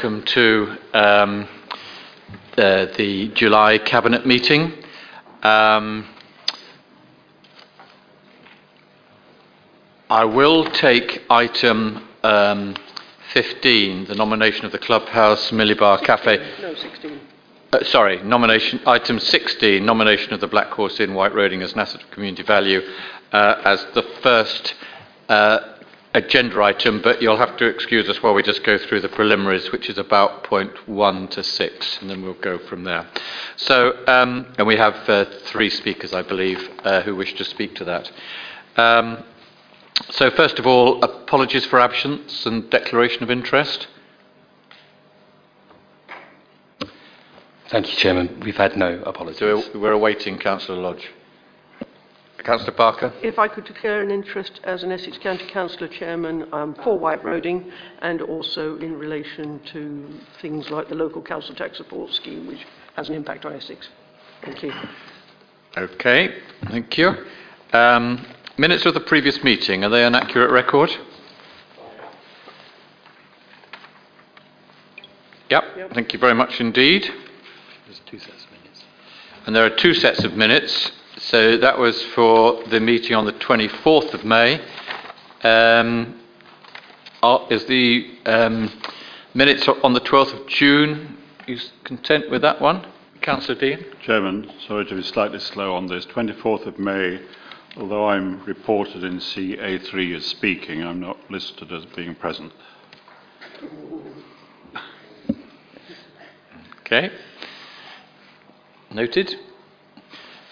welcome 0.00 0.22
to 0.22 0.76
um, 0.94 1.48
uh, 2.56 2.86
the 2.96 3.32
July 3.34 3.78
Cabinet 3.78 4.24
meeting. 4.24 4.72
Um, 5.42 6.06
I 10.08 10.24
will 10.24 10.70
take 10.70 11.24
item 11.28 12.08
um, 12.22 12.76
15, 13.32 14.04
the 14.04 14.14
nomination 14.14 14.66
of 14.66 14.70
the 14.70 14.78
Clubhouse 14.78 15.50
Millibar 15.50 16.00
Cafe. 16.04 16.36
No, 16.62 16.76
16. 16.76 17.20
Uh, 17.72 17.82
sorry, 17.82 18.22
nomination 18.22 18.80
item 18.86 19.18
16, 19.18 19.84
nomination 19.84 20.32
of 20.32 20.38
the 20.38 20.46
Black 20.46 20.68
Horse 20.68 21.00
Inn, 21.00 21.14
White 21.14 21.34
Roding 21.34 21.60
as 21.62 21.72
an 21.72 21.80
asset 21.80 22.04
of 22.04 22.10
community 22.12 22.44
value, 22.44 22.82
uh, 23.32 23.62
as 23.64 23.84
the 23.94 24.04
first 24.22 24.74
uh, 25.28 25.58
agenda 26.14 26.62
item. 26.62 27.00
But 27.02 27.20
you'll 27.22 27.36
have 27.36 27.56
to 27.58 27.66
excuse 27.66 28.08
us 28.08 28.22
while 28.22 28.34
we 28.34 28.42
just 28.42 28.64
go 28.64 28.78
through 28.78 29.00
the 29.00 29.08
preliminaries, 29.08 29.70
which 29.72 29.88
is 29.88 29.98
about 29.98 30.44
point 30.44 30.88
one 30.88 31.28
to 31.28 31.42
six, 31.42 32.00
and 32.00 32.10
then 32.10 32.22
we'll 32.22 32.34
go 32.34 32.58
from 32.58 32.84
there. 32.84 33.06
So, 33.56 34.04
um, 34.06 34.54
and 34.58 34.66
we 34.66 34.76
have 34.76 34.94
uh, 35.08 35.24
three 35.44 35.70
speakers, 35.70 36.12
I 36.12 36.22
believe, 36.22 36.68
uh, 36.84 37.02
who 37.02 37.16
wish 37.16 37.34
to 37.34 37.44
speak 37.44 37.74
to 37.76 37.84
that. 37.84 38.10
Um, 38.76 39.24
so, 40.10 40.30
first 40.30 40.58
of 40.58 40.66
all, 40.66 41.02
apologies 41.02 41.66
for 41.66 41.80
absence 41.80 42.46
and 42.46 42.70
declaration 42.70 43.22
of 43.22 43.30
interest. 43.30 43.88
Thank 47.68 47.90
you, 47.90 47.96
Chairman. 47.96 48.40
We've 48.40 48.56
had 48.56 48.78
no 48.78 49.02
apologies. 49.02 49.40
So 49.40 49.62
we're 49.78 49.92
awaiting 49.92 50.38
Councillor 50.38 50.80
Lodge. 50.80 51.10
Councillor 52.48 52.72
Barker? 52.78 53.12
If 53.22 53.38
I 53.38 53.46
could 53.46 53.64
declare 53.66 54.00
an 54.00 54.10
interest 54.10 54.60
as 54.64 54.82
an 54.82 54.90
Essex 54.90 55.18
County 55.18 55.44
Councillor 55.50 55.86
Chairman 55.86 56.48
um, 56.54 56.74
for 56.82 56.98
White 56.98 57.22
Roding 57.22 57.70
and 58.00 58.22
also 58.22 58.78
in 58.78 58.98
relation 58.98 59.60
to 59.74 60.08
things 60.40 60.70
like 60.70 60.88
the 60.88 60.94
local 60.94 61.20
council 61.20 61.54
tax 61.54 61.76
support 61.76 62.10
scheme, 62.14 62.46
which 62.46 62.64
has 62.96 63.10
an 63.10 63.14
impact 63.14 63.44
on 63.44 63.52
Essex. 63.52 63.90
Thank 64.46 64.62
you. 64.62 64.72
Okay, 65.76 66.36
thank 66.68 66.96
you. 66.96 67.12
Um, 67.74 68.24
minutes 68.56 68.86
of 68.86 68.94
the 68.94 69.00
previous 69.00 69.44
meeting, 69.44 69.84
are 69.84 69.90
they 69.90 70.06
an 70.06 70.14
accurate 70.14 70.50
record? 70.50 70.88
Yep, 75.50 75.64
Yep. 75.76 75.92
thank 75.92 76.14
you 76.14 76.18
very 76.18 76.34
much 76.34 76.62
indeed. 76.62 77.12
There's 77.84 78.00
two 78.06 78.18
sets 78.18 78.44
of 78.44 78.50
minutes. 78.52 78.84
And 79.44 79.54
there 79.54 79.66
are 79.66 79.76
two 79.76 79.92
sets 79.92 80.24
of 80.24 80.32
minutes. 80.32 80.92
So 81.20 81.56
that 81.56 81.78
was 81.78 82.00
for 82.14 82.62
the 82.64 82.78
meeting 82.78 83.16
on 83.16 83.24
the 83.26 83.32
24th 83.32 84.14
of 84.14 84.24
May. 84.24 84.60
Um, 85.42 86.20
are- 87.22 87.44
is 87.50 87.64
the 87.64 88.10
um, 88.24 88.70
minutes 89.34 89.66
on 89.68 89.94
the 89.94 90.00
12th 90.00 90.40
of 90.40 90.46
June, 90.46 91.16
Are 91.46 91.50
you 91.52 91.58
content 91.84 92.30
with 92.30 92.42
that 92.42 92.60
one? 92.60 92.86
Councillor 93.20 93.58
Dean? 93.58 93.84
Chairman, 94.00 94.50
sorry 94.68 94.84
to 94.86 94.94
be 94.94 95.02
slightly 95.02 95.40
slow 95.40 95.74
on 95.74 95.88
this. 95.88 96.06
24th 96.06 96.66
of 96.66 96.78
May, 96.78 97.20
although 97.76 98.08
I'm 98.08 98.44
reported 98.44 99.02
in 99.02 99.18
CA3 99.18 100.14
as 100.16 100.24
speaking, 100.24 100.84
I'm 100.84 101.00
not 101.00 101.18
listed 101.30 101.72
as 101.72 101.84
being 101.86 102.14
present. 102.14 102.52
Okay. 106.82 107.10
Noted. 108.92 109.34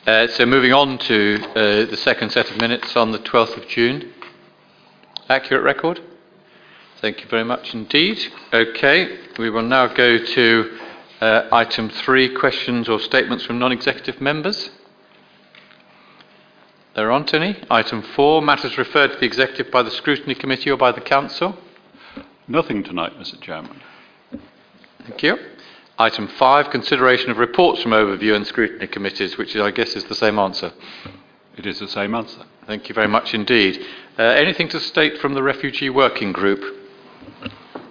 Uh, 0.07 0.29
so 0.29 0.47
moving 0.47 0.73
on 0.73 0.99
to 0.99 1.37
uh, 1.57 1.85
the 1.91 1.97
second 1.97 2.31
set 2.31 2.49
of 2.49 2.57
minutes 2.59 2.95
on 2.95 3.11
the 3.11 3.19
12th 3.19 3.57
of 3.57 3.67
June. 3.67 4.13
Accurate 5.29 5.65
record? 5.65 6.01
Thank 7.01 7.23
you 7.23 7.27
very 7.29 7.43
much 7.43 7.75
indeed. 7.75 8.17
Okay, 8.55 9.19
we 9.37 9.51
will 9.51 9.65
now 9.65 9.89
go 9.89 10.25
to 10.25 10.79
uh, 11.21 11.49
item 11.51 11.89
three 11.91 12.33
questions 12.33 12.89
or 12.89 13.01
statements 13.01 13.45
from 13.45 13.59
non 13.59 13.73
executive 13.73 14.21
members. 14.21 14.71
There 16.95 17.11
aren't 17.11 17.35
any. 17.35 17.61
Item 17.69 18.03
four 18.03 18.41
matters 18.43 18.79
referred 18.79 19.11
to 19.11 19.19
the 19.19 19.27
executive 19.27 19.73
by 19.73 19.83
the 19.83 19.91
Scrutiny 19.91 20.37
Committee 20.37 20.71
or 20.71 20.77
by 20.77 20.93
the 20.93 21.01
Council. 21.01 21.59
Nothing 22.47 22.85
tonight, 22.85 23.15
Mr. 23.19 23.41
Chairman. 23.41 23.83
Thank 25.01 25.25
you. 25.25 25.37
Item 25.99 26.29
five, 26.29 26.69
consideration 26.69 27.31
of 27.31 27.39
reports 27.39 27.83
from 27.83 27.93
overview 27.93 28.37
and 28.37 28.47
scrutiny 28.47 28.87
committees, 28.87 29.39
which 29.39 29.57
I 29.57 29.71
guess 29.71 29.97
is 29.97 30.05
the 30.05 30.15
same 30.15 30.39
answer. 30.39 30.73
It 31.57 31.65
is 31.65 31.79
the 31.79 31.89
same 31.89 32.15
answer. 32.15 32.45
Thank 32.67 32.91
you 32.91 32.95
very 32.95 33.09
much 33.09 33.33
indeed. 33.33 33.83
Uh, 34.19 34.23
anything 34.25 34.69
to 34.69 34.81
state 34.81 35.17
from 35.19 35.33
the 35.33 35.43
refugee 35.43 35.89
working 35.89 36.33
group? 36.33 36.63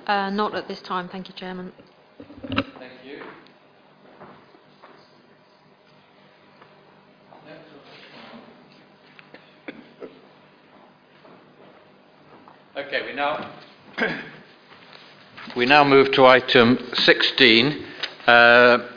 Uh, 0.05 0.29
not 0.29 0.53
at 0.53 0.67
this 0.67 0.83
time, 0.83 1.09
thank 1.09 1.27
you, 1.29 1.33
Chairman. 1.33 1.71
Thank 2.47 2.63
you. 3.03 3.23
Okay, 12.77 13.01
we 13.03 13.13
now 13.13 13.51
we 15.55 15.65
now 15.65 15.83
move 15.83 16.11
to 16.11 16.25
item 16.27 16.77
16. 16.93 17.93
Uh, 18.27 18.87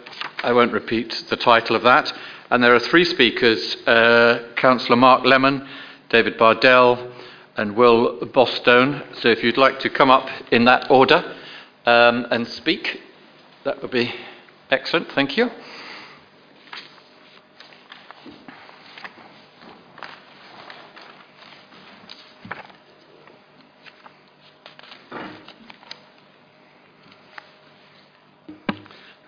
I 0.42 0.52
won't 0.52 0.72
repeat 0.72 1.24
the 1.28 1.36
title 1.36 1.76
of 1.76 1.82
that. 1.82 2.12
And 2.50 2.64
there 2.64 2.74
are 2.74 2.80
three 2.80 3.04
speakers 3.04 3.76
uh, 3.86 4.52
Councillor 4.56 4.96
Mark 4.96 5.24
Lemon, 5.24 5.68
David 6.08 6.38
Bardell, 6.38 7.12
and 7.56 7.76
Will 7.76 8.20
Bostone. 8.20 9.04
So 9.20 9.28
if 9.28 9.44
you'd 9.44 9.58
like 9.58 9.80
to 9.80 9.90
come 9.90 10.10
up 10.10 10.28
in 10.50 10.64
that 10.64 10.90
order 10.90 11.36
um, 11.84 12.26
and 12.30 12.48
speak, 12.48 13.02
that 13.64 13.82
would 13.82 13.90
be 13.90 14.14
excellent. 14.70 15.08
Thank 15.12 15.36
you. 15.36 15.50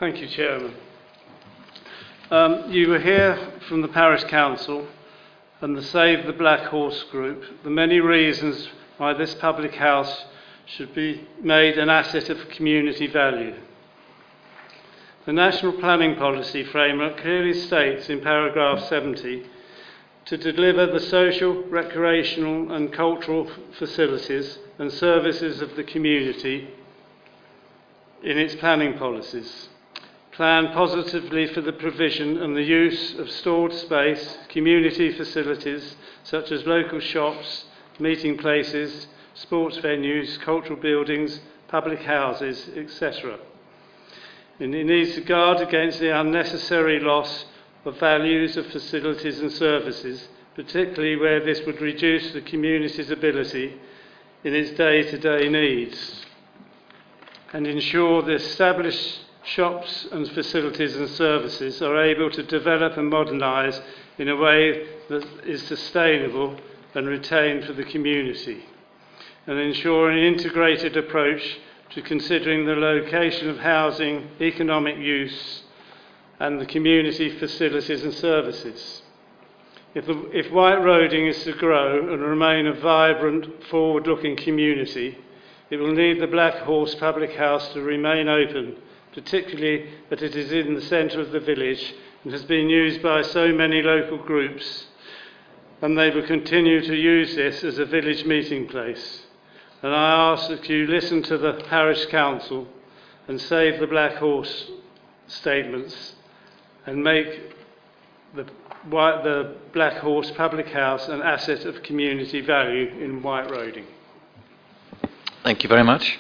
Thank 0.01 0.23
you, 0.23 0.29
Chairman. 0.29 0.73
Um, 2.31 2.73
you 2.73 2.89
were 2.89 3.01
here 3.01 3.39
from 3.69 3.83
the 3.83 3.89
Parish 3.89 4.25
Council 4.25 4.89
and 5.61 5.77
the 5.77 5.83
Save 5.83 6.25
the 6.25 6.33
Black 6.33 6.69
Horse 6.69 7.03
group, 7.11 7.45
the 7.65 7.69
many 7.69 8.01
reasons 8.01 8.67
why 8.97 9.13
this 9.13 9.35
public 9.35 9.75
house 9.75 10.25
should 10.65 10.95
be 10.95 11.29
made 11.43 11.77
an 11.77 11.91
asset 11.91 12.31
of 12.31 12.49
community 12.49 13.09
value. 13.09 13.55
The 15.27 15.35
National 15.35 15.75
Planning 15.75 16.17
Policy 16.17 16.65
Framework 16.65 17.19
clearly 17.19 17.53
states 17.53 18.09
in 18.09 18.23
paragraph 18.23 18.83
70 18.89 19.45
to 20.25 20.37
deliver 20.39 20.87
the 20.87 21.01
social, 21.01 21.63
recreational, 21.65 22.73
and 22.73 22.91
cultural 22.91 23.51
facilities 23.79 24.61
and 24.79 24.91
services 24.91 25.61
of 25.61 25.77
the 25.77 25.85
community 25.85 26.71
in 28.23 28.39
its 28.39 28.55
planning 28.55 28.97
policies. 28.97 29.69
Plan 30.41 30.73
positively 30.73 31.49
for 31.49 31.61
the 31.61 31.75
provision 31.75 32.39
and 32.39 32.57
the 32.57 32.63
use 32.63 33.13
of 33.19 33.31
stored 33.31 33.75
space, 33.75 34.39
community 34.49 35.13
facilities 35.13 35.97
such 36.25 36.51
as 36.51 36.65
local 36.65 36.99
shops, 36.99 37.67
meeting 37.99 38.39
places, 38.39 39.07
sports 39.35 39.77
venues, 39.77 40.41
cultural 40.41 40.81
buildings, 40.81 41.41
public 41.69 42.01
houses, 42.01 42.71
etc. 42.75 43.39
And 44.59 44.75
it 44.75 44.85
needs 44.85 45.15
to 45.17 45.21
guard 45.21 45.61
against 45.61 46.01
the 46.01 46.19
unnecessary 46.19 47.01
loss 47.01 47.45
of 47.85 48.01
values 48.01 48.57
of 48.57 48.67
facilities 48.69 49.41
and 49.41 49.53
services, 49.53 50.27
particularly 50.55 51.17
where 51.17 51.45
this 51.45 51.61
would 51.67 51.83
reduce 51.83 52.33
the 52.33 52.41
community's 52.41 53.11
ability 53.11 53.79
in 54.45 54.55
its 54.55 54.71
day 54.71 55.03
to 55.03 55.19
day 55.19 55.51
needs, 55.51 56.25
and 57.53 57.67
ensure 57.67 58.23
the 58.23 58.37
established 58.37 59.21
shops 59.43 60.07
and 60.13 60.29
facilities 60.31 60.97
and 60.97 61.09
services 61.09 61.81
are 61.83 62.03
able 62.03 62.31
to 62.31 62.43
develop 62.43 62.97
and 62.97 63.09
modernise 63.09 63.81
in 64.19 64.29
a 64.29 64.37
way 64.37 64.87
that 65.09 65.25
is 65.45 65.63
sustainable 65.63 66.59
and 66.95 67.09
retained 67.09 67.65
for 67.65 67.73
the 67.73 67.85
community, 67.85 68.65
and 69.47 69.59
ensure 69.59 70.11
an 70.11 70.19
integrated 70.19 70.97
approach 70.97 71.59
to 71.91 72.03
considering 72.03 72.67
the 72.67 72.75
location 72.75 73.49
of 73.49 73.59
housing, 73.59 74.29
economic 74.41 74.97
use, 74.97 75.63
and 76.39 76.61
the 76.61 76.67
community 76.67 77.39
facilities 77.39 78.03
and 78.03 78.15
services. 78.15 79.03
If, 79.95 80.07
the, 80.07 80.31
if 80.33 80.53
White 80.53 80.83
Roding 80.83 81.27
is 81.27 81.43
to 81.45 81.53
grow 81.53 82.13
and 82.13 82.23
remain 82.23 82.67
a 82.67 82.75
vibrant, 82.75 83.65
forward 83.65 84.07
looking 84.07 84.37
community, 84.37 85.19
it 85.69 85.77
will 85.77 85.93
need 85.93 86.21
the 86.21 86.29
Black 86.29 86.55
Horse 86.59 86.95
Public 86.95 87.35
House 87.35 87.73
to 87.73 87.83
remain 87.83 88.29
open, 88.29 88.77
particularly 89.15 89.91
that 90.09 90.23
it 90.23 90.35
is 90.37 90.53
in 90.53 90.75
the 90.75 90.83
centre 90.83 91.21
of 91.21 91.33
the 91.33 91.41
village 91.41 91.95
and 92.23 92.33
has 92.33 92.45
been 92.45 92.69
used 92.69 93.03
by 93.03 93.23
so 93.23 93.49
many 93.49 93.83
local 93.83 94.19
groups, 94.19 94.87
and 95.83 95.99
they 95.99 96.11
will 96.11 96.27
continue 96.27 96.81
to 96.83 96.95
use 96.95 97.35
this 97.35 97.65
as 97.65 97.79
a 97.79 97.85
village 97.85 98.25
meeting 98.25 98.67
place. 98.69 99.23
And 99.83 99.95
I 99.95 100.33
ask 100.33 100.49
that 100.49 100.69
you 100.69 100.87
listen 100.87 101.23
to 101.25 101.39
the 101.39 101.55
parish 101.69 102.07
council 102.07 102.69
and 103.27 103.41
save 103.41 103.81
the 103.81 103.87
Black 103.87 104.17
Horse 104.17 104.71
statements 105.27 106.15
and 106.87 107.03
make 107.03 107.55
the, 108.35 108.45
the 108.91 109.57
Black 109.73 109.99
Horse 109.99 110.31
Public 110.33 110.69
House 110.69 111.09
an 111.09 111.23
asset 111.23 111.65
of 111.65 111.83
community 111.83 112.41
value 112.43 112.89
in 113.01 113.23
White 113.23 113.51
Roding. 113.51 113.87
Thank 115.43 115.63
you 115.63 115.69
very 115.69 115.85
much. 115.85 116.19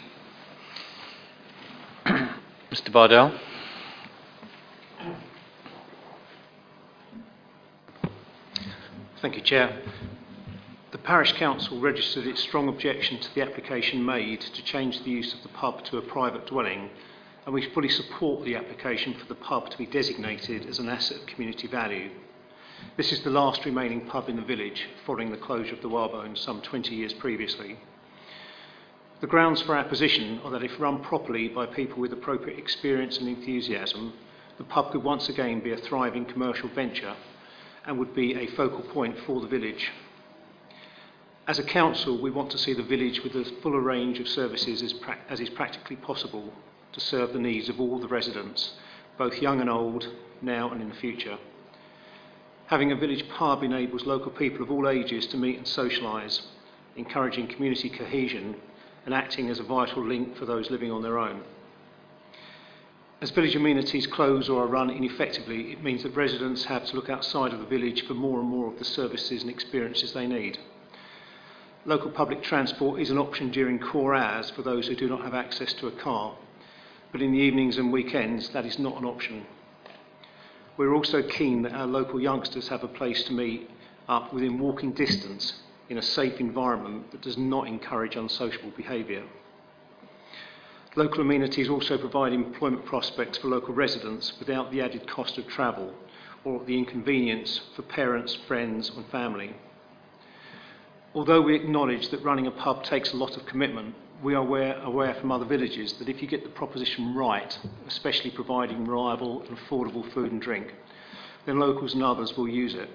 Mr 2.70 2.92
Bardell. 2.92 3.32
Thank 9.20 9.34
you, 9.34 9.42
Chair. 9.42 9.82
The 10.92 10.98
Parish 10.98 11.32
Council 11.32 11.80
registered 11.80 12.28
its 12.28 12.40
strong 12.40 12.68
objection 12.68 13.18
to 13.18 13.34
the 13.34 13.42
application 13.42 14.06
made 14.06 14.40
to 14.42 14.62
change 14.62 15.02
the 15.02 15.10
use 15.10 15.34
of 15.34 15.42
the 15.42 15.48
pub 15.48 15.82
to 15.86 15.98
a 15.98 16.02
private 16.02 16.46
dwelling, 16.46 16.90
and 17.44 17.52
we 17.52 17.68
fully 17.70 17.88
support 17.88 18.44
the 18.44 18.54
application 18.54 19.14
for 19.14 19.26
the 19.26 19.34
pub 19.34 19.68
to 19.70 19.76
be 19.76 19.86
designated 19.86 20.66
as 20.66 20.78
an 20.78 20.88
asset 20.88 21.16
of 21.16 21.26
community 21.26 21.66
value. 21.66 22.10
This 22.96 23.10
is 23.10 23.22
the 23.22 23.30
last 23.30 23.64
remaining 23.64 24.06
pub 24.06 24.28
in 24.28 24.36
the 24.36 24.42
village 24.42 24.88
following 25.04 25.32
the 25.32 25.36
closure 25.36 25.74
of 25.74 25.82
the 25.82 25.88
Warbone 25.88 26.38
some 26.38 26.62
20 26.62 26.94
years 26.94 27.12
previously. 27.14 27.78
The 29.20 29.26
grounds 29.26 29.60
for 29.60 29.76
our 29.76 29.84
position 29.84 30.40
are 30.44 30.50
that 30.52 30.62
if 30.62 30.80
run 30.80 31.02
properly 31.02 31.48
by 31.48 31.66
people 31.66 32.00
with 32.00 32.12
appropriate 32.14 32.58
experience 32.58 33.18
and 33.18 33.28
enthusiasm, 33.28 34.14
the 34.56 34.64
pub 34.64 34.92
could 34.92 35.02
once 35.02 35.28
again 35.28 35.60
be 35.60 35.72
a 35.72 35.76
thriving 35.76 36.24
commercial 36.24 36.70
venture 36.70 37.14
and 37.84 37.98
would 37.98 38.14
be 38.14 38.34
a 38.34 38.46
focal 38.46 38.80
point 38.80 39.18
for 39.26 39.42
the 39.42 39.46
village. 39.46 39.90
As 41.46 41.58
a 41.58 41.64
council, 41.64 42.18
we 42.18 42.30
want 42.30 42.50
to 42.52 42.58
see 42.58 42.72
the 42.72 42.82
village 42.82 43.22
with 43.22 43.36
as 43.36 43.50
full 43.62 43.74
a 43.74 43.80
range 43.80 44.20
of 44.20 44.28
services 44.28 44.82
as, 44.82 44.94
pra- 44.94 45.18
as 45.28 45.38
is 45.38 45.50
practically 45.50 45.96
possible 45.96 46.54
to 46.92 47.00
serve 47.00 47.34
the 47.34 47.38
needs 47.38 47.68
of 47.68 47.78
all 47.78 47.98
the 47.98 48.08
residents, 48.08 48.72
both 49.18 49.42
young 49.42 49.60
and 49.60 49.68
old, 49.68 50.08
now 50.40 50.70
and 50.70 50.80
in 50.80 50.88
the 50.88 50.94
future. 50.94 51.36
Having 52.68 52.92
a 52.92 52.96
village 52.96 53.28
pub 53.28 53.62
enables 53.62 54.06
local 54.06 54.30
people 54.30 54.62
of 54.62 54.70
all 54.70 54.88
ages 54.88 55.26
to 55.26 55.36
meet 55.36 55.58
and 55.58 55.66
socialise, 55.66 56.40
encouraging 56.96 57.48
community 57.48 57.90
cohesion 57.90 58.56
and 59.04 59.14
acting 59.14 59.48
as 59.48 59.58
a 59.58 59.64
vital 59.64 60.04
link 60.04 60.36
for 60.36 60.46
those 60.46 60.70
living 60.70 60.90
on 60.90 61.02
their 61.02 61.18
own. 61.18 61.42
As 63.20 63.30
village 63.30 63.54
amenities 63.54 64.06
close 64.06 64.48
or 64.48 64.62
are 64.62 64.66
run 64.66 64.88
ineffectively, 64.88 65.72
it 65.72 65.82
means 65.82 66.02
that 66.02 66.16
residents 66.16 66.64
have 66.64 66.86
to 66.86 66.96
look 66.96 67.10
outside 67.10 67.52
of 67.52 67.60
the 67.60 67.66
village 67.66 68.06
for 68.06 68.14
more 68.14 68.40
and 68.40 68.48
more 68.48 68.66
of 68.66 68.78
the 68.78 68.84
services 68.84 69.42
and 69.42 69.50
experiences 69.50 70.12
they 70.12 70.26
need. 70.26 70.58
Local 71.84 72.10
public 72.10 72.42
transport 72.42 73.00
is 73.00 73.10
an 73.10 73.18
option 73.18 73.50
during 73.50 73.78
core 73.78 74.14
hours 74.14 74.50
for 74.50 74.62
those 74.62 74.86
who 74.86 74.96
do 74.96 75.08
not 75.08 75.22
have 75.22 75.34
access 75.34 75.72
to 75.74 75.86
a 75.86 75.92
car, 75.92 76.34
but 77.12 77.20
in 77.20 77.32
the 77.32 77.38
evenings 77.38 77.76
and 77.76 77.92
weekends 77.92 78.48
that 78.50 78.64
is 78.64 78.78
not 78.78 78.98
an 78.98 79.04
option. 79.04 79.44
We're 80.76 80.94
also 80.94 81.22
keen 81.22 81.62
that 81.62 81.74
our 81.74 81.86
local 81.86 82.20
youngsters 82.20 82.68
have 82.68 82.84
a 82.84 82.88
place 82.88 83.24
to 83.24 83.32
meet 83.32 83.68
up 84.08 84.32
within 84.32 84.58
walking 84.58 84.92
distance 84.92 85.60
in 85.90 85.98
a 85.98 86.02
safe 86.02 86.40
environment 86.40 87.10
that 87.10 87.20
does 87.20 87.36
not 87.36 87.66
encourage 87.66 88.16
unsociable 88.16 88.70
behaviour. 88.76 89.24
Local 90.96 91.20
amenities 91.20 91.68
also 91.68 91.98
provide 91.98 92.32
employment 92.32 92.86
prospects 92.86 93.38
for 93.38 93.48
local 93.48 93.74
residents 93.74 94.32
without 94.38 94.70
the 94.70 94.80
added 94.80 95.06
cost 95.08 95.36
of 95.36 95.46
travel 95.48 95.92
or 96.44 96.64
the 96.64 96.78
inconvenience 96.78 97.60
for 97.76 97.82
parents, 97.82 98.36
friends, 98.46 98.90
and 98.96 99.04
family. 99.08 99.54
Although 101.12 101.42
we 101.42 101.56
acknowledge 101.56 102.08
that 102.10 102.22
running 102.22 102.46
a 102.46 102.52
pub 102.52 102.84
takes 102.84 103.12
a 103.12 103.16
lot 103.16 103.36
of 103.36 103.44
commitment, 103.46 103.94
we 104.22 104.34
are 104.34 104.42
aware, 104.42 104.78
aware 104.82 105.14
from 105.14 105.32
other 105.32 105.44
villages 105.44 105.94
that 105.94 106.08
if 106.08 106.22
you 106.22 106.28
get 106.28 106.44
the 106.44 106.50
proposition 106.50 107.14
right, 107.16 107.58
especially 107.88 108.30
providing 108.30 108.84
reliable 108.84 109.42
and 109.42 109.58
affordable 109.58 110.08
food 110.12 110.30
and 110.30 110.40
drink, 110.40 110.72
then 111.46 111.58
locals 111.58 111.94
and 111.94 112.02
others 112.02 112.36
will 112.36 112.48
use 112.48 112.74
it. 112.74 112.88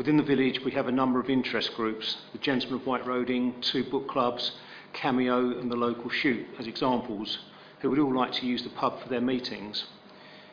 Within 0.00 0.16
the 0.16 0.22
village, 0.22 0.64
we 0.64 0.70
have 0.70 0.86
a 0.88 0.92
number 0.92 1.20
of 1.20 1.28
interest 1.28 1.74
groups 1.74 2.16
the 2.32 2.38
Gentlemen 2.38 2.80
of 2.80 2.86
White 2.86 3.06
Roding, 3.06 3.60
two 3.60 3.84
book 3.84 4.08
clubs, 4.08 4.52
Cameo, 4.94 5.58
and 5.58 5.70
the 5.70 5.76
local 5.76 6.08
shoot 6.08 6.46
as 6.58 6.66
examples 6.66 7.36
who 7.80 7.90
would 7.90 7.98
all 7.98 8.16
like 8.16 8.32
to 8.32 8.46
use 8.46 8.62
the 8.62 8.70
pub 8.70 8.98
for 9.02 9.10
their 9.10 9.20
meetings. 9.20 9.84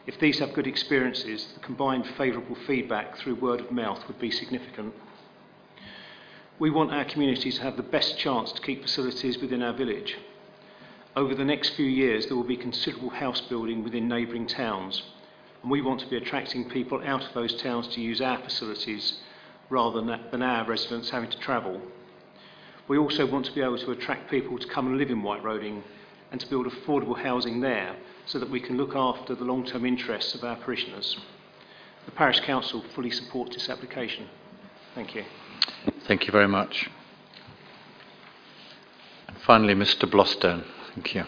If 0.06 0.20
these 0.20 0.40
have 0.40 0.52
good 0.52 0.68
experiences, 0.68 1.48
the 1.54 1.62
combined 1.62 2.06
favourable 2.18 2.58
feedback 2.68 3.16
through 3.20 3.36
word 3.36 3.62
of 3.62 3.72
mouth 3.72 4.06
would 4.10 4.20
be 4.20 4.32
significant. 4.32 4.94
We 6.60 6.70
want 6.70 6.92
our 6.92 7.06
community 7.06 7.50
to 7.50 7.62
have 7.62 7.78
the 7.78 7.84
best 7.84 8.18
chance 8.18 8.52
to 8.52 8.62
keep 8.62 8.82
facilities 8.82 9.38
within 9.38 9.64
our 9.64 9.72
village. 9.72 10.18
Over 11.16 11.36
the 11.36 11.46
next 11.46 11.70
few 11.70 11.86
years, 11.86 12.26
there 12.26 12.36
will 12.36 12.44
be 12.44 12.58
considerable 12.58 13.12
house 13.12 13.40
building 13.40 13.82
within 13.82 14.10
neighbouring 14.10 14.46
towns, 14.46 15.04
and 15.62 15.72
we 15.72 15.82
want 15.82 16.02
to 16.02 16.10
be 16.10 16.18
attracting 16.18 16.70
people 16.70 17.02
out 17.06 17.24
of 17.24 17.34
those 17.34 17.56
towns 17.62 17.88
to 17.96 18.02
use 18.02 18.20
our 18.20 18.40
facilities 18.40 19.22
rather 19.70 20.02
than, 20.02 20.42
our 20.42 20.66
residents 20.66 21.10
having 21.10 21.30
to 21.30 21.40
travel. 21.40 21.82
We 22.88 22.98
also 22.98 23.26
want 23.26 23.46
to 23.46 23.54
be 23.54 23.62
able 23.62 23.78
to 23.78 23.92
attract 23.92 24.32
people 24.32 24.58
to 24.58 24.68
come 24.68 24.88
and 24.88 24.98
live 24.98 25.10
in 25.10 25.22
White 25.22 25.44
Roding 25.44 25.84
and 26.32 26.40
to 26.40 26.48
build 26.48 26.68
affordable 26.68 27.18
housing 27.18 27.62
there 27.62 27.96
so 28.26 28.40
that 28.40 28.50
we 28.50 28.60
can 28.60 28.78
look 28.78 28.96
after 28.96 29.36
the 29.36 29.44
long 29.44 29.66
term 29.66 29.86
interests 29.86 30.36
of 30.36 30.44
our 30.44 30.56
parishioners. 30.56 31.18
The 32.06 32.12
Parish 32.12 32.40
Council 32.42 32.84
fully 32.96 33.12
supports 33.12 33.56
this 33.56 33.70
application. 33.70 34.28
Thank 34.96 35.16
you. 35.16 35.26
Thank 36.08 36.26
you 36.26 36.32
very 36.32 36.48
much. 36.48 36.90
And 39.28 39.38
finally, 39.46 39.76
Mr. 39.76 40.10
Blostone. 40.10 40.64
Thank 40.96 41.16
you. 41.16 41.26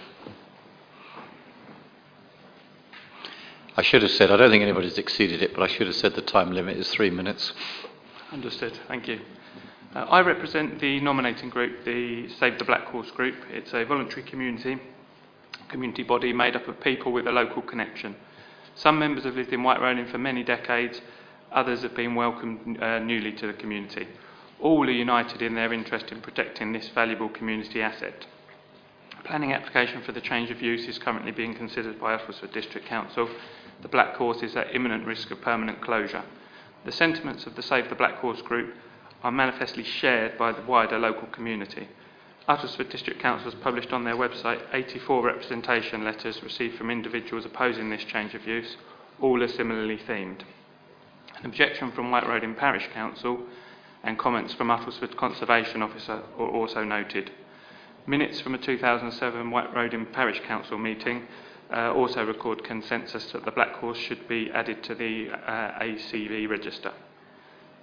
I 3.75 3.81
should 3.81 4.01
have 4.01 4.11
said, 4.11 4.31
I 4.31 4.37
don't 4.37 4.49
think 4.49 4.63
anybody's 4.63 4.97
exceeded 4.97 5.41
it, 5.41 5.53
but 5.53 5.63
I 5.63 5.67
should 5.67 5.87
have 5.87 5.95
said 5.95 6.15
the 6.15 6.21
time 6.21 6.51
limit 6.51 6.77
is 6.77 6.89
three 6.89 7.09
minutes. 7.09 7.53
Understood. 8.31 8.77
Thank 8.87 9.07
you. 9.07 9.19
Uh, 9.95 10.01
I 10.01 10.21
represent 10.21 10.79
the 10.79 10.99
nominating 10.99 11.49
group, 11.49 11.83
the 11.83 12.29
Save 12.39 12.59
the 12.59 12.65
Black 12.65 12.85
Horse 12.85 13.09
group. 13.09 13.33
It's 13.49 13.73
a 13.73 13.83
voluntary 13.85 14.21
community, 14.21 14.77
community 15.67 16.03
body 16.03 16.31
made 16.31 16.55
up 16.55 16.67
of 16.67 16.79
people 16.79 17.11
with 17.11 17.25
a 17.25 17.31
local 17.31 17.63
connection. 17.63 18.15
Some 18.75 18.99
members 18.99 19.23
have 19.23 19.35
lived 19.35 19.51
in 19.51 19.63
White 19.63 19.81
Roding 19.81 20.05
for 20.05 20.19
many 20.19 20.43
decades, 20.43 21.01
others 21.51 21.81
have 21.81 21.95
been 21.95 22.13
welcomed 22.13 22.79
uh, 22.79 22.99
newly 22.99 23.31
to 23.31 23.47
the 23.47 23.53
community. 23.53 24.07
All 24.59 24.87
are 24.87 24.91
united 24.91 25.41
in 25.41 25.55
their 25.55 25.73
interest 25.73 26.11
in 26.11 26.21
protecting 26.21 26.71
this 26.71 26.89
valuable 26.89 27.29
community 27.29 27.81
asset. 27.81 28.27
A 29.19 29.23
planning 29.23 29.53
application 29.53 30.03
for 30.03 30.11
the 30.11 30.21
change 30.21 30.51
of 30.51 30.61
use 30.61 30.87
is 30.87 30.99
currently 30.99 31.31
being 31.31 31.55
considered 31.55 31.99
by 31.99 32.15
Uttlesford 32.15 32.53
District 32.53 32.85
Council. 32.85 33.27
The 33.81 33.87
Black 33.87 34.15
Horse 34.17 34.43
is 34.43 34.55
at 34.55 34.75
imminent 34.75 35.07
risk 35.07 35.31
of 35.31 35.41
permanent 35.41 35.81
closure. 35.81 36.23
The 36.85 36.91
sentiments 36.91 37.45
of 37.45 37.55
the 37.55 37.61
Save 37.61 37.89
the 37.89 37.95
Black 37.95 38.15
Horse 38.15 38.41
group 38.41 38.73
are 39.23 39.31
manifestly 39.31 39.83
shared 39.83 40.37
by 40.37 40.51
the 40.51 40.61
wider 40.61 40.97
local 40.97 41.27
community. 41.27 41.89
Uttlesford 42.47 42.89
District 42.89 43.19
Council 43.19 43.51
has 43.51 43.59
published 43.61 43.91
on 43.91 44.05
their 44.05 44.15
website 44.15 44.61
84 44.73 45.23
representation 45.23 46.03
letters 46.03 46.41
received 46.41 46.77
from 46.77 46.89
individuals 46.89 47.45
opposing 47.45 47.89
this 47.89 48.03
change 48.05 48.33
of 48.33 48.47
use, 48.47 48.77
all 49.19 49.43
are 49.43 49.47
similarly 49.47 49.97
themed. 49.97 50.41
An 51.37 51.45
objection 51.45 51.91
from 51.91 52.11
White 52.11 52.27
Roding 52.27 52.55
Parish 52.55 52.87
Council 52.93 53.43
and 54.03 54.17
comments 54.17 54.53
from 54.53 54.69
Uttlesford 54.69 55.15
Conservation 55.17 55.81
Officer 55.81 56.21
are 56.37 56.47
also 56.47 56.83
noted. 56.83 57.29
Minutes 58.07 58.39
from 58.41 58.55
a 58.55 58.57
2007 58.57 59.51
White 59.51 59.73
Roding 59.75 60.05
Parish 60.05 60.41
Council 60.47 60.77
meeting 60.77 61.27
uh, 61.71 61.93
also 61.93 62.25
record 62.25 62.63
consensus 62.63 63.31
that 63.31 63.45
the 63.45 63.51
Black 63.51 63.75
Horse 63.75 63.97
should 63.97 64.27
be 64.27 64.49
added 64.51 64.83
to 64.83 64.95
the 64.95 65.29
uh, 65.29 65.79
ACV 65.79 66.49
register. 66.49 66.91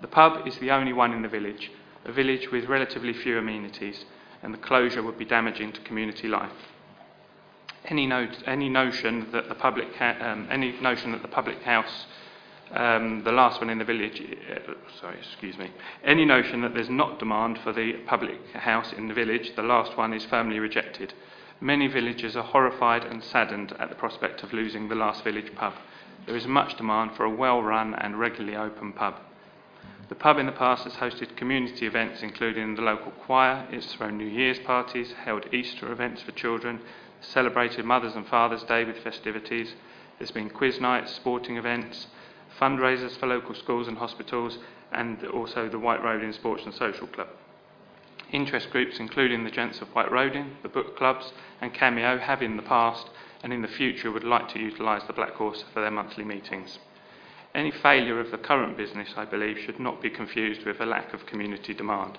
The 0.00 0.08
pub 0.08 0.46
is 0.46 0.58
the 0.58 0.70
only 0.70 0.92
one 0.92 1.12
in 1.12 1.22
the 1.22 1.28
village, 1.28 1.70
a 2.04 2.12
village 2.12 2.50
with 2.50 2.66
relatively 2.66 3.12
few 3.12 3.38
amenities, 3.38 4.04
and 4.42 4.52
the 4.52 4.58
closure 4.58 5.02
would 5.02 5.18
be 5.18 5.24
damaging 5.24 5.72
to 5.72 5.80
community 5.82 6.28
life. 6.28 6.52
Any, 7.86 8.10
any 8.46 8.68
notion 8.68 9.28
that 9.32 9.48
the 9.48 9.54
public 9.54 9.88
um, 10.00 10.48
any 10.50 10.72
notion 10.80 11.12
that 11.12 11.22
the 11.22 11.28
public 11.28 11.62
house, 11.62 12.06
um, 12.72 13.22
the 13.22 13.30
last 13.30 13.60
one 13.60 13.70
in 13.70 13.78
the 13.78 13.84
village, 13.84 14.20
uh, 14.20 15.08
excuse 15.08 15.56
me, 15.56 15.70
any 16.04 16.24
notion 16.24 16.62
that 16.62 16.74
there's 16.74 16.90
not 16.90 17.20
demand 17.20 17.60
for 17.62 17.72
the 17.72 17.92
public 18.06 18.44
house 18.54 18.92
in 18.92 19.06
the 19.06 19.14
village, 19.14 19.54
the 19.54 19.62
last 19.62 19.96
one 19.96 20.12
is 20.12 20.24
firmly 20.24 20.58
rejected. 20.58 21.14
Many 21.60 21.86
villagers 21.86 22.36
are 22.36 22.42
horrified 22.42 23.04
and 23.04 23.24
saddened 23.24 23.72
at 23.78 23.88
the 23.88 23.94
prospect 23.94 24.42
of 24.42 24.52
losing 24.52 24.88
the 24.88 24.94
last 24.94 25.24
village 25.24 25.54
pub. 25.54 25.74
There 26.26 26.36
is 26.36 26.46
much 26.46 26.76
demand 26.76 27.12
for 27.16 27.24
a 27.24 27.30
well 27.30 27.62
run 27.62 27.94
and 27.94 28.18
regularly 28.18 28.56
open 28.56 28.92
pub. 28.92 29.14
The 30.08 30.14
pub 30.14 30.38
in 30.38 30.46
the 30.46 30.52
past 30.52 30.84
has 30.84 30.94
hosted 30.94 31.36
community 31.36 31.86
events 31.86 32.22
including 32.22 32.74
the 32.74 32.82
local 32.82 33.10
choir, 33.10 33.66
it's 33.70 33.94
thrown 33.94 34.18
New 34.18 34.26
Year's 34.26 34.58
parties, 34.58 35.12
held 35.24 35.52
Easter 35.52 35.90
events 35.90 36.22
for 36.22 36.32
children, 36.32 36.80
celebrated 37.20 37.84
Mother's 37.84 38.14
and 38.14 38.26
Father's 38.26 38.62
Day 38.62 38.84
with 38.84 38.98
festivities, 38.98 39.74
there's 40.18 40.30
been 40.30 40.50
quiz 40.50 40.80
nights, 40.80 41.14
sporting 41.14 41.56
events, 41.56 42.06
fundraisers 42.58 43.18
for 43.18 43.26
local 43.26 43.54
schools 43.54 43.88
and 43.88 43.98
hospitals, 43.98 44.58
and 44.92 45.24
also 45.26 45.68
the 45.68 45.78
White 45.78 46.02
Roding 46.02 46.32
Sports 46.32 46.64
and 46.64 46.74
Social 46.74 47.06
Club. 47.06 47.28
Interest 48.32 48.70
groups, 48.70 48.98
including 48.98 49.44
the 49.44 49.50
Gents 49.50 49.80
of 49.80 49.88
White 49.94 50.10
Roding, 50.10 50.56
the 50.62 50.68
book 50.68 50.96
clubs, 50.96 51.32
and 51.60 51.72
Cameo, 51.72 52.18
have 52.18 52.42
in 52.42 52.56
the 52.56 52.62
past 52.62 53.08
and 53.42 53.52
in 53.52 53.62
the 53.62 53.68
future 53.68 54.10
would 54.10 54.24
like 54.24 54.48
to 54.48 54.58
utilise 54.58 55.04
the 55.04 55.12
Black 55.12 55.34
Horse 55.34 55.64
for 55.72 55.80
their 55.80 55.90
monthly 55.90 56.24
meetings. 56.24 56.78
Any 57.54 57.70
failure 57.70 58.18
of 58.20 58.30
the 58.30 58.38
current 58.38 58.76
business, 58.76 59.14
I 59.16 59.24
believe, 59.24 59.58
should 59.58 59.78
not 59.78 60.02
be 60.02 60.10
confused 60.10 60.66
with 60.66 60.80
a 60.80 60.86
lack 60.86 61.14
of 61.14 61.24
community 61.26 61.72
demand. 61.72 62.18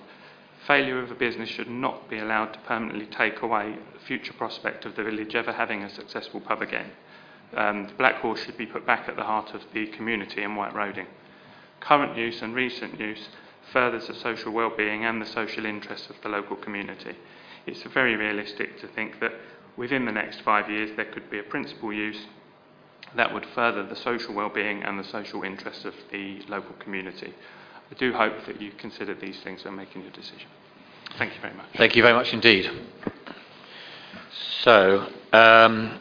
Failure 0.66 1.00
of 1.00 1.10
a 1.10 1.14
business 1.14 1.48
should 1.48 1.70
not 1.70 2.08
be 2.08 2.18
allowed 2.18 2.54
to 2.54 2.58
permanently 2.60 3.06
take 3.06 3.42
away 3.42 3.76
the 3.92 4.00
future 4.00 4.32
prospect 4.32 4.84
of 4.84 4.96
the 4.96 5.04
village 5.04 5.34
ever 5.34 5.52
having 5.52 5.82
a 5.82 5.94
successful 5.94 6.40
pub 6.40 6.62
again. 6.62 6.90
Um, 7.54 7.86
the 7.86 7.94
Black 7.94 8.16
Horse 8.16 8.42
should 8.42 8.58
be 8.58 8.66
put 8.66 8.84
back 8.86 9.08
at 9.08 9.16
the 9.16 9.22
heart 9.22 9.54
of 9.54 9.62
the 9.72 9.86
community 9.86 10.42
in 10.42 10.56
White 10.56 10.74
Roding. 10.74 11.06
Current 11.80 12.16
use 12.16 12.42
and 12.42 12.54
recent 12.54 12.98
use 12.98 13.28
furthers 13.72 14.06
the 14.06 14.14
social 14.14 14.52
well-being 14.52 15.04
and 15.04 15.20
the 15.20 15.26
social 15.26 15.66
interests 15.66 16.08
of 16.10 16.16
the 16.22 16.28
local 16.28 16.56
community. 16.56 17.16
It's 17.66 17.82
very 17.94 18.16
realistic 18.16 18.80
to 18.80 18.88
think 18.88 19.20
that 19.20 19.32
within 19.76 20.04
the 20.04 20.12
next 20.12 20.40
five 20.42 20.70
years 20.70 20.90
there 20.96 21.04
could 21.04 21.30
be 21.30 21.38
a 21.38 21.42
principal 21.42 21.92
use 21.92 22.18
that 23.16 23.32
would 23.32 23.46
further 23.54 23.86
the 23.86 23.96
social 23.96 24.34
well-being 24.34 24.82
and 24.82 24.98
the 24.98 25.04
social 25.04 25.42
interests 25.42 25.84
of 25.84 25.94
the 26.12 26.42
local 26.48 26.74
community. 26.78 27.32
I 27.90 27.94
do 27.94 28.12
hope 28.12 28.34
that 28.46 28.60
you 28.60 28.70
consider 28.72 29.14
these 29.14 29.40
things 29.40 29.64
when 29.64 29.76
making 29.76 30.02
your 30.02 30.10
decision. 30.10 30.48
Thank 31.16 31.34
you 31.34 31.40
very 31.40 31.54
much. 31.54 31.66
Thank 31.76 31.96
you 31.96 32.02
very 32.02 32.14
much 32.14 32.32
indeed. 32.34 32.70
So, 34.60 35.06
um, 35.32 35.98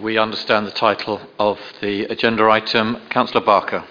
we 0.00 0.16
understand 0.16 0.66
the 0.66 0.70
title 0.70 1.20
of 1.40 1.58
the 1.80 2.04
agenda 2.04 2.48
item. 2.48 2.98
Councillor 3.10 3.44
Barker. 3.44 3.84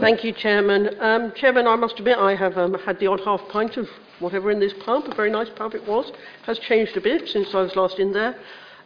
Thank 0.00 0.24
you, 0.24 0.32
Chairman. 0.32 0.90
Um, 1.00 1.32
Chairman, 1.36 1.68
I 1.68 1.76
must 1.76 1.98
admit 2.00 2.18
I 2.18 2.34
have 2.34 2.58
um, 2.58 2.74
had 2.74 2.98
the 2.98 3.06
odd 3.06 3.20
half 3.20 3.40
pint 3.48 3.76
of 3.76 3.88
whatever 4.18 4.50
in 4.50 4.58
this 4.58 4.72
pub. 4.84 5.04
A 5.06 5.14
very 5.14 5.30
nice 5.30 5.48
pub 5.50 5.74
it 5.74 5.86
was. 5.86 6.10
Has 6.42 6.58
changed 6.58 6.96
a 6.96 7.00
bit 7.00 7.28
since 7.28 7.54
I 7.54 7.60
was 7.60 7.76
last 7.76 8.00
in 8.00 8.12
there. 8.12 8.34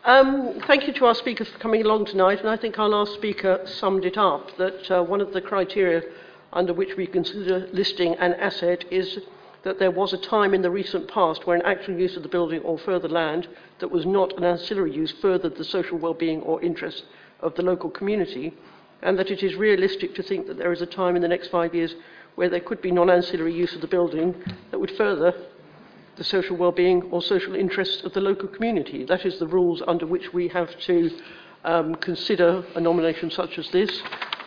Um, 0.05 0.61
thank 0.67 0.87
you 0.87 0.93
to 0.93 1.07
our 1.07 1.15
speakers 1.15 1.49
for 1.49 1.59
coming 1.59 1.83
along 1.83 2.07
tonight, 2.07 2.41
and 2.41 2.49
I 2.49 2.59
think 2.59 2.79
our 2.79 2.91
last 2.91 3.15
speaker 3.15 3.61
summed 3.65 4.05
it 4.05 4.19
up, 4.19 4.57
that 4.59 4.91
uh, 4.91 5.03
one 5.03 5.23
of 5.23 5.33
the 5.33 5.41
criteria 5.41 6.03
under 6.53 6.75
which 6.75 6.95
we 6.97 7.07
consider 7.07 7.69
listing 7.73 8.15
an 8.17 8.35
asset 8.35 8.85
is 8.91 9.19
that 9.63 9.79
there 9.79 9.91
was 9.91 10.13
a 10.13 10.19
time 10.19 10.53
in 10.53 10.63
the 10.63 10.71
recent 10.71 11.09
past 11.09 11.47
where 11.47 11.57
an 11.57 11.63
actual 11.63 11.99
use 11.99 12.17
of 12.17 12.23
the 12.23 12.29
building 12.29 12.61
or 12.61 12.79
further 12.79 13.09
land 13.09 13.49
that 13.81 13.91
was 13.91 14.07
not 14.07 14.37
an 14.37 14.45
ancillary 14.45 14.95
use 14.95 15.13
furthered 15.23 15.57
the 15.57 15.65
social 15.65 15.99
well-being 15.99 16.43
or 16.43 16.63
interests 16.63 17.03
of 17.41 17.55
the 17.55 17.63
local 17.63 17.91
community, 17.91 18.55
and 19.03 19.19
that 19.19 19.31
it 19.31 19.43
is 19.43 19.55
realistic 19.55 20.15
to 20.15 20.23
think 20.23 20.47
that 20.47 20.57
there 20.59 20.73
is 20.73 20.83
a 20.83 20.87
time 20.87 21.17
in 21.17 21.23
the 21.23 21.29
next 21.29 21.49
five 21.49 21.75
years 21.75 21.95
where 22.35 22.49
there 22.49 22.61
could 22.61 22.81
be 22.83 22.91
non-ancillary 22.91 23.55
use 23.55 23.75
of 23.75 23.81
the 23.81 23.87
building 23.87 24.35
that 24.71 24.79
would 24.79 24.91
further 24.93 25.35
the 26.17 26.25
social 26.25 26.57
well-being 26.57 27.03
or 27.11 27.23
social 27.23 27.55
interests 27.55 28.03
of 28.03 28.13
the 28.13 28.21
local 28.21 28.49
community. 28.49 29.05
That 29.05 29.25
is 29.25 29.39
the 29.39 29.47
rules 29.47 29.83
under 29.87 30.07
which 30.07 30.33
we 30.33 30.49
have 30.49 30.77
to 30.81 31.11
um, 31.65 31.95
consider 31.97 32.65
a 32.75 32.81
nomination 32.81 33.31
such 33.31 33.59
as 33.59 33.71
this. 33.71 34.03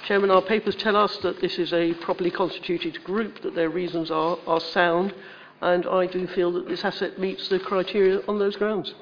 Chairman, 0.05 0.31
our 0.31 0.41
papers 0.41 0.75
tell 0.75 0.97
us 0.97 1.17
that 1.17 1.39
this 1.39 1.57
is 1.59 1.71
a 1.73 1.93
properly 1.95 2.31
constituted 2.31 3.03
group, 3.03 3.41
that 3.41 3.55
their 3.55 3.69
reasons 3.69 4.11
are, 4.11 4.37
are 4.47 4.59
sound, 4.59 5.13
and 5.61 5.85
I 5.85 6.07
do 6.07 6.27
feel 6.27 6.51
that 6.53 6.67
this 6.67 6.83
asset 6.83 7.19
meets 7.19 7.47
the 7.47 7.59
criteria 7.59 8.21
on 8.27 8.39
those 8.39 8.55
grounds. 8.55 8.93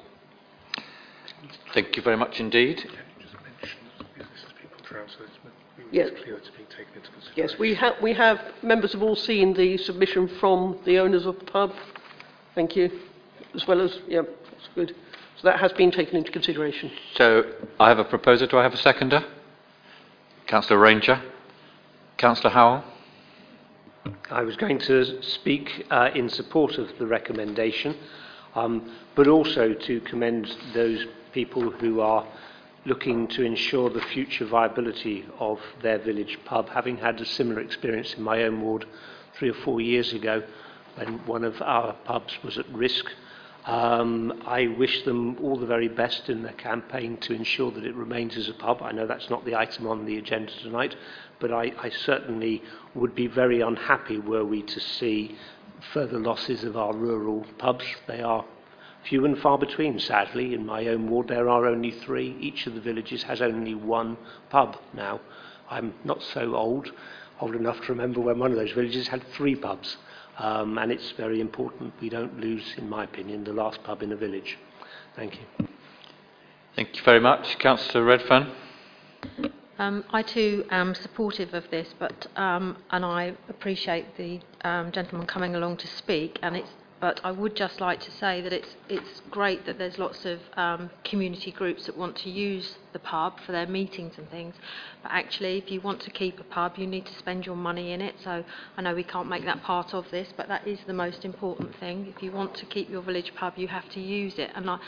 Thank 1.72 1.96
you 1.96 2.02
very 2.02 2.16
much 2.16 2.38
indeed. 2.38 2.88
Yes. 5.92 6.10
Yes, 7.34 7.58
we, 7.58 7.74
ha- 7.74 7.96
we 8.02 8.12
have, 8.14 8.40
members 8.62 8.92
have 8.92 9.02
all 9.02 9.16
seen 9.16 9.54
the 9.54 9.76
submission 9.78 10.28
from 10.38 10.78
the 10.84 10.98
owners 10.98 11.26
of 11.26 11.38
the 11.38 11.44
pub. 11.44 11.72
Thank 12.54 12.76
you. 12.76 12.90
As 13.54 13.66
well 13.66 13.80
as, 13.80 13.98
yeah, 14.06 14.22
that's 14.22 14.68
good. 14.74 14.94
So 15.36 15.48
that 15.48 15.58
has 15.58 15.72
been 15.72 15.90
taken 15.90 16.16
into 16.16 16.30
consideration. 16.30 16.90
So, 17.14 17.44
I 17.78 17.88
have 17.88 17.98
a 17.98 18.04
proposer. 18.04 18.46
Do 18.46 18.58
I 18.58 18.62
have 18.62 18.74
a 18.74 18.76
seconder? 18.76 19.24
Councillor 20.46 20.78
Ranger. 20.78 21.22
Councillor 22.18 22.50
Howell. 22.50 22.84
I 24.30 24.42
was 24.42 24.56
going 24.56 24.78
to 24.80 25.22
speak 25.22 25.86
uh, 25.90 26.10
in 26.14 26.28
support 26.28 26.76
of 26.78 26.88
the 26.98 27.06
recommendation, 27.06 27.96
um, 28.54 28.94
but 29.14 29.26
also 29.26 29.74
to 29.74 30.00
commend 30.02 30.54
those 30.74 31.06
people 31.32 31.70
who 31.70 32.00
are 32.00 32.26
looking 32.84 33.28
to 33.28 33.42
ensure 33.42 33.90
the 33.90 34.00
future 34.00 34.46
viability 34.46 35.26
of 35.38 35.60
their 35.82 35.98
village 35.98 36.38
pub, 36.44 36.68
having 36.70 36.96
had 36.96 37.20
a 37.20 37.26
similar 37.26 37.60
experience 37.60 38.14
in 38.14 38.22
my 38.22 38.42
own 38.42 38.60
ward 38.62 38.86
three 39.34 39.50
or 39.50 39.54
four 39.54 39.80
years 39.80 40.12
ago 40.12 40.42
when 40.96 41.24
one 41.26 41.44
of 41.44 41.60
our 41.62 41.92
pubs 42.04 42.36
was 42.42 42.58
at 42.58 42.68
risk. 42.70 43.04
Um, 43.66 44.42
I 44.46 44.68
wish 44.68 45.04
them 45.04 45.36
all 45.42 45.56
the 45.56 45.66
very 45.66 45.88
best 45.88 46.30
in 46.30 46.42
their 46.42 46.54
campaign 46.54 47.18
to 47.18 47.34
ensure 47.34 47.70
that 47.72 47.84
it 47.84 47.94
remains 47.94 48.36
as 48.36 48.48
a 48.48 48.54
pub. 48.54 48.82
I 48.82 48.92
know 48.92 49.06
that's 49.06 49.28
not 49.28 49.44
the 49.44 49.54
item 49.54 49.86
on 49.86 50.06
the 50.06 50.16
agenda 50.16 50.52
tonight, 50.62 50.96
but 51.38 51.52
I, 51.52 51.72
I 51.78 51.90
certainly 51.90 52.62
would 52.94 53.14
be 53.14 53.26
very 53.26 53.60
unhappy 53.60 54.18
were 54.18 54.44
we 54.44 54.62
to 54.62 54.80
see 54.80 55.36
further 55.92 56.18
losses 56.18 56.64
of 56.64 56.76
our 56.76 56.94
rural 56.94 57.44
pubs. 57.58 57.84
They 58.06 58.22
are 58.22 58.44
few 59.08 59.24
and 59.24 59.38
far 59.38 59.58
between, 59.58 59.98
sadly. 59.98 60.54
In 60.54 60.66
my 60.66 60.86
own 60.86 61.08
ward, 61.08 61.28
there 61.28 61.48
are 61.48 61.66
only 61.66 61.90
three. 61.90 62.36
Each 62.40 62.66
of 62.66 62.74
the 62.74 62.80
villages 62.80 63.22
has 63.24 63.40
only 63.40 63.74
one 63.74 64.16
pub 64.50 64.76
now. 64.92 65.20
I'm 65.70 65.94
not 66.04 66.22
so 66.22 66.54
old, 66.54 66.90
old 67.40 67.54
enough 67.54 67.80
to 67.82 67.92
remember 67.92 68.20
when 68.20 68.38
one 68.38 68.50
of 68.50 68.56
those 68.56 68.72
villages 68.72 69.08
had 69.08 69.22
three 69.32 69.54
pubs. 69.54 69.96
Um, 70.38 70.78
and 70.78 70.90
it's 70.90 71.10
very 71.12 71.40
important 71.40 71.92
we 72.00 72.08
don't 72.08 72.40
lose, 72.40 72.74
in 72.76 72.88
my 72.88 73.04
opinion, 73.04 73.44
the 73.44 73.52
last 73.52 73.82
pub 73.84 74.02
in 74.02 74.12
a 74.12 74.16
village. 74.16 74.58
Thank 75.14 75.38
you. 75.38 75.66
Thank 76.76 76.96
you 76.96 77.02
very 77.02 77.20
much. 77.20 77.58
Councillor 77.58 78.04
Redfern. 78.04 78.52
Um, 79.78 80.04
I 80.12 80.22
too 80.22 80.66
am 80.70 80.94
supportive 80.94 81.54
of 81.54 81.68
this, 81.70 81.94
but 81.98 82.26
um, 82.36 82.76
and 82.90 83.04
I 83.04 83.34
appreciate 83.48 84.16
the 84.16 84.40
um, 84.62 84.92
gentleman 84.92 85.26
coming 85.26 85.56
along 85.56 85.78
to 85.78 85.86
speak. 85.86 86.38
And 86.42 86.56
it's, 86.56 86.70
but 87.00 87.18
I 87.24 87.30
would 87.30 87.56
just 87.56 87.80
like 87.80 88.00
to 88.00 88.10
say 88.10 88.42
that 88.42 88.52
it's 88.52 88.76
it's 88.88 89.22
great 89.30 89.64
that 89.64 89.78
there's 89.78 89.98
lots 89.98 90.26
of 90.26 90.38
um, 90.56 90.90
community 91.02 91.50
groups 91.50 91.86
that 91.86 91.96
want 91.96 92.16
to 92.18 92.30
use 92.30 92.76
the 92.92 92.98
pub 92.98 93.40
for 93.46 93.52
their 93.52 93.66
meetings 93.66 94.14
and 94.18 94.30
things. 94.30 94.54
But 95.02 95.12
actually, 95.12 95.56
if 95.56 95.70
you 95.70 95.80
want 95.80 96.00
to 96.02 96.10
keep 96.10 96.38
a 96.38 96.44
pub, 96.44 96.76
you 96.76 96.86
need 96.86 97.06
to 97.06 97.14
spend 97.14 97.46
your 97.46 97.56
money 97.56 97.92
in 97.92 98.02
it. 98.02 98.16
So 98.22 98.44
I 98.76 98.82
know 98.82 98.94
we 98.94 99.02
can't 99.02 99.28
make 99.28 99.44
that 99.46 99.62
part 99.62 99.94
of 99.94 100.10
this, 100.10 100.28
but 100.36 100.48
that 100.48 100.68
is 100.68 100.78
the 100.86 100.92
most 100.92 101.24
important 101.24 101.74
thing. 101.80 102.12
If 102.14 102.22
you 102.22 102.32
want 102.32 102.54
to 102.56 102.66
keep 102.66 102.90
your 102.90 103.02
village 103.02 103.32
pub, 103.34 103.54
you 103.56 103.68
have 103.68 103.88
to 103.90 104.00
use 104.00 104.38
it. 104.38 104.50
And 104.54 104.68
I, 104.68 104.78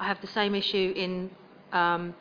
I 0.00 0.06
have 0.08 0.20
the 0.20 0.28
same 0.28 0.54
issue 0.54 0.92
in. 0.96 1.30
Um, 1.72 2.14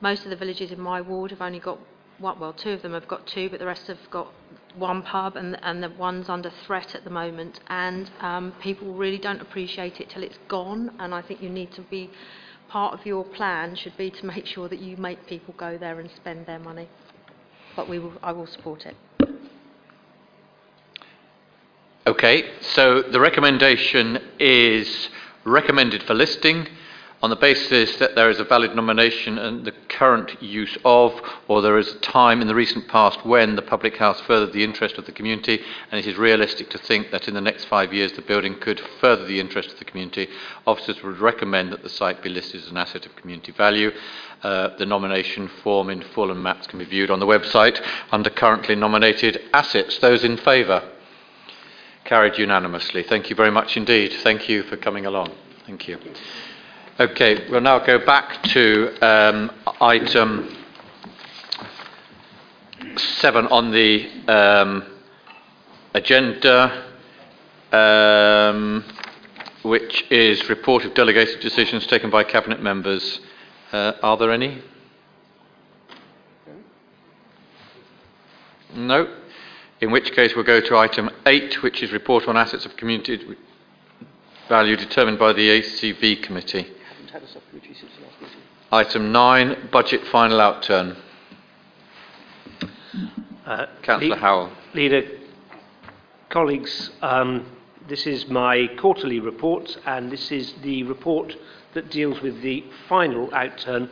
most 0.00 0.24
of 0.24 0.30
the 0.30 0.36
villages 0.36 0.72
in 0.72 0.80
my 0.80 1.00
ward 1.00 1.30
have 1.30 1.40
only 1.40 1.60
got 1.60 1.78
well, 2.22 2.52
two 2.52 2.70
of 2.70 2.82
them 2.82 2.92
have 2.92 3.08
got 3.08 3.26
two, 3.26 3.48
but 3.50 3.58
the 3.58 3.66
rest 3.66 3.86
have 3.88 3.98
got 4.10 4.32
one 4.76 5.02
pub, 5.02 5.36
and 5.36 5.58
and 5.62 5.82
the 5.82 5.90
one's 5.90 6.28
under 6.28 6.50
threat 6.66 6.94
at 6.94 7.04
the 7.04 7.10
moment. 7.10 7.60
And 7.68 8.10
um, 8.20 8.52
people 8.60 8.92
really 8.94 9.18
don't 9.18 9.40
appreciate 9.40 10.00
it 10.00 10.10
till 10.10 10.22
it's 10.22 10.38
gone. 10.48 10.92
And 10.98 11.14
I 11.14 11.22
think 11.22 11.42
you 11.42 11.50
need 11.50 11.72
to 11.72 11.82
be 11.82 12.10
part 12.68 12.98
of 12.98 13.04
your 13.04 13.24
plan 13.24 13.76
should 13.76 13.96
be 13.98 14.10
to 14.10 14.24
make 14.24 14.46
sure 14.46 14.68
that 14.68 14.78
you 14.78 14.96
make 14.96 15.26
people 15.26 15.54
go 15.58 15.76
there 15.76 16.00
and 16.00 16.10
spend 16.10 16.46
their 16.46 16.58
money. 16.58 16.88
But 17.76 17.88
we 17.88 17.98
will, 17.98 18.14
I 18.22 18.32
will 18.32 18.46
support 18.46 18.86
it. 18.86 18.96
Okay, 22.06 22.50
so 22.60 23.02
the 23.02 23.20
recommendation 23.20 24.18
is 24.40 25.08
recommended 25.44 26.02
for 26.02 26.14
listing 26.14 26.66
on 27.22 27.30
the 27.30 27.36
basis 27.36 27.96
that 27.98 28.16
there 28.16 28.30
is 28.30 28.40
a 28.40 28.44
valid 28.44 28.74
nomination 28.74 29.38
and 29.38 29.64
the 29.64 29.72
current 29.88 30.42
use 30.42 30.76
of, 30.84 31.12
or 31.46 31.62
there 31.62 31.78
is 31.78 31.94
a 31.94 31.98
time 32.00 32.40
in 32.40 32.48
the 32.48 32.54
recent 32.54 32.88
past 32.88 33.24
when 33.24 33.54
the 33.54 33.62
public 33.62 33.96
house 33.96 34.20
furthered 34.22 34.52
the 34.52 34.64
interest 34.64 34.98
of 34.98 35.06
the 35.06 35.12
community, 35.12 35.60
and 35.90 36.00
it 36.00 36.06
is 36.06 36.18
realistic 36.18 36.68
to 36.70 36.78
think 36.78 37.12
that 37.12 37.28
in 37.28 37.34
the 37.34 37.40
next 37.40 37.66
five 37.66 37.92
years 37.92 38.12
the 38.12 38.22
building 38.22 38.58
could 38.58 38.80
further 39.00 39.24
the 39.24 39.38
interest 39.38 39.70
of 39.72 39.78
the 39.78 39.84
community. 39.84 40.28
Officers 40.66 41.00
would 41.04 41.18
recommend 41.18 41.72
that 41.72 41.84
the 41.84 41.88
site 41.88 42.22
be 42.22 42.28
listed 42.28 42.60
as 42.60 42.68
an 42.68 42.76
asset 42.76 43.06
of 43.06 43.14
community 43.14 43.52
value. 43.52 43.92
Uh, 44.42 44.76
the 44.76 44.86
nomination 44.86 45.48
form 45.62 45.90
in 45.90 46.02
full 46.02 46.32
and 46.32 46.42
maps 46.42 46.66
can 46.66 46.80
be 46.80 46.84
viewed 46.84 47.10
on 47.10 47.20
the 47.20 47.26
website 47.26 47.80
under 48.10 48.30
currently 48.30 48.74
nominated 48.74 49.40
assets. 49.54 49.96
Those 49.98 50.24
in 50.24 50.36
favour? 50.36 50.82
Carried 52.04 52.36
unanimously. 52.36 53.04
Thank 53.04 53.30
you 53.30 53.36
very 53.36 53.52
much 53.52 53.76
indeed. 53.76 54.12
Thank 54.24 54.48
you 54.48 54.64
for 54.64 54.76
coming 54.76 55.06
along. 55.06 55.30
Thank 55.66 55.86
you. 55.86 55.98
Okay, 57.02 57.48
we'll 57.50 57.60
now 57.60 57.80
go 57.80 57.98
back 57.98 58.44
to 58.44 58.96
um, 59.04 59.50
item 59.80 60.56
seven 62.96 63.48
on 63.48 63.72
the 63.72 64.08
um, 64.28 64.84
agenda, 65.94 66.84
um, 67.72 68.84
which 69.64 70.04
is 70.12 70.48
report 70.48 70.84
of 70.84 70.94
delegated 70.94 71.40
decisions 71.40 71.88
taken 71.88 72.08
by 72.08 72.22
cabinet 72.22 72.62
members. 72.62 73.18
Uh, 73.72 73.94
are 74.00 74.16
there 74.16 74.30
any? 74.30 74.62
No. 78.76 79.12
In 79.80 79.90
which 79.90 80.12
case, 80.12 80.36
we'll 80.36 80.44
go 80.44 80.60
to 80.60 80.76
item 80.76 81.10
eight, 81.26 81.64
which 81.64 81.82
is 81.82 81.90
report 81.90 82.28
on 82.28 82.36
assets 82.36 82.64
of 82.64 82.76
community 82.76 83.36
value 84.48 84.76
determined 84.76 85.18
by 85.18 85.32
the 85.32 85.48
ACV 85.48 86.22
committee 86.22 86.72
Haven't 87.12 87.28
had 87.28 87.36
a 87.36 87.40
subcommittee 87.40 87.74
since 87.74 87.92
last 88.02 88.22
meeting. 88.22 88.38
Item 88.70 89.12
9, 89.12 89.68
budget 89.70 90.06
final 90.06 90.38
outturn. 90.38 90.96
Uh, 93.44 93.66
Councillor 93.82 94.14
Le- 94.14 94.16
Howell. 94.16 94.52
Leader, 94.72 95.02
colleagues, 96.30 96.90
um, 97.02 97.44
this 97.86 98.06
is 98.06 98.28
my 98.28 98.66
quarterly 98.78 99.20
report, 99.20 99.76
and 99.84 100.10
this 100.10 100.32
is 100.32 100.54
the 100.62 100.84
report 100.84 101.36
that 101.74 101.90
deals 101.90 102.22
with 102.22 102.40
the 102.40 102.64
final 102.88 103.28
outturn 103.28 103.90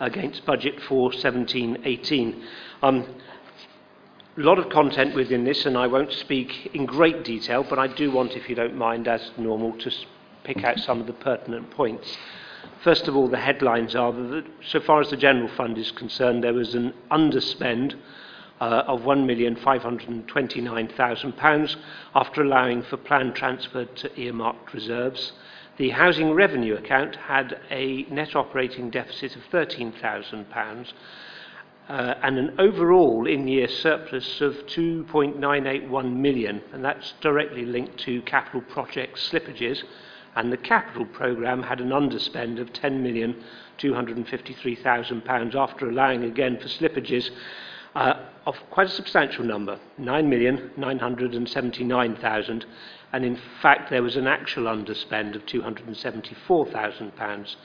against 0.00 0.44
budget 0.44 0.82
for 0.88 1.12
17-18. 1.12 2.42
Um, 2.82 3.06
a 4.36 4.40
lot 4.40 4.58
of 4.58 4.70
content 4.70 5.14
within 5.14 5.44
this, 5.44 5.66
and 5.66 5.78
I 5.78 5.86
won't 5.86 6.12
speak 6.12 6.74
in 6.74 6.84
great 6.84 7.22
detail, 7.22 7.62
but 7.62 7.78
I 7.78 7.86
do 7.86 8.10
want, 8.10 8.32
if 8.32 8.48
you 8.48 8.56
don't 8.56 8.74
mind, 8.74 9.06
as 9.06 9.30
normal, 9.38 9.78
to 9.78 9.92
pick 10.42 10.64
out 10.64 10.80
some 10.80 11.00
of 11.00 11.06
the 11.06 11.12
pertinent 11.12 11.70
points. 11.70 12.18
First 12.82 13.08
of 13.08 13.16
all, 13.16 13.28
the 13.28 13.36
headlines 13.36 13.94
are 13.96 14.12
that, 14.12 14.44
so 14.64 14.80
far 14.80 15.00
as 15.00 15.10
the 15.10 15.16
general 15.16 15.48
fund 15.48 15.76
is 15.78 15.90
concerned, 15.90 16.44
there 16.44 16.54
was 16.54 16.74
an 16.74 16.94
underspend 17.10 17.94
uh, 18.60 18.84
of 18.86 19.02
£1,529,000 19.02 21.76
after 22.14 22.42
allowing 22.42 22.82
for 22.82 22.96
planned 22.96 23.34
transfer 23.34 23.84
to 23.84 24.20
earmarked 24.20 24.72
reserves. 24.72 25.32
The 25.76 25.90
housing 25.90 26.32
revenue 26.32 26.76
account 26.76 27.16
had 27.16 27.60
a 27.70 28.04
net 28.04 28.34
operating 28.34 28.88
deficit 28.90 29.36
of 29.36 29.42
£13,000 29.50 30.92
uh, 31.88 32.14
and 32.22 32.38
an 32.38 32.54
overall 32.58 33.26
in-year 33.26 33.68
surplus 33.68 34.40
of 34.40 34.54
£2.981 34.66 36.16
million, 36.16 36.60
and 36.72 36.84
that's 36.84 37.14
directly 37.20 37.64
linked 37.64 37.98
to 37.98 38.22
capital 38.22 38.60
project 38.62 39.18
slippages. 39.18 39.84
and 40.36 40.52
the 40.52 40.56
capital 40.56 41.04
programme 41.06 41.62
had 41.62 41.80
an 41.80 41.88
underspend 41.88 42.60
of 42.60 42.72
£10,253,000 42.72 45.54
after 45.54 45.88
allowing 45.88 46.24
again 46.24 46.58
for 46.58 46.68
slippages 46.68 47.30
uh, 47.94 48.14
of 48.46 48.56
quite 48.70 48.86
a 48.86 48.90
substantial 48.90 49.44
number, 49.44 49.78
9,979,000, 49.98 52.64
and 53.12 53.24
in 53.24 53.38
fact 53.62 53.88
there 53.90 54.02
was 54.02 54.16
an 54.16 54.26
actual 54.26 54.64
underspend 54.64 55.34
of 55.34 55.46
£274,000. 55.46 57.56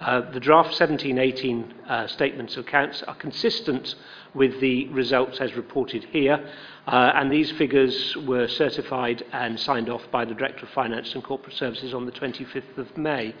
Uh, 0.00 0.20
the 0.30 0.38
draft 0.38 0.68
1718 0.68 1.74
uh, 1.88 2.06
statements 2.06 2.56
of 2.56 2.64
accounts 2.66 3.02
are 3.04 3.16
consistent 3.16 3.96
with 4.34 4.60
the 4.60 4.88
results 4.88 5.40
as 5.40 5.54
reported 5.54 6.04
here, 6.04 6.48
uh, 6.86 7.12
and 7.14 7.30
these 7.30 7.50
figures 7.52 8.16
were 8.26 8.48
certified 8.48 9.24
and 9.32 9.58
signed 9.60 9.88
off 9.90 10.10
by 10.10 10.24
the 10.24 10.34
Director 10.34 10.64
of 10.64 10.72
Finance 10.72 11.14
and 11.14 11.22
Corporate 11.22 11.54
Services 11.54 11.92
on 11.92 12.06
the 12.06 12.12
25th 12.12 12.78
of 12.78 12.96
May. 12.96 13.34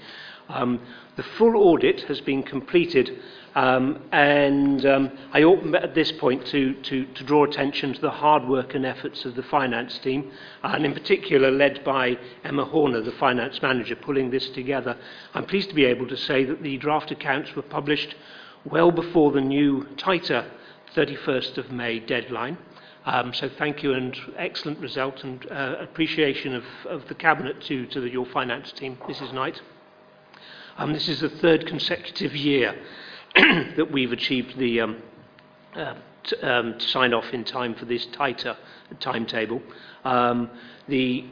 Um, 0.48 0.80
the 1.16 1.22
full 1.22 1.56
audit 1.56 2.02
has 2.02 2.20
been 2.20 2.42
completed, 2.42 3.20
um, 3.54 4.02
and 4.12 4.84
um, 4.86 5.10
I 5.32 5.42
ought 5.42 5.74
at 5.74 5.94
this 5.94 6.10
point 6.12 6.46
to, 6.46 6.74
to, 6.74 7.04
to 7.04 7.24
draw 7.24 7.44
attention 7.44 7.92
to 7.92 8.00
the 8.00 8.10
hard 8.10 8.48
work 8.48 8.74
and 8.74 8.86
efforts 8.86 9.24
of 9.24 9.34
the 9.34 9.42
finance 9.42 9.98
team, 9.98 10.30
and 10.62 10.86
in 10.86 10.94
particular 10.94 11.50
led 11.50 11.84
by 11.84 12.18
Emma 12.44 12.64
Horner, 12.64 13.02
the 13.02 13.12
finance 13.12 13.60
manager, 13.60 13.96
pulling 13.96 14.30
this 14.30 14.48
together. 14.50 14.96
I'm 15.34 15.44
pleased 15.44 15.68
to 15.68 15.74
be 15.74 15.84
able 15.84 16.08
to 16.08 16.16
say 16.16 16.44
that 16.44 16.62
the 16.62 16.78
draft 16.78 17.10
accounts 17.10 17.54
were 17.54 17.62
published 17.62 18.14
well 18.64 18.90
before 18.90 19.32
the 19.32 19.40
new, 19.40 19.86
tighter 19.96 20.46
31st 20.98 21.58
of 21.58 21.70
May 21.70 22.00
deadline. 22.00 22.58
Um, 23.06 23.32
so 23.32 23.48
thank 23.48 23.84
you 23.84 23.94
and 23.94 24.18
excellent 24.36 24.80
result 24.80 25.22
and 25.22 25.48
uh, 25.48 25.76
appreciation 25.78 26.56
of, 26.56 26.64
of 26.86 27.06
the 27.06 27.14
Cabinet 27.14 27.60
to, 27.68 27.86
to 27.86 28.00
the, 28.00 28.10
your 28.10 28.26
finance 28.26 28.72
team, 28.72 28.98
Mrs 29.02 29.32
Knight. 29.32 29.62
Um, 30.76 30.92
this 30.92 31.08
is 31.08 31.20
the 31.20 31.28
third 31.28 31.68
consecutive 31.68 32.34
year 32.34 32.76
that 33.36 33.92
we've 33.92 34.10
achieved 34.10 34.58
the 34.58 34.80
um, 34.80 34.96
uh, 35.76 35.94
t- 36.24 36.36
um, 36.40 36.80
sign 36.80 37.14
off 37.14 37.32
in 37.32 37.44
time 37.44 37.76
for 37.76 37.84
this 37.84 38.04
tighter 38.06 38.56
timetable. 38.98 39.62
Um, 40.04 40.50
the 40.88 41.26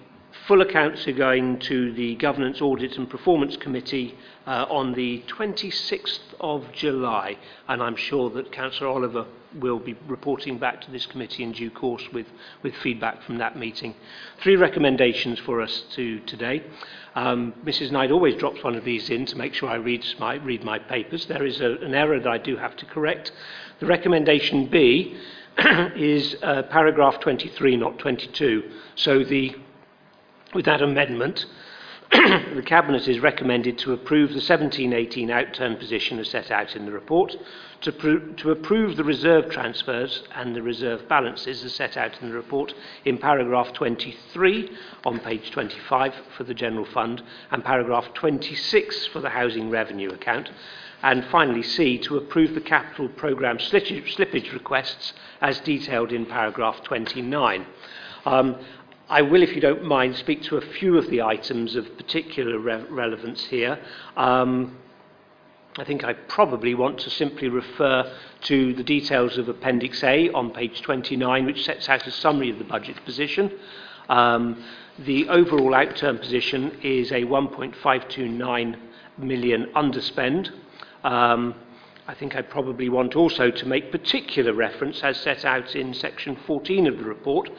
full 0.46 0.60
accounts 0.60 1.08
are 1.08 1.12
going 1.12 1.58
to 1.60 1.92
the 1.94 2.14
Governance 2.14 2.60
Audit 2.60 2.96
and 2.98 3.10
Performance 3.10 3.56
Committee 3.56 4.16
uh, 4.46 4.66
on 4.70 4.92
the 4.92 5.24
26th 5.26 6.20
of 6.38 6.70
July, 6.70 7.36
and 7.66 7.82
I'm 7.82 7.96
sure 7.96 8.30
that 8.30 8.52
Councillor 8.52 8.90
Oliver 8.90 9.26
will 9.54 9.78
be 9.78 9.96
reporting 10.06 10.58
back 10.58 10.80
to 10.82 10.90
this 10.90 11.06
committee 11.06 11.42
in 11.42 11.52
due 11.52 11.70
course 11.70 12.04
with, 12.12 12.26
with 12.62 12.74
feedback 12.76 13.22
from 13.22 13.38
that 13.38 13.56
meeting. 13.58 13.94
Three 14.42 14.56
recommendations 14.56 15.38
for 15.40 15.60
us 15.60 15.84
to 15.92 16.20
today. 16.20 16.62
Um, 17.14 17.54
Mrs 17.64 17.90
Knight 17.90 18.10
always 18.10 18.34
drops 18.36 18.62
one 18.62 18.74
of 18.74 18.84
these 18.84 19.08
in 19.08 19.26
to 19.26 19.36
make 19.36 19.54
sure 19.54 19.68
I 19.68 19.76
read 19.76 20.04
my, 20.18 20.34
read 20.34 20.64
my 20.64 20.78
papers. 20.78 21.26
There 21.26 21.46
is 21.46 21.60
a, 21.60 21.76
an 21.76 21.94
error 21.94 22.20
that 22.20 22.28
I 22.28 22.38
do 22.38 22.56
have 22.56 22.76
to 22.76 22.86
correct. 22.86 23.32
The 23.80 23.86
recommendation 23.86 24.66
B 24.66 25.16
is 25.96 26.36
uh, 26.42 26.64
paragraph 26.64 27.20
23, 27.20 27.76
not 27.76 27.98
22. 27.98 28.70
So 28.96 29.24
the, 29.24 29.56
with 30.54 30.66
that 30.66 30.82
amendment, 30.82 31.46
the 32.12 32.62
Cabinet 32.64 33.08
is 33.08 33.18
recommended 33.18 33.78
to 33.78 33.92
approve 33.92 34.28
the 34.28 34.36
1718 34.36 35.28
outturn 35.28 35.76
position 35.76 36.20
as 36.20 36.30
set 36.30 36.52
out 36.52 36.76
in 36.76 36.86
the 36.86 36.92
report, 36.92 37.34
to, 37.80 37.90
pr- 37.90 38.34
to 38.36 38.52
approve 38.52 38.96
the 38.96 39.02
reserve 39.02 39.50
transfers 39.50 40.22
and 40.36 40.54
the 40.54 40.62
reserve 40.62 41.08
balances 41.08 41.64
as 41.64 41.74
set 41.74 41.96
out 41.96 42.22
in 42.22 42.30
the 42.30 42.34
report 42.36 42.72
in 43.04 43.18
paragraph 43.18 43.72
23 43.72 44.70
on 45.04 45.18
page 45.18 45.50
25 45.50 46.14
for 46.36 46.44
the 46.44 46.54
general 46.54 46.84
fund 46.84 47.22
and 47.50 47.64
paragraph 47.64 48.06
26 48.14 49.06
for 49.08 49.20
the 49.20 49.30
housing 49.30 49.68
revenue 49.68 50.10
account. 50.10 50.50
And 51.02 51.24
finally, 51.26 51.62
C, 51.62 51.98
to 51.98 52.16
approve 52.18 52.54
the 52.54 52.60
capital 52.60 53.08
programme 53.08 53.58
slippage, 53.58 54.14
slippage 54.14 54.52
requests 54.52 55.12
as 55.40 55.58
detailed 55.60 56.12
in 56.12 56.24
paragraph 56.24 56.82
29. 56.84 57.66
Um, 58.24 58.56
I 59.08 59.22
will, 59.22 59.42
if 59.44 59.54
you 59.54 59.60
don't 59.60 59.84
mind, 59.84 60.16
speak 60.16 60.42
to 60.44 60.56
a 60.56 60.60
few 60.60 60.98
of 60.98 61.08
the 61.10 61.22
items 61.22 61.76
of 61.76 61.96
particular 61.96 62.58
re 62.58 62.82
relevance 62.90 63.44
here. 63.44 63.78
Um, 64.16 64.78
I 65.78 65.84
think 65.84 66.02
I 66.02 66.14
probably 66.14 66.74
want 66.74 66.98
to 67.00 67.10
simply 67.10 67.48
refer 67.48 68.12
to 68.42 68.72
the 68.74 68.82
details 68.82 69.38
of 69.38 69.48
Appendix 69.48 70.02
A 70.02 70.30
on 70.30 70.50
page 70.50 70.82
29, 70.82 71.46
which 71.46 71.64
sets 71.64 71.88
out 71.88 72.04
a 72.08 72.10
summary 72.10 72.50
of 72.50 72.58
the 72.58 72.64
budget 72.64 72.96
position. 73.04 73.52
Um, 74.08 74.64
the 74.98 75.28
overall 75.28 75.70
outturn 75.70 76.18
position 76.18 76.76
is 76.82 77.12
a 77.12 77.22
1.529 77.22 78.76
million 79.18 79.66
underspend. 79.76 80.50
Um, 81.04 81.54
I 82.08 82.14
think 82.14 82.36
I 82.36 82.42
probably 82.42 82.88
want 82.88 83.16
also 83.16 83.50
to 83.50 83.66
make 83.66 83.90
particular 83.90 84.52
reference, 84.52 85.02
as 85.02 85.16
set 85.16 85.44
out 85.44 85.74
in 85.74 85.92
section 85.92 86.36
14 86.46 86.86
of 86.86 86.98
the 86.98 87.04
report, 87.04 87.50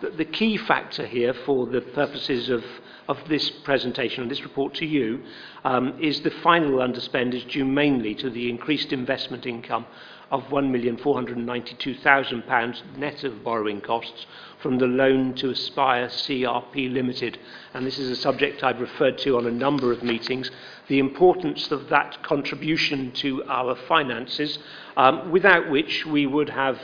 the 0.00 0.24
key 0.24 0.56
factor 0.56 1.06
here 1.06 1.34
for 1.34 1.66
the 1.66 1.80
purposes 1.80 2.48
of, 2.48 2.64
of 3.08 3.18
this 3.28 3.50
presentation 3.50 4.22
and 4.22 4.30
this 4.30 4.42
report 4.42 4.74
to 4.74 4.86
you 4.86 5.22
um, 5.64 5.98
is 6.00 6.20
the 6.20 6.30
final 6.30 6.78
underspend 6.78 7.34
is 7.34 7.42
due 7.44 7.64
mainly 7.64 8.14
to 8.14 8.30
the 8.30 8.50
increased 8.50 8.92
investment 8.92 9.46
income 9.46 9.86
of 10.30 10.44
£1,492,000 10.44 12.96
net 12.96 13.24
of 13.24 13.44
borrowing 13.44 13.80
costs 13.80 14.26
from 14.60 14.78
the 14.78 14.86
loan 14.86 15.34
to 15.34 15.50
Aspire 15.50 16.06
CRP 16.08 16.92
Limited. 16.92 17.38
And 17.74 17.84
this 17.86 17.98
is 17.98 18.10
a 18.10 18.16
subject 18.16 18.64
I've 18.64 18.80
referred 18.80 19.18
to 19.18 19.36
on 19.36 19.46
a 19.46 19.50
number 19.50 19.92
of 19.92 20.02
meetings, 20.02 20.50
the 20.88 20.98
importance 20.98 21.70
of 21.70 21.90
that 21.90 22.22
contribution 22.22 23.12
to 23.12 23.44
our 23.44 23.76
finances, 23.76 24.58
um, 24.96 25.30
without 25.30 25.68
which 25.70 26.06
we 26.06 26.26
would 26.26 26.48
have 26.48 26.80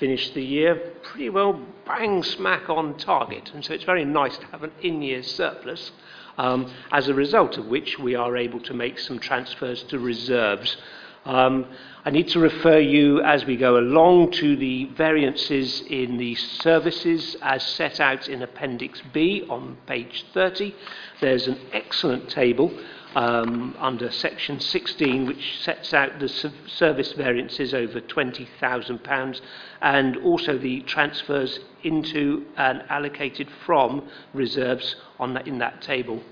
finished 0.00 0.32
the 0.34 0.42
year 0.42 0.74
pretty 1.02 1.28
well 1.28 1.60
bang 1.86 2.22
smack 2.22 2.70
on 2.70 2.96
target. 2.96 3.50
And 3.54 3.62
so 3.64 3.74
it's 3.74 3.84
very 3.84 4.04
nice 4.04 4.36
to 4.38 4.46
have 4.46 4.62
an 4.64 4.72
in-year 4.82 5.22
surplus, 5.22 5.92
um, 6.38 6.72
as 6.90 7.08
a 7.08 7.14
result 7.14 7.58
of 7.58 7.66
which 7.66 7.98
we 7.98 8.14
are 8.14 8.36
able 8.36 8.60
to 8.60 8.74
make 8.74 8.98
some 8.98 9.18
transfers 9.18 9.82
to 9.84 9.98
reserves. 9.98 10.76
Um, 11.26 11.66
I 12.06 12.08
need 12.08 12.28
to 12.28 12.40
refer 12.40 12.78
you 12.78 13.20
as 13.20 13.44
we 13.44 13.58
go 13.58 13.76
along 13.76 14.32
to 14.32 14.56
the 14.56 14.86
variances 14.86 15.82
in 15.82 16.16
the 16.16 16.34
services 16.34 17.36
as 17.42 17.62
set 17.62 18.00
out 18.00 18.26
in 18.26 18.40
Appendix 18.40 19.02
B 19.12 19.44
on 19.50 19.76
page 19.86 20.24
30. 20.32 20.74
There's 21.20 21.46
an 21.46 21.58
excellent 21.74 22.30
table 22.30 22.72
um, 23.14 23.76
under 23.78 24.10
section 24.10 24.60
16 24.60 25.26
which 25.26 25.60
sets 25.62 25.92
out 25.92 26.18
the 26.18 26.28
service 26.28 27.12
variances 27.12 27.74
over 27.74 28.00
£20,000 28.00 29.40
and 29.82 30.16
also 30.18 30.56
the 30.58 30.80
transfers 30.82 31.60
into 31.82 32.46
and 32.56 32.82
allocated 32.88 33.48
from 33.64 34.08
reserves 34.32 34.96
on 35.18 35.34
that, 35.34 35.46
in 35.46 35.58
that 35.58 35.82
table. 35.82 36.22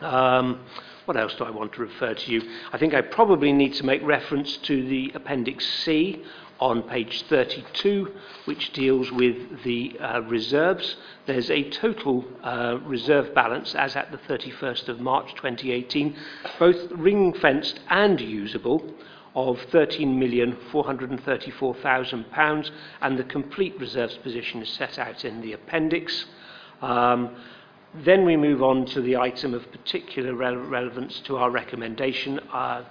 Um, 0.00 0.60
what 1.06 1.16
else 1.16 1.34
do 1.34 1.44
I 1.44 1.50
want 1.50 1.72
to 1.72 1.80
refer 1.80 2.14
to 2.14 2.30
you? 2.30 2.42
I 2.72 2.78
think 2.78 2.94
I 2.94 3.00
probably 3.00 3.52
need 3.52 3.74
to 3.74 3.86
make 3.86 4.02
reference 4.02 4.58
to 4.58 4.86
the 4.86 5.10
Appendix 5.14 5.66
C 5.66 6.22
on 6.60 6.82
page 6.82 7.24
32, 7.28 8.12
which 8.44 8.72
deals 8.72 9.10
with 9.12 9.62
the 9.62 9.96
uh, 10.00 10.20
reserves. 10.22 10.96
There's 11.26 11.50
a 11.50 11.68
total 11.70 12.24
uh, 12.42 12.78
reserve 12.84 13.32
balance 13.34 13.74
as 13.74 13.94
at 13.96 14.10
the 14.10 14.18
31st 14.18 14.88
of 14.88 15.00
March 15.00 15.34
2018, 15.34 16.16
both 16.58 16.90
ring 16.92 17.34
fenced 17.34 17.80
and 17.88 18.20
usable, 18.20 18.94
of 19.34 19.58
£13,434,000, 19.70 22.70
and 23.02 23.18
the 23.18 23.24
complete 23.24 23.78
reserves 23.78 24.16
position 24.16 24.62
is 24.62 24.68
set 24.68 24.98
out 24.98 25.24
in 25.24 25.40
the 25.40 25.52
appendix. 25.52 26.24
Um, 26.82 27.36
then 27.94 28.26
we 28.26 28.36
move 28.36 28.62
on 28.62 28.84
to 28.86 29.00
the 29.00 29.16
item 29.16 29.54
of 29.54 29.72
particular 29.72 30.34
rele 30.34 30.70
relevance 30.70 31.20
to 31.20 31.38
our 31.38 31.50
recommendation 31.50 32.38
uh, 32.52 32.84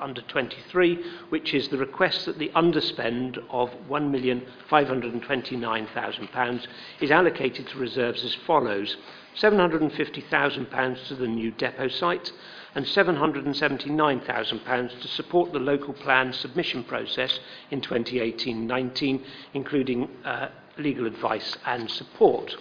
under 0.00 0.22
23, 0.22 1.04
which 1.28 1.52
is 1.52 1.68
the 1.68 1.76
request 1.76 2.24
that 2.24 2.38
the 2.38 2.50
underspend 2.56 3.36
of 3.50 3.70
£1,529,000 3.90 6.66
is 7.00 7.10
allocated 7.10 7.68
to 7.68 7.78
reserves 7.78 8.24
as 8.24 8.34
follows. 8.46 8.96
£750,000 9.36 11.08
to 11.08 11.14
the 11.14 11.28
new 11.28 11.50
depot 11.50 11.88
site 11.88 12.32
and 12.74 12.86
£779,000 12.86 15.00
to 15.00 15.08
support 15.08 15.52
the 15.52 15.58
local 15.58 15.92
plan 15.92 16.32
submission 16.32 16.84
process 16.84 17.38
in 17.70 17.82
2018-19, 17.82 19.22
including 19.52 20.08
uh, 20.24 20.48
legal 20.78 21.04
advice 21.06 21.54
and 21.66 21.90
support. 21.90 22.56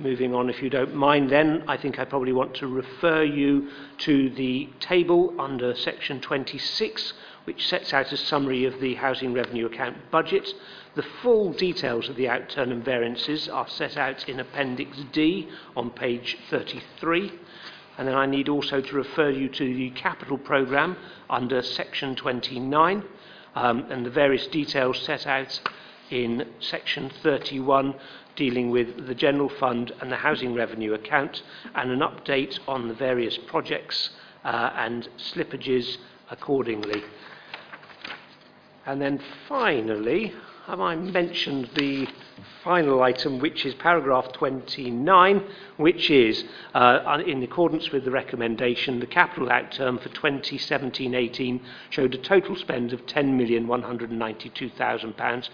Moving 0.00 0.34
on, 0.34 0.48
if 0.48 0.62
you 0.62 0.70
don't 0.70 0.94
mind, 0.94 1.28
then 1.28 1.62
I 1.68 1.76
think 1.76 1.98
I 1.98 2.06
probably 2.06 2.32
want 2.32 2.54
to 2.54 2.66
refer 2.66 3.22
you 3.22 3.68
to 3.98 4.30
the 4.30 4.70
table 4.80 5.34
under 5.38 5.74
section 5.74 6.22
26, 6.22 7.12
which 7.44 7.68
sets 7.68 7.92
out 7.92 8.10
a 8.10 8.16
summary 8.16 8.64
of 8.64 8.80
the 8.80 8.94
housing 8.94 9.34
revenue 9.34 9.66
account 9.66 10.10
budget. 10.10 10.54
The 10.94 11.02
full 11.02 11.52
details 11.52 12.08
of 12.08 12.16
the 12.16 12.24
outturn 12.24 12.72
and 12.72 12.82
variances 12.82 13.46
are 13.46 13.68
set 13.68 13.98
out 13.98 14.26
in 14.26 14.40
Appendix 14.40 14.96
D 15.12 15.50
on 15.76 15.90
page 15.90 16.38
33. 16.48 17.32
And 17.98 18.08
then 18.08 18.14
I 18.14 18.24
need 18.24 18.48
also 18.48 18.80
to 18.80 18.96
refer 18.96 19.28
you 19.28 19.50
to 19.50 19.64
the 19.74 19.90
capital 19.90 20.38
programme 20.38 20.96
under 21.28 21.60
section 21.60 22.16
29 22.16 23.04
um, 23.54 23.80
and 23.90 24.06
the 24.06 24.10
various 24.10 24.46
details 24.46 24.98
set 24.98 25.26
out 25.26 25.60
in 26.10 26.46
section 26.58 27.10
31 27.22 27.94
dealing 28.36 28.70
with 28.70 29.06
the 29.06 29.14
general 29.14 29.48
fund 29.48 29.92
and 30.00 30.10
the 30.10 30.16
housing 30.16 30.54
revenue 30.54 30.94
account, 30.94 31.42
and 31.74 31.90
an 31.90 32.00
update 32.00 32.58
on 32.66 32.88
the 32.88 32.94
various 32.94 33.38
projects 33.38 34.10
uh, 34.44 34.70
and 34.74 35.08
slippages 35.18 35.98
accordingly. 36.30 37.02
And 38.86 39.00
then 39.00 39.20
finally, 39.48 40.32
have 40.66 40.80
I 40.80 40.96
mentioned 40.96 41.70
the 41.74 42.08
final 42.62 43.02
item, 43.02 43.38
which 43.38 43.64
is 43.66 43.74
paragraph 43.74 44.32
29, 44.32 45.42
which 45.76 46.10
is, 46.10 46.44
uh, 46.74 47.18
in 47.26 47.42
accordance 47.42 47.90
with 47.90 48.04
the 48.04 48.10
recommendation, 48.10 49.00
the 49.00 49.06
capital 49.06 49.48
outturn 49.48 49.98
for 50.00 50.08
2017-18 50.10 51.60
showed 51.90 52.14
a 52.14 52.18
total 52.18 52.56
spend 52.56 52.92
of 52.92 53.04
£10,192,000 53.06 55.48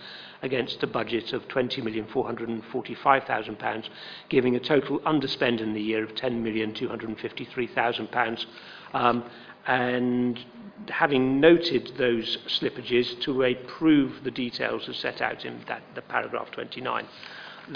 against 0.46 0.82
a 0.82 0.86
budget 0.86 1.34
of 1.34 1.46
£20,445,000, 1.48 3.88
giving 4.30 4.56
a 4.56 4.60
total 4.60 5.00
underspend 5.00 5.60
in 5.60 5.74
the 5.74 5.82
year 5.82 6.02
of 6.02 6.14
£10,253,000. 6.14 8.46
Um, 8.94 9.24
and 9.66 10.40
having 10.88 11.40
noted 11.40 11.92
those 11.98 12.38
slippages 12.46 13.20
to 13.20 13.42
approve 13.42 14.22
the 14.22 14.30
details 14.30 14.88
as 14.88 14.96
set 14.96 15.20
out 15.20 15.44
in 15.44 15.60
that, 15.66 15.82
the 15.94 16.02
paragraph 16.02 16.50
29. 16.52 17.06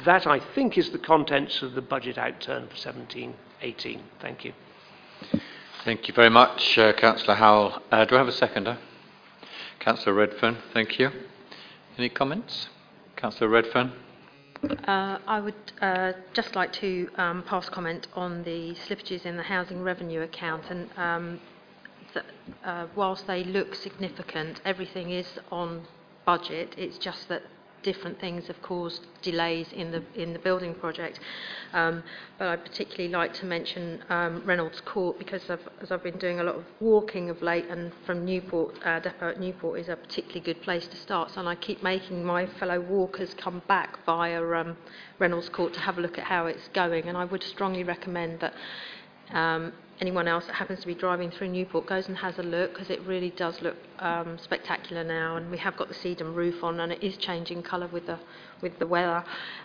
That, 0.05 0.27
I 0.27 0.39
think, 0.55 0.79
is 0.79 0.91
the 0.91 0.99
contents 0.99 1.63
of 1.63 1.75
the 1.75 1.83
budget 1.83 2.17
outturn 2.17 2.69
for 2.69 2.77
17-18. 2.77 3.35
Thank 4.21 4.45
you. 4.45 4.53
Thank 5.85 6.07
you 6.07 6.15
very 6.15 6.31
much, 6.31 6.79
uh, 6.79 6.93
Councillor 6.93 7.35
Howell. 7.35 7.83
Uh, 7.91 8.05
do 8.05 8.15
I 8.15 8.19
have 8.19 8.29
a 8.29 8.33
seconder? 8.33 8.79
Councillor 9.81 10.15
Redfern, 10.15 10.59
thank 10.73 10.99
you. 10.99 11.11
Any 12.01 12.09
comments? 12.09 12.71
Councillor 13.17 13.51
Redfern. 13.51 13.93
Uh, 14.89 15.19
I 15.27 15.39
would 15.39 15.73
uh, 15.83 16.13
just 16.33 16.57
like 16.57 16.73
to 16.81 17.11
um, 17.19 17.43
pass 17.43 17.69
comment 17.69 18.07
on 18.15 18.43
the 18.43 18.75
slippages 18.89 19.27
in 19.27 19.37
the 19.37 19.43
housing 19.43 19.83
revenue 19.83 20.23
account 20.23 20.65
and 20.71 20.89
um, 20.97 21.41
that 22.15 22.25
uh, 22.65 22.87
whilst 22.97 23.27
they 23.27 23.45
look 23.45 23.75
significant, 23.75 24.63
everything 24.65 25.11
is 25.11 25.27
on 25.53 25.83
budget. 26.25 26.75
It's 26.79 26.97
just 26.97 27.29
that 27.29 27.43
different 27.83 28.21
things 28.21 28.47
have 28.47 28.61
caused 28.63 29.07
delays 29.23 29.67
in 29.73 29.91
the 29.91 30.03
in 30.15 30.33
the 30.33 30.39
building 30.39 30.75
project. 30.75 31.21
Um, 31.73 32.03
but 32.39 32.49
I'd 32.49 32.65
particularly 32.65 33.09
like 33.09 33.33
to 33.35 33.47
mention 33.47 34.03
um, 34.09 34.43
Reynolds 34.45 34.81
Court 34.81 35.19
because 35.19 35.49
I've, 35.49 35.67
as 35.81 35.93
I've 35.93 36.03
been 36.03 36.19
doing 36.19 36.41
a 36.41 36.43
lot 36.43 36.57
of 36.57 36.65
walking 36.81 37.31
of 37.31 37.43
late, 37.43 37.67
and 37.71 37.93
from 38.07 38.25
Newport 38.25 38.75
uh, 38.85 39.01
depot 39.01 39.31
at 39.31 39.41
Newport 39.41 39.79
is 39.81 39.89
a 39.89 39.97
particularly 39.97 40.41
good 40.41 40.61
place 40.63 40.87
to 40.89 40.97
start. 40.97 41.31
So 41.33 41.41
and 41.41 41.49
I 41.49 41.55
keep 41.55 41.83
making 41.83 42.25
my 42.25 42.47
fellow 42.59 42.81
walkers 42.81 43.35
come 43.35 43.63
back 43.69 44.05
via 44.05 44.43
um, 44.43 44.77
Reynolds 45.19 45.49
Court 45.49 45.73
to 45.75 45.81
have 45.81 45.99
a 45.99 46.01
look 46.01 46.19
at 46.19 46.25
how 46.25 46.47
it's 46.47 46.69
going, 46.75 47.09
and 47.09 47.17
I 47.17 47.25
would 47.25 47.43
strongly 47.43 47.85
recommend 47.85 48.41
that. 48.41 48.55
Um, 49.31 49.73
anyone 50.01 50.27
else 50.27 50.47
that 50.47 50.55
happens 50.55 50.81
to 50.81 50.87
be 50.87 50.95
driving 50.95 51.31
through 51.31 51.49
Newport 51.49 51.87
goes 51.87 52.09
and 52.09 52.17
has 52.17 52.39
a 52.39 52.43
look 52.43 52.73
because 52.73 52.89
it 52.89 53.01
really 53.03 53.31
does 53.31 53.61
look 53.61 53.77
um, 53.99 54.39
spectacular 54.39 55.05
now 55.05 55.37
and 55.37 55.51
we 55.51 55.59
have 55.59 55.77
got 55.77 55.89
the 55.89 55.95
sedum 55.95 56.35
roof 56.35 56.65
on 56.65 56.81
and 56.81 56.91
it 56.93 57.03
is 57.03 57.17
changing 57.19 57.63
colour 57.63 57.87
with 57.89 58.07
the 58.07 58.19
with 58.63 58.79
the 58.79 58.87
weather. 58.87 59.23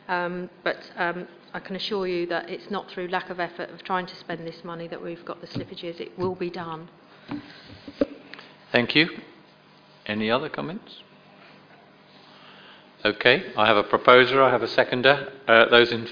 Um, 0.07 0.49
but 0.63 0.91
um, 0.97 1.27
I 1.53 1.59
can 1.59 1.75
assure 1.75 2.05
you 2.07 2.25
that 2.27 2.49
it's 2.49 2.69
not 2.69 2.89
through 2.89 3.07
lack 3.07 3.29
of 3.29 3.39
effort 3.39 3.69
of 3.69 3.83
trying 3.83 4.05
to 4.07 4.15
spend 4.15 4.45
this 4.45 4.63
money 4.63 4.87
that 4.89 5.01
we've 5.01 5.23
got 5.23 5.39
the 5.39 5.47
slippages. 5.47 5.99
It 6.01 6.17
will 6.19 6.35
be 6.35 6.49
done. 6.49 6.89
Thank 8.71 8.95
you. 8.95 9.09
Any 10.05 10.29
other 10.29 10.49
comments? 10.49 11.01
Okay 13.05 13.53
I 13.55 13.65
have 13.67 13.77
a 13.77 13.83
proposer 13.83 14.43
I 14.43 14.49
have 14.51 14.63
a 14.63 14.67
seconder. 14.67 15.31
Uh, 15.47 15.69
those 15.69 15.93
in 15.93 16.07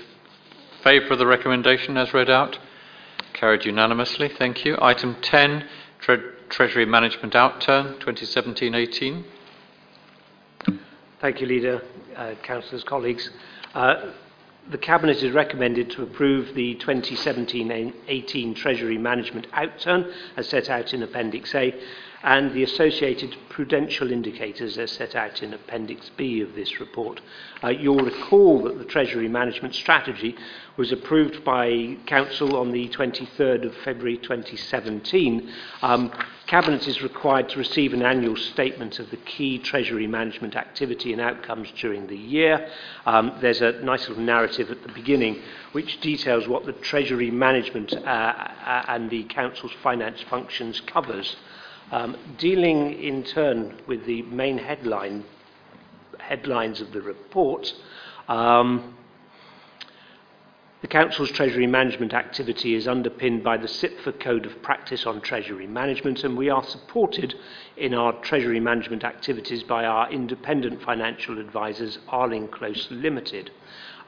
favour 0.82 1.14
of 1.14 1.20
the 1.20 1.28
recommendation 1.28 1.98
as 1.98 2.14
read 2.14 2.30
out 2.30 2.58
Carried 3.34 3.66
unanimously. 3.66 4.30
Thank 4.30 4.64
you. 4.64 4.78
Item 4.82 5.18
10, 5.22 5.68
Tre 6.00 6.18
Treasury 6.50 6.86
Management 6.86 7.34
Outturn 7.34 8.00
2017-18. 8.00 9.24
Thank 11.20 11.42
you, 11.42 11.48
Leader, 11.48 11.82
uh, 12.16 12.36
Councillors, 12.44 12.84
colleagues. 12.84 13.32
Uh, 13.74 14.12
the 14.70 14.78
Cabinet 14.78 15.18
is 15.24 15.34
recommended 15.34 15.90
to 15.92 16.04
approve 16.04 16.54
the 16.54 16.76
2017-18 16.76 18.56
Treasury 18.56 18.98
Management 19.00 19.50
Outturn 19.52 20.14
as 20.38 20.48
set 20.48 20.70
out 20.70 20.94
in 20.94 21.02
Appendix 21.02 21.56
A 21.56 21.74
and 22.24 22.54
the 22.54 22.64
associated 22.64 23.36
prudential 23.50 24.10
indicators 24.10 24.78
as 24.78 24.92
set 24.92 25.14
out 25.14 25.44
in 25.44 25.54
Appendix 25.54 26.10
B 26.16 26.40
of 26.40 26.56
this 26.56 26.80
report. 26.80 27.20
Uh, 27.62 27.68
you'll 27.68 27.98
recall 27.98 28.64
that 28.64 28.78
the 28.78 28.86
Treasury 28.86 29.28
Management 29.28 29.76
Strategy 29.76 30.36
was 30.78 30.94
approved 30.94 31.44
by 31.44 31.98
Council 32.06 32.56
on 32.56 32.72
the 32.72 32.88
23rd 32.90 33.66
of 33.66 33.76
February 33.84 34.18
2017. 34.18 35.52
Um, 35.82 36.12
Cabinet 36.48 36.88
is 36.88 37.02
required 37.02 37.50
to 37.50 37.60
receive 37.60 37.94
an 37.94 38.02
annual 38.02 38.38
statement 38.38 39.00
of 39.00 39.10
the 39.10 39.18
key 39.18 39.60
Treasury 39.60 40.08
management 40.08 40.56
activity 40.56 41.12
and 41.12 41.22
outcomes 41.22 41.72
during 41.72 42.08
the 42.08 42.18
year. 42.18 42.70
Um, 43.06 43.38
there's 43.42 43.62
a 43.62 43.74
nice 43.84 44.08
little 44.08 44.24
narrative 44.24 44.72
at 44.72 44.82
the 44.82 44.94
beginning 44.94 45.42
which 45.74 46.00
details 46.00 46.48
what 46.48 46.66
the 46.66 46.74
Treasury 46.74 47.32
management 47.32 47.94
uh, 47.94 47.98
uh 48.08 48.86
and 48.88 49.10
the 49.10 49.24
Council's 49.26 49.74
finance 49.82 50.22
functions 50.30 50.82
covers. 50.82 51.36
Um, 51.92 52.18
dealing 52.38 52.94
in 52.94 53.24
turn 53.24 53.78
with 53.88 54.06
the 54.06 54.24
main 54.24 54.58
headline 54.58 55.26
headlines 56.20 56.82
of 56.82 56.92
the 56.94 57.02
report, 57.02 57.74
um, 58.28 58.96
the 60.82 60.88
Council's 60.88 61.32
Treasury 61.32 61.68
Management 61.68 62.14
activity 62.14 62.76
is 62.76 62.88
underpinned 62.88 63.44
by 63.44 63.56
the 63.58 63.68
CIPFA 63.68 64.20
Code 64.20 64.46
of 64.46 64.62
Practice 64.62 65.06
on 65.06 65.22
Treasury 65.22 65.68
Management, 65.68 66.24
and 66.24 66.36
we 66.36 66.50
are 66.50 66.64
supported 66.64 67.36
in 67.78 67.94
our 67.94 68.12
Treasury 68.22 68.60
Management 68.60 69.04
activities 69.04 69.64
by 69.64 69.86
our 69.86 70.12
independent 70.12 70.82
financial 70.82 71.40
advisors, 71.40 72.00
Arlingclose 72.10 72.88
Limited. 72.92 73.52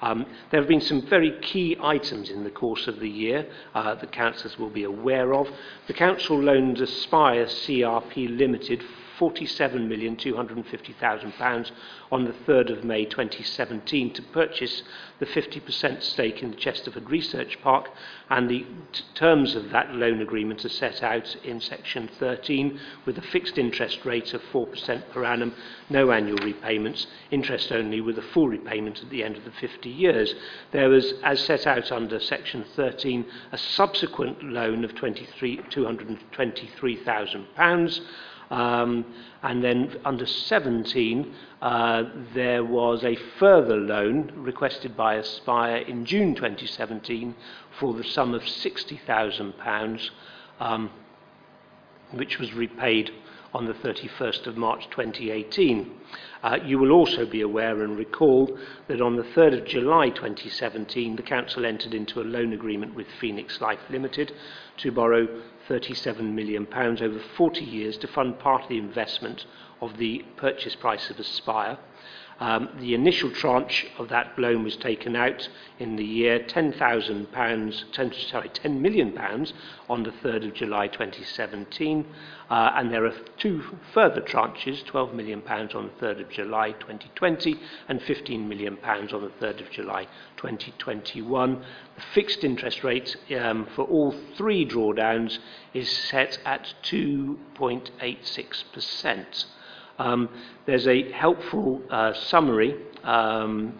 Um, 0.05 0.27
there 0.51 0.59
have 0.59 0.69
been 0.69 0.81
some 0.81 1.01
very 1.01 1.31
key 1.41 1.75
items 1.81 2.29
in 2.29 2.43
the 2.43 2.51
course 2.51 2.87
of 2.87 2.99
the 2.99 3.09
year 3.09 3.47
uh, 3.73 3.95
that 3.95 4.11
councillors 4.11 4.59
will 4.59 4.69
be 4.69 4.83
aware 4.83 5.33
of. 5.33 5.49
The 5.87 5.93
council 5.93 6.39
loaned 6.39 6.79
Aspire 6.79 7.47
CRP 7.47 8.37
Limited 8.37 8.83
£47,250,000 9.19 11.71
on 12.11 12.25
the 12.25 12.31
3rd 12.31 12.77
of 12.77 12.83
May 12.83 13.05
2017 13.05 14.13
to 14.13 14.21
purchase 14.21 14.83
the 15.19 15.25
50% 15.25 16.03
stake 16.03 16.43
in 16.43 16.51
the 16.51 16.57
Chesterford 16.57 17.09
Research 17.09 17.59
Park 17.61 17.89
and 18.29 18.49
the 18.49 18.65
terms 19.13 19.55
of 19.55 19.69
that 19.71 19.93
loan 19.93 20.21
agreement 20.21 20.65
are 20.65 20.69
set 20.69 21.03
out 21.03 21.35
in 21.43 21.61
section 21.61 22.09
13 22.19 22.79
with 23.05 23.17
a 23.17 23.21
fixed 23.21 23.57
interest 23.57 24.05
rate 24.05 24.33
of 24.33 24.41
4% 24.51 25.09
per 25.11 25.23
annum, 25.23 25.55
no 25.89 26.11
annual 26.11 26.39
repayments, 26.39 27.07
interest 27.31 27.71
only 27.71 28.01
with 28.01 28.17
a 28.17 28.21
full 28.21 28.49
repayment 28.49 29.01
at 29.01 29.09
the 29.09 29.23
end 29.23 29.37
of 29.37 29.45
the 29.45 29.51
50 29.51 29.89
years. 29.89 30.35
There 30.71 30.89
was, 30.89 31.13
as 31.23 31.39
set 31.39 31.65
out 31.65 31.89
under 31.91 32.19
section 32.19 32.65
13, 32.75 33.25
a 33.51 33.57
subsequent 33.57 34.43
loan 34.43 34.83
of 34.83 34.93
23, 34.95 35.57
£223,000 35.57 38.01
Um, 38.51 39.05
and 39.41 39.63
then 39.63 39.99
under 40.05 40.25
17, 40.25 41.33
uh, 41.61 42.03
there 42.33 42.63
was 42.63 43.03
a 43.03 43.15
further 43.39 43.77
loan 43.77 44.31
requested 44.35 44.95
by 44.95 45.15
Aspire 45.15 45.77
in 45.77 46.05
June 46.05 46.35
2017 46.35 47.35
for 47.79 47.93
the 47.93 48.03
sum 48.03 48.33
of 48.33 48.43
£60,000, 48.43 50.09
um, 50.59 50.89
which 52.11 52.39
was 52.39 52.53
repaid 52.53 53.11
on 53.55 53.65
the 53.65 53.73
31st 53.73 54.47
of 54.47 54.57
March 54.57 54.89
2018. 54.89 55.89
Uh, 56.43 56.57
you 56.63 56.77
will 56.77 56.91
also 56.91 57.25
be 57.25 57.41
aware 57.41 57.81
and 57.83 57.97
recall 57.97 58.59
that 58.87 59.01
on 59.01 59.15
the 59.15 59.23
3rd 59.23 59.61
of 59.61 59.65
July 59.65 60.09
2017, 60.09 61.15
the 61.15 61.23
Council 61.23 61.65
entered 61.65 61.93
into 61.93 62.19
a 62.19 62.23
loan 62.23 62.51
agreement 62.51 62.93
with 62.93 63.07
Phoenix 63.19 63.61
Life 63.61 63.79
Limited 63.89 64.33
to 64.77 64.91
borrow 64.91 65.41
37 65.67 66.35
million 66.35 66.65
pounds 66.65 67.01
over 67.01 67.19
40 67.19 67.63
years 67.63 67.97
to 67.97 68.07
fund 68.07 68.39
part 68.39 68.63
of 68.63 68.69
the 68.69 68.77
investment 68.77 69.45
of 69.81 69.97
the 69.97 70.23
purchase 70.37 70.75
price 70.75 71.09
of 71.09 71.19
Aspire. 71.19 71.77
Um, 72.37 72.69
the 72.79 72.93
initial 72.93 73.31
tranche 73.31 73.87
of 73.97 74.09
that 74.09 74.37
loan 74.37 74.63
was 74.63 74.75
taken 74.75 75.15
out 75.15 75.47
in 75.79 75.95
the 75.95 76.03
year 76.03 76.39
£10,000, 76.39 77.91
10, 77.93 78.13
sorry, 78.29 78.49
£10 78.49 78.79
million 78.81 79.13
pounds 79.13 79.53
on 79.89 80.03
the 80.03 80.11
3rd 80.11 80.49
of 80.49 80.53
July 80.53 80.87
2017, 80.87 82.05
uh, 82.49 82.71
and 82.75 82.91
there 82.91 83.05
are 83.05 83.13
two 83.37 83.63
further 83.93 84.19
tranches, 84.19 84.83
£12 84.83 85.13
million 85.13 85.41
pounds 85.41 85.73
on 85.73 85.89
the 85.99 86.05
3rd 86.05 86.21
of 86.21 86.29
July 86.29 86.71
2020 86.73 87.57
and 87.87 88.01
£15 88.01 88.47
million 88.47 88.75
pounds 88.75 89.13
on 89.13 89.21
the 89.21 89.45
3rd 89.45 89.61
of 89.61 89.71
July 89.71 90.05
2021. 90.45 91.65
The 91.95 92.01
fixed 92.13 92.43
interest 92.43 92.83
rate 92.83 93.15
um, 93.39 93.67
for 93.75 93.85
all 93.85 94.13
three 94.37 94.67
drawdowns 94.67 95.39
is 95.73 95.89
set 95.89 96.37
at 96.45 96.73
2.86%. 96.83 99.45
Um, 99.97 100.29
there's 100.65 100.87
a 100.87 101.09
helpful 101.11 101.81
uh, 101.89 102.13
summary 102.13 102.75
um, 103.03 103.79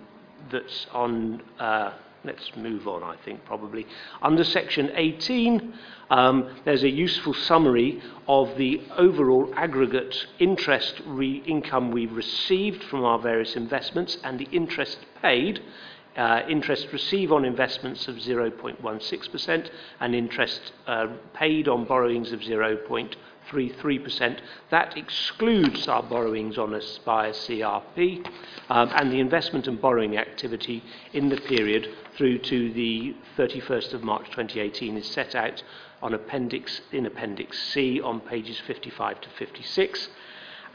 that's 0.50 0.88
on, 0.94 1.42
uh, 1.60 1.92
let's 2.24 2.56
move 2.56 2.88
on, 2.88 3.04
I 3.04 3.18
think, 3.26 3.44
probably. 3.46 3.86
Under 4.22 4.44
section 4.44 4.92
18, 4.96 5.74
um, 6.10 6.56
there's 6.64 6.84
a 6.84 6.90
useful 6.90 7.34
summary 7.34 8.02
of 8.28 8.56
the 8.58 8.82
overall 8.96 9.52
aggregate 9.56 10.28
interest 10.40 11.02
re- 11.06 11.44
income 11.46 11.92
we've 11.92 12.14
received 12.14 12.84
from 12.86 13.04
our 13.04 13.20
various 13.20 13.56
investments 13.56 14.18
and 14.24 14.40
the 14.40 14.48
interest 14.52 15.00
paid. 15.22 15.62
Uh, 16.16 16.42
interest 16.48 16.88
received 16.94 17.32
on 17.32 17.44
investments 17.44 18.08
of 18.08 18.16
0.16% 18.16 19.70
and 20.00 20.16
interest 20.16 20.72
uh, 20.88 21.08
paid 21.34 21.68
on 21.68 21.84
borrowings 21.84 22.32
of 22.32 22.40
0.33%. 22.40 24.40
That 24.70 24.98
excludes 24.98 25.90
our 25.90 26.02
borrowings 26.02 26.58
on 26.58 26.74
Aspire 26.74 27.32
CRP 27.32 28.26
um, 28.70 28.90
and 28.96 29.12
the 29.12 29.20
investment 29.20 29.68
and 29.68 29.82
borrowing 29.82 30.18
activity 30.18 30.82
in 31.12 31.28
the 31.28 31.38
period 31.38 31.90
through 32.16 32.38
to 32.40 32.72
the 32.72 33.14
31st 33.38 33.94
of 33.94 34.04
March 34.04 34.28
2018 34.28 34.96
is 34.96 35.06
set 35.06 35.36
out 35.36 35.62
on 36.02 36.14
appendix, 36.14 36.80
in 36.94 37.06
Appendix 37.06 37.62
C 37.74 38.00
on 38.00 38.22
pages 38.22 38.58
55 38.66 39.20
to 39.20 39.28
56. 39.38 40.08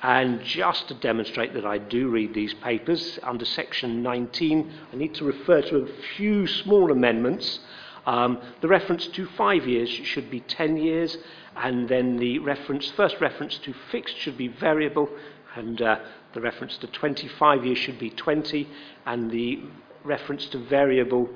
And 0.02 0.42
just 0.42 0.88
to 0.88 0.94
demonstrate 0.94 1.52
that 1.54 1.66
I 1.66 1.76
do 1.76 2.08
read 2.08 2.32
these 2.32 2.54
papers, 2.54 3.18
under 3.22 3.44
section 3.44 4.02
19, 4.02 4.72
I 4.92 4.96
need 4.96 5.14
to 5.16 5.24
refer 5.24 5.60
to 5.60 5.78
a 5.78 5.86
few 6.16 6.46
small 6.46 6.90
amendments. 6.90 7.58
Um, 8.06 8.40
the 8.62 8.68
reference 8.68 9.06
to 9.08 9.26
five 9.26 9.66
years 9.66 9.90
should 9.90 10.30
be 10.30 10.40
10 10.40 10.78
years, 10.78 11.18
and 11.54 11.86
then 11.86 12.16
the 12.16 12.38
reference, 12.38 12.90
first 12.90 13.20
reference 13.20 13.58
to 13.58 13.74
fixed 13.90 14.16
should 14.16 14.38
be 14.38 14.48
variable, 14.48 15.10
and 15.54 15.82
uh, 15.82 15.98
the 16.32 16.40
reference 16.40 16.78
to 16.78 16.86
25 16.86 17.66
years 17.66 17.78
should 17.78 17.98
be 17.98 18.08
20, 18.08 18.66
and 19.04 19.30
the 19.30 19.60
reference 20.02 20.46
to 20.46 20.58
variable 20.58 21.28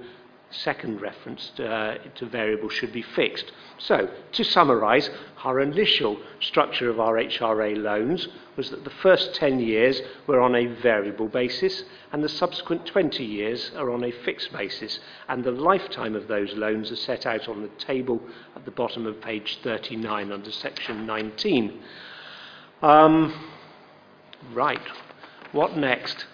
second 0.62 1.00
reference 1.00 1.50
to, 1.56 1.66
uh, 1.66 1.98
to 2.16 2.26
variable 2.26 2.68
should 2.68 2.92
be 2.92 3.02
fixed. 3.02 3.52
So, 3.78 4.08
to 4.32 4.44
summarise, 4.44 5.10
our 5.42 5.60
initial 5.60 6.18
structure 6.40 6.88
of 6.88 7.00
our 7.00 7.14
HRA 7.16 7.76
loans 7.76 8.28
was 8.56 8.70
that 8.70 8.84
the 8.84 8.90
first 8.90 9.34
10 9.34 9.58
years 9.58 10.00
were 10.26 10.40
on 10.40 10.54
a 10.54 10.66
variable 10.66 11.28
basis 11.28 11.82
and 12.12 12.22
the 12.22 12.28
subsequent 12.28 12.86
20 12.86 13.24
years 13.24 13.72
are 13.76 13.90
on 13.90 14.04
a 14.04 14.10
fixed 14.10 14.52
basis. 14.52 15.00
And 15.28 15.42
the 15.42 15.50
lifetime 15.50 16.14
of 16.14 16.28
those 16.28 16.52
loans 16.54 16.90
are 16.92 16.96
set 16.96 17.26
out 17.26 17.48
on 17.48 17.62
the 17.62 17.84
table 17.84 18.20
at 18.54 18.64
the 18.64 18.70
bottom 18.70 19.06
of 19.06 19.20
page 19.20 19.58
39 19.62 20.30
under 20.30 20.52
section 20.52 21.06
19. 21.06 21.82
Um, 22.82 23.50
right, 24.52 24.82
what 25.52 25.76
next? 25.76 26.26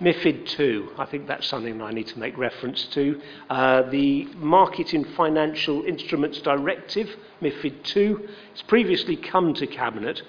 MIFID 0.00 0.60
II, 0.60 0.88
I 0.98 1.06
think 1.06 1.26
that's 1.26 1.46
something 1.46 1.80
I 1.80 1.90
need 1.90 2.08
to 2.08 2.18
make 2.18 2.36
reference 2.36 2.84
to. 2.86 3.18
Uh, 3.48 3.82
the 3.82 4.26
Market 4.34 4.92
in 4.92 5.04
Financial 5.04 5.84
Instruments 5.84 6.38
Directive, 6.42 7.16
MIFID 7.40 7.96
II, 7.96 8.16
has 8.52 8.62
previously 8.62 9.16
come 9.16 9.54
to 9.54 9.66
Cabinet. 9.66 10.20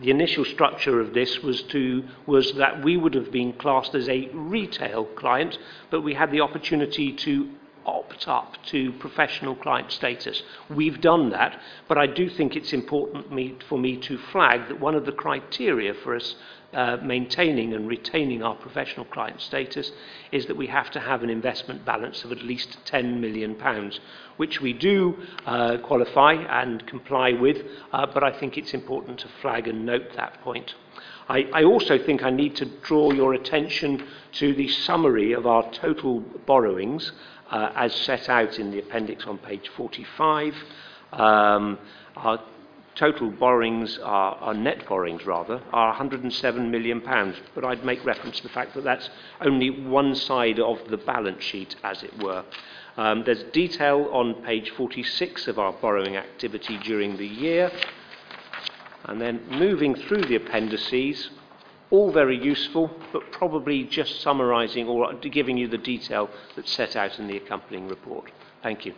The 0.00 0.10
initial 0.10 0.44
structure 0.44 1.00
of 1.00 1.14
this 1.14 1.40
was, 1.40 1.62
to, 1.64 2.02
was 2.26 2.52
that 2.54 2.82
we 2.82 2.96
would 2.96 3.14
have 3.14 3.30
been 3.30 3.52
classed 3.52 3.94
as 3.94 4.08
a 4.08 4.28
retail 4.32 5.04
client, 5.04 5.56
but 5.90 6.00
we 6.00 6.14
had 6.14 6.32
the 6.32 6.40
opportunity 6.40 7.12
to 7.12 7.50
opt 7.86 8.26
up 8.26 8.56
to 8.66 8.92
professional 8.92 9.54
client 9.54 9.92
status. 9.92 10.42
We've 10.68 11.00
done 11.00 11.30
that, 11.30 11.60
but 11.86 11.98
I 11.98 12.06
do 12.06 12.28
think 12.28 12.56
it's 12.56 12.72
important 12.72 13.30
me, 13.32 13.56
for 13.68 13.78
me 13.78 13.98
to 13.98 14.18
flag 14.18 14.68
that 14.68 14.80
one 14.80 14.94
of 14.94 15.06
the 15.06 15.12
criteria 15.12 15.94
for 15.94 16.16
us 16.16 16.34
uh, 16.74 16.98
maintaining 17.02 17.72
and 17.72 17.88
retaining 17.88 18.42
our 18.42 18.54
professional 18.54 19.06
client 19.06 19.40
status 19.40 19.90
is 20.32 20.46
that 20.46 20.56
we 20.56 20.66
have 20.66 20.90
to 20.90 21.00
have 21.00 21.22
an 21.22 21.30
investment 21.30 21.84
balance 21.84 22.24
of 22.24 22.32
at 22.32 22.42
least 22.42 22.76
£10 22.86 23.20
million, 23.20 23.56
which 24.36 24.60
we 24.60 24.72
do 24.72 25.16
uh, 25.46 25.78
qualify 25.78 26.34
and 26.34 26.86
comply 26.86 27.32
with, 27.32 27.64
uh, 27.92 28.06
but 28.06 28.22
I 28.22 28.32
think 28.38 28.58
it's 28.58 28.74
important 28.74 29.18
to 29.20 29.28
flag 29.40 29.68
and 29.68 29.86
note 29.86 30.14
that 30.16 30.40
point. 30.42 30.74
I, 31.28 31.44
I 31.52 31.64
also 31.64 31.98
think 31.98 32.22
I 32.22 32.30
need 32.30 32.56
to 32.56 32.66
draw 32.66 33.12
your 33.12 33.34
attention 33.34 34.06
to 34.32 34.54
the 34.54 34.68
summary 34.68 35.32
of 35.32 35.46
our 35.46 35.70
total 35.72 36.20
borrowings 36.20 37.12
uh, 37.50 37.70
as 37.74 37.94
set 37.94 38.28
out 38.28 38.58
in 38.58 38.70
the 38.70 38.78
appendix 38.78 39.24
on 39.26 39.38
page 39.38 39.68
45. 39.76 40.54
Um, 41.12 41.78
our 42.16 42.40
total 42.94 43.30
borrowings, 43.30 43.98
are, 44.02 44.54
net 44.54 44.86
borrowings 44.88 45.26
rather, 45.26 45.60
are 45.72 45.88
107 45.88 46.70
million 46.70 47.00
pounds. 47.00 47.36
But 47.54 47.64
I'd 47.64 47.84
make 47.84 48.04
reference 48.04 48.36
to 48.38 48.42
the 48.44 48.48
fact 48.48 48.74
that 48.74 48.84
that's 48.84 49.10
only 49.40 49.70
one 49.70 50.14
side 50.14 50.60
of 50.60 50.88
the 50.88 50.96
balance 50.96 51.42
sheet, 51.42 51.76
as 51.82 52.02
it 52.02 52.22
were. 52.22 52.44
Um, 52.96 53.24
there's 53.24 53.42
detail 53.44 54.08
on 54.12 54.34
page 54.44 54.70
46 54.70 55.48
of 55.48 55.58
our 55.58 55.72
borrowing 55.72 56.16
activity 56.16 56.78
during 56.78 57.16
the 57.16 57.26
year. 57.26 57.70
And 59.06 59.20
then 59.20 59.42
moving 59.50 59.94
through 59.94 60.22
the 60.22 60.36
appendices, 60.36 61.30
all 61.90 62.12
very 62.12 62.42
useful, 62.42 62.90
but 63.12 63.30
probably 63.32 63.84
just 63.84 64.20
summarising 64.20 64.86
or 64.86 65.12
giving 65.14 65.56
you 65.58 65.68
the 65.68 65.78
detail 65.78 66.30
that's 66.56 66.72
set 66.72 66.96
out 66.96 67.18
in 67.18 67.26
the 67.26 67.36
accompanying 67.36 67.88
report. 67.88 68.30
Thank 68.62 68.86
you. 68.86 68.94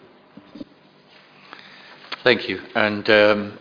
Thank 2.23 2.49
you. 2.49 2.61
And 2.75 3.09
um, 3.11 3.59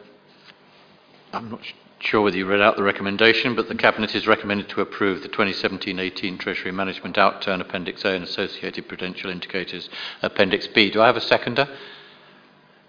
I'm 1.35 1.49
not 1.49 1.59
sure 1.99 2.21
whether 2.21 2.37
you 2.37 2.45
read 2.45 2.61
out 2.61 2.77
the 2.77 2.83
recommendation, 2.83 3.57
but 3.57 3.67
the 3.67 3.75
Cabinet 3.75 4.15
is 4.15 4.25
recommended 4.25 4.69
to 4.69 4.79
approve 4.79 5.21
the 5.21 5.27
2017-18 5.27 6.39
Treasury 6.39 6.71
Management 6.71 7.17
Outturn 7.17 7.59
Appendix 7.59 8.05
A 8.05 8.11
and 8.11 8.23
Associated 8.23 8.87
Prudential 8.87 9.29
Indicators 9.29 9.89
Appendix 10.21 10.67
B. 10.67 10.89
Do 10.89 11.01
I 11.01 11.07
have 11.07 11.17
a 11.17 11.21
seconder? 11.21 11.67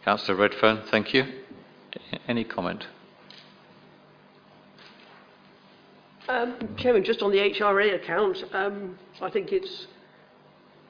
Councillor 0.04 0.38
Redfern, 0.38 0.82
thank 0.92 1.12
you. 1.12 1.24
Any 2.28 2.44
comment? 2.44 2.86
Um, 6.28 6.56
Chairman, 6.76 7.02
just 7.02 7.22
on 7.22 7.32
the 7.32 7.38
HRA 7.38 7.96
account, 7.96 8.44
um, 8.52 8.96
I 9.20 9.28
think 9.28 9.50
it's 9.50 9.88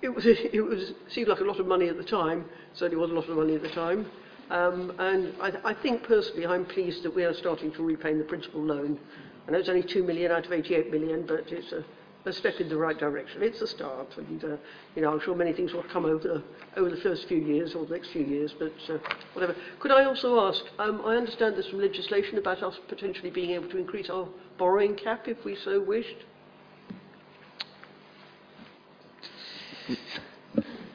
it 0.03 0.11
was 0.11 0.27
it 0.27 0.61
was 0.61 0.93
seemed 1.09 1.29
like 1.29 1.41
a 1.41 1.45
lot 1.45 1.59
of 1.59 1.67
money 1.67 1.89
at 1.89 1.97
the 1.97 2.05
time. 2.05 2.45
Certainly 2.75 3.01
was 3.01 3.11
a 3.11 3.15
lot 3.15 3.29
of 3.31 3.37
money 3.39 3.55
at 3.55 3.63
the 3.63 3.71
time. 3.71 4.11
Um, 4.51 4.93
and 4.99 5.35
I, 5.41 5.71
I 5.71 5.75
think 5.75 6.05
personally 6.05 6.47
I'm 6.47 6.65
pleased 6.65 7.03
that 7.03 7.15
we 7.15 7.25
are 7.25 7.35
starting 7.35 7.73
to 7.73 7.83
repay 7.83 8.17
the 8.17 8.25
principal 8.25 8.63
loan. 8.63 8.99
I 9.47 9.51
know 9.51 9.59
it's 9.59 9.69
only 9.69 9.83
2 9.83 10.03
million 10.03 10.31
out 10.31 10.47
of 10.47 10.53
88 10.53 10.91
million, 10.91 11.25
but 11.27 11.51
it's 11.53 11.73
a, 11.73 11.85
a 12.29 12.33
step 12.33 12.55
in 12.61 12.69
the 12.69 12.77
right 12.77 12.99
direction. 12.99 13.43
It's 13.43 13.61
a 13.61 13.67
start, 13.67 14.09
and 14.17 14.45
uh, 14.45 14.57
you 14.95 15.03
know 15.03 15.13
I'm 15.13 15.21
sure 15.21 15.35
many 15.35 15.53
things 15.53 15.73
will 15.73 15.85
come 15.85 16.05
over 16.05 16.43
over 16.77 16.91
the 16.91 16.97
first 16.97 17.29
few 17.29 17.39
years 17.39 17.75
or 17.75 17.87
the 17.87 17.95
next 17.95 18.11
few 18.11 18.25
years, 18.25 18.55
but 18.59 18.73
uh, 18.89 18.99
whatever. 19.33 19.55
Could 19.81 19.93
I 19.93 20.05
also 20.05 20.41
ask? 20.41 20.65
Um, 20.79 21.01
I 21.05 21.17
understand 21.17 21.55
there's 21.55 21.71
some 21.71 21.81
legislation 21.81 22.39
about 22.39 22.63
us 22.63 22.79
potentially 22.89 23.31
being 23.31 23.51
able 23.51 23.69
to 23.69 23.79
increase 23.79 24.11
our 24.11 24.29
borrowing 24.59 24.97
cap 24.97 25.29
if 25.29 25.45
we 25.45 25.57
so 25.65 25.81
wished. 25.81 26.17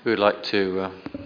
Who 0.04 0.10
would 0.10 0.20
like 0.20 0.44
to? 0.44 0.80
Uh, 0.82 1.21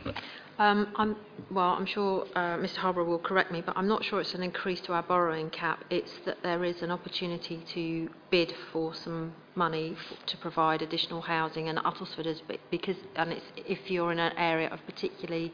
Um, 0.58 0.88
I'm, 0.96 1.18
well, 1.52 1.72
I'm 1.72 1.86
sure 1.86 2.26
uh, 2.34 2.58
Mr 2.58 2.78
Harborough 2.78 3.04
will 3.06 3.20
correct 3.20 3.52
me, 3.52 3.62
but 3.66 3.76
I'm 3.78 3.90
not 3.90 4.06
sure 4.06 4.22
it's 4.22 4.34
an 4.34 4.42
increase 4.44 4.80
to 4.82 4.94
our 4.94 5.04
borrowing 5.04 5.50
cap. 5.50 5.84
It's 5.90 6.12
that 6.26 6.38
there 6.44 6.64
is 6.64 6.82
an 6.82 6.92
opportunity 6.92 7.62
to 7.74 8.10
bid 8.32 8.54
for 8.72 8.96
some 8.96 9.34
money 9.56 9.98
to 10.28 10.38
provide 10.38 10.82
additional 10.82 11.22
housing, 11.22 11.68
and 11.68 11.78
Uttlesford 11.80 12.26
is 12.26 12.42
because, 12.72 12.96
and 13.18 13.34
it's 13.34 13.46
if 13.58 13.92
you're 13.92 14.14
in 14.14 14.20
an 14.20 14.32
area 14.38 14.70
of 14.70 14.80
particularly 14.86 15.52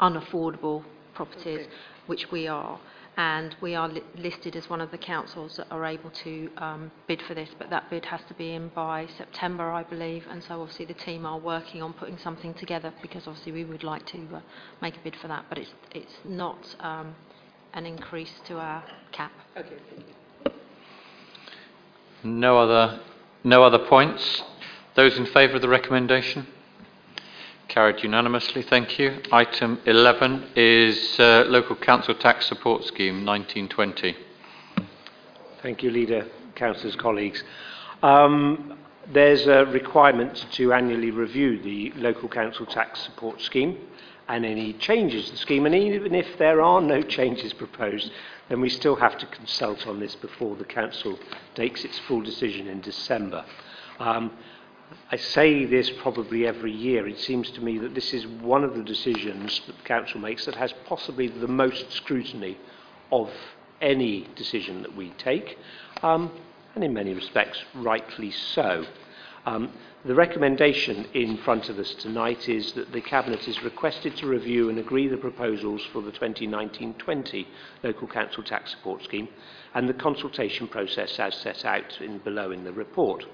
unaffordable 0.00 0.84
properties, 1.14 1.60
Okay. 1.60 1.68
which 2.06 2.30
we 2.32 2.48
are. 2.48 2.80
And 3.18 3.56
we 3.60 3.74
are 3.74 3.88
li- 3.88 4.04
listed 4.16 4.54
as 4.54 4.70
one 4.70 4.80
of 4.80 4.92
the 4.92 4.96
councils 4.96 5.56
that 5.56 5.66
are 5.72 5.84
able 5.84 6.10
to 6.22 6.48
um, 6.56 6.92
bid 7.08 7.20
for 7.22 7.34
this, 7.34 7.48
but 7.58 7.68
that 7.68 7.90
bid 7.90 8.04
has 8.04 8.20
to 8.28 8.34
be 8.34 8.52
in 8.52 8.68
by 8.68 9.08
September, 9.18 9.72
I 9.72 9.82
believe. 9.82 10.24
And 10.30 10.40
so 10.44 10.60
obviously 10.62 10.84
the 10.84 10.94
team 10.94 11.26
are 11.26 11.36
working 11.36 11.82
on 11.82 11.94
putting 11.94 12.16
something 12.18 12.54
together 12.54 12.94
because 13.02 13.26
obviously 13.26 13.50
we 13.50 13.64
would 13.64 13.82
like 13.82 14.06
to 14.06 14.18
uh, 14.36 14.40
make 14.80 14.94
a 14.96 15.00
bid 15.00 15.16
for 15.16 15.26
that, 15.26 15.46
but 15.48 15.58
it's 15.58 15.72
it's 15.90 16.14
not 16.24 16.76
um, 16.78 17.16
an 17.74 17.86
increase 17.86 18.32
to 18.46 18.54
our 18.58 18.84
cap. 19.10 19.32
Okay, 19.56 19.76
thank 19.90 20.06
you. 20.06 20.52
no 22.22 22.56
other, 22.56 23.00
no 23.42 23.64
other 23.64 23.80
points. 23.80 24.44
Those 24.94 25.18
in 25.18 25.26
favour 25.26 25.56
of 25.56 25.62
the 25.62 25.68
recommendation? 25.68 26.46
Carried 27.78 28.02
unanimously, 28.02 28.62
thank 28.62 28.98
you. 28.98 29.22
Item 29.30 29.80
11 29.86 30.48
is 30.56 31.20
uh, 31.20 31.44
Local 31.46 31.76
Council 31.76 32.12
Tax 32.12 32.46
Support 32.46 32.82
Scheme 32.82 33.24
1920. 33.24 34.16
Thank 35.62 35.84
you, 35.84 35.92
Leader, 35.92 36.26
Councillors, 36.56 36.96
colleagues. 36.96 37.44
Um, 38.02 38.76
there's 39.12 39.46
a 39.46 39.64
requirement 39.66 40.44
to 40.54 40.72
annually 40.72 41.12
review 41.12 41.62
the 41.62 41.92
local 41.92 42.28
council 42.28 42.66
tax 42.66 43.00
support 43.02 43.40
scheme 43.40 43.78
and 44.26 44.44
any 44.44 44.72
changes 44.72 45.26
to 45.26 45.30
the 45.30 45.38
scheme. 45.38 45.64
And 45.64 45.74
even 45.76 46.16
if 46.16 46.36
there 46.36 46.60
are 46.60 46.80
no 46.80 47.00
changes 47.00 47.52
proposed, 47.52 48.10
then 48.48 48.60
we 48.60 48.70
still 48.70 48.96
have 48.96 49.16
to 49.18 49.26
consult 49.26 49.86
on 49.86 50.00
this 50.00 50.16
before 50.16 50.56
the 50.56 50.64
council 50.64 51.16
takes 51.54 51.84
its 51.84 51.96
full 52.00 52.22
decision 52.22 52.66
in 52.66 52.80
December. 52.80 53.44
Um, 54.00 54.32
I 55.10 55.16
say 55.16 55.64
this 55.64 55.90
probably 56.02 56.46
every 56.46 56.72
year. 56.72 57.06
It 57.08 57.18
seems 57.18 57.50
to 57.52 57.60
me 57.60 57.78
that 57.78 57.94
this 57.94 58.12
is 58.12 58.26
one 58.26 58.64
of 58.64 58.74
the 58.74 58.82
decisions 58.82 59.60
that 59.66 59.76
the 59.76 59.82
council 59.84 60.20
makes 60.20 60.44
that 60.46 60.54
has 60.54 60.72
possibly 60.86 61.28
the 61.28 61.48
most 61.48 61.92
scrutiny 61.92 62.58
of 63.10 63.30
any 63.80 64.28
decision 64.36 64.82
that 64.82 64.94
we 64.94 65.10
take, 65.10 65.58
um, 66.02 66.30
and 66.74 66.84
in 66.84 66.92
many 66.92 67.14
respects, 67.14 67.62
rightly 67.74 68.30
so. 68.30 68.84
Um, 69.46 69.72
the 70.04 70.14
recommendation 70.14 71.06
in 71.14 71.38
front 71.38 71.68
of 71.68 71.78
us 71.78 71.94
tonight 71.94 72.48
is 72.48 72.72
that 72.72 72.92
the 72.92 73.00
Cabinet 73.00 73.48
is 73.48 73.62
requested 73.62 74.16
to 74.18 74.26
review 74.26 74.68
and 74.68 74.78
agree 74.78 75.08
the 75.08 75.16
proposals 75.16 75.82
for 75.92 76.02
the 76.02 76.12
2019-20 76.12 77.46
Local 77.82 78.06
Council 78.08 78.42
Tax 78.42 78.72
Support 78.72 79.04
Scheme 79.04 79.28
and 79.74 79.88
the 79.88 79.94
consultation 79.94 80.68
process 80.68 81.18
as 81.18 81.34
set 81.34 81.64
out 81.64 82.00
in, 82.00 82.18
below 82.18 82.50
in 82.52 82.64
the 82.64 82.72
report. 82.72 83.24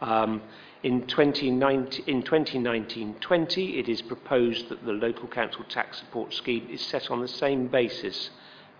Um, 0.00 0.42
in 0.82 1.06
2019 1.06 2.04
in 2.06 2.22
2019-20, 2.22 3.78
it 3.78 3.88
is 3.88 4.02
proposed 4.02 4.68
that 4.68 4.84
the 4.84 4.92
local 4.92 5.28
council 5.28 5.64
tax 5.68 5.98
support 5.98 6.34
scheme 6.34 6.66
is 6.70 6.80
set 6.80 7.10
on 7.10 7.20
the 7.20 7.28
same 7.28 7.68
basis 7.68 8.30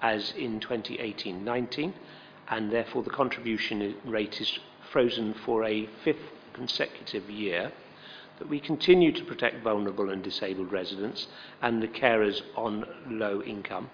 as 0.00 0.32
in 0.36 0.58
2018-19, 0.58 1.92
and 2.48 2.72
therefore 2.72 3.04
the 3.04 3.10
contribution 3.10 3.94
rate 4.04 4.40
is 4.40 4.58
frozen 4.90 5.32
for 5.32 5.64
a 5.64 5.88
fifth 6.02 6.32
consecutive 6.52 7.30
year. 7.30 7.70
That 8.38 8.48
we 8.48 8.58
continue 8.58 9.12
to 9.12 9.24
protect 9.24 9.62
vulnerable 9.62 10.10
and 10.10 10.24
disabled 10.24 10.72
residents 10.72 11.28
and 11.60 11.80
the 11.80 11.86
carers 11.86 12.42
on 12.56 12.84
low 13.08 13.40
income. 13.42 13.90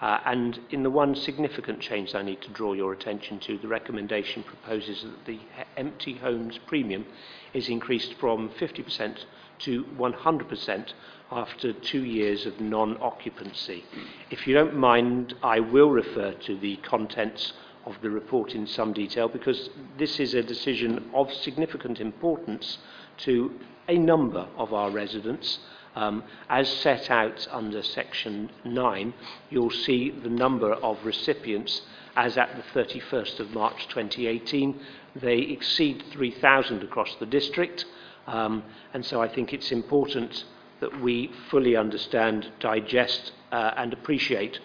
Uh, 0.00 0.20
and 0.26 0.60
in 0.70 0.84
the 0.84 0.90
one 0.90 1.14
significant 1.14 1.80
change 1.80 2.14
I 2.14 2.22
need 2.22 2.40
to 2.42 2.50
draw 2.50 2.72
your 2.72 2.92
attention 2.92 3.40
to, 3.40 3.58
the 3.58 3.68
recommendation 3.68 4.44
proposes 4.44 5.02
that 5.02 5.24
the 5.26 5.40
empty 5.76 6.14
homes 6.14 6.58
premium 6.66 7.04
is 7.52 7.68
increased 7.68 8.14
from 8.14 8.48
50% 8.50 9.24
to 9.60 9.84
100% 9.84 10.92
after 11.32 11.72
two 11.72 12.04
years 12.04 12.46
of 12.46 12.60
non-occupancy. 12.60 13.84
If 14.30 14.46
you 14.46 14.54
don't 14.54 14.76
mind, 14.76 15.34
I 15.42 15.60
will 15.60 15.90
refer 15.90 16.32
to 16.32 16.56
the 16.56 16.76
contents 16.76 17.52
of 17.84 18.00
the 18.00 18.10
report 18.10 18.54
in 18.54 18.66
some 18.66 18.92
detail 18.92 19.28
because 19.28 19.70
this 19.96 20.20
is 20.20 20.34
a 20.34 20.42
decision 20.42 21.10
of 21.12 21.32
significant 21.32 22.00
importance 22.00 22.78
to 23.18 23.58
a 23.88 23.98
number 23.98 24.46
of 24.56 24.72
our 24.72 24.90
residents 24.90 25.58
Um, 25.98 26.22
as 26.48 26.68
set 26.68 27.10
out 27.10 27.48
under 27.50 27.82
section 27.82 28.50
9, 28.64 29.12
you'll 29.50 29.68
see 29.68 30.10
the 30.10 30.28
number 30.28 30.74
of 30.74 31.04
recipients 31.04 31.82
as 32.14 32.38
at 32.38 32.54
the 32.54 32.62
31st 32.80 33.40
of 33.40 33.50
March 33.50 33.88
2018. 33.88 34.78
They 35.16 35.38
exceed 35.38 36.04
3,000 36.12 36.84
across 36.84 37.16
the 37.16 37.26
district, 37.26 37.84
um, 38.28 38.62
and 38.94 39.04
so 39.04 39.20
I 39.20 39.26
think 39.26 39.52
it's 39.52 39.72
important 39.72 40.44
that 40.78 41.00
we 41.00 41.32
fully 41.50 41.74
understand, 41.74 42.52
digest, 42.60 43.32
uh, 43.50 43.72
and 43.76 43.92
appreciate 43.92 44.60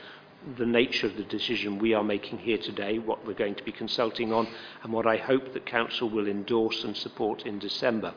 the 0.57 0.67
nature 0.67 1.07
of 1.07 1.17
the 1.17 1.23
decision 1.23 1.79
we 1.79 1.95
are 1.95 2.03
making 2.03 2.37
here 2.37 2.59
today, 2.59 2.99
what 2.99 3.25
we're 3.25 3.33
going 3.33 3.55
to 3.55 3.63
be 3.63 3.71
consulting 3.71 4.31
on, 4.31 4.47
and 4.83 4.93
what 4.93 5.07
I 5.07 5.17
hope 5.17 5.53
that 5.53 5.65
Council 5.65 6.11
will 6.11 6.27
endorse 6.27 6.83
and 6.83 6.95
support 6.95 7.47
in 7.47 7.57
December. 7.57 8.13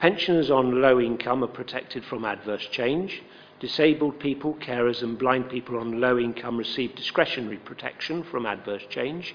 Pensioners 0.00 0.50
on 0.50 0.80
low 0.80 0.98
income 0.98 1.44
are 1.44 1.46
protected 1.46 2.06
from 2.06 2.24
adverse 2.24 2.66
change. 2.70 3.22
Disabled 3.60 4.18
people, 4.18 4.54
carers 4.54 5.02
and 5.02 5.18
blind 5.18 5.50
people 5.50 5.76
on 5.78 6.00
low 6.00 6.18
income 6.18 6.56
receive 6.56 6.96
discretionary 6.96 7.58
protection 7.58 8.24
from 8.24 8.46
adverse 8.46 8.84
change. 8.88 9.34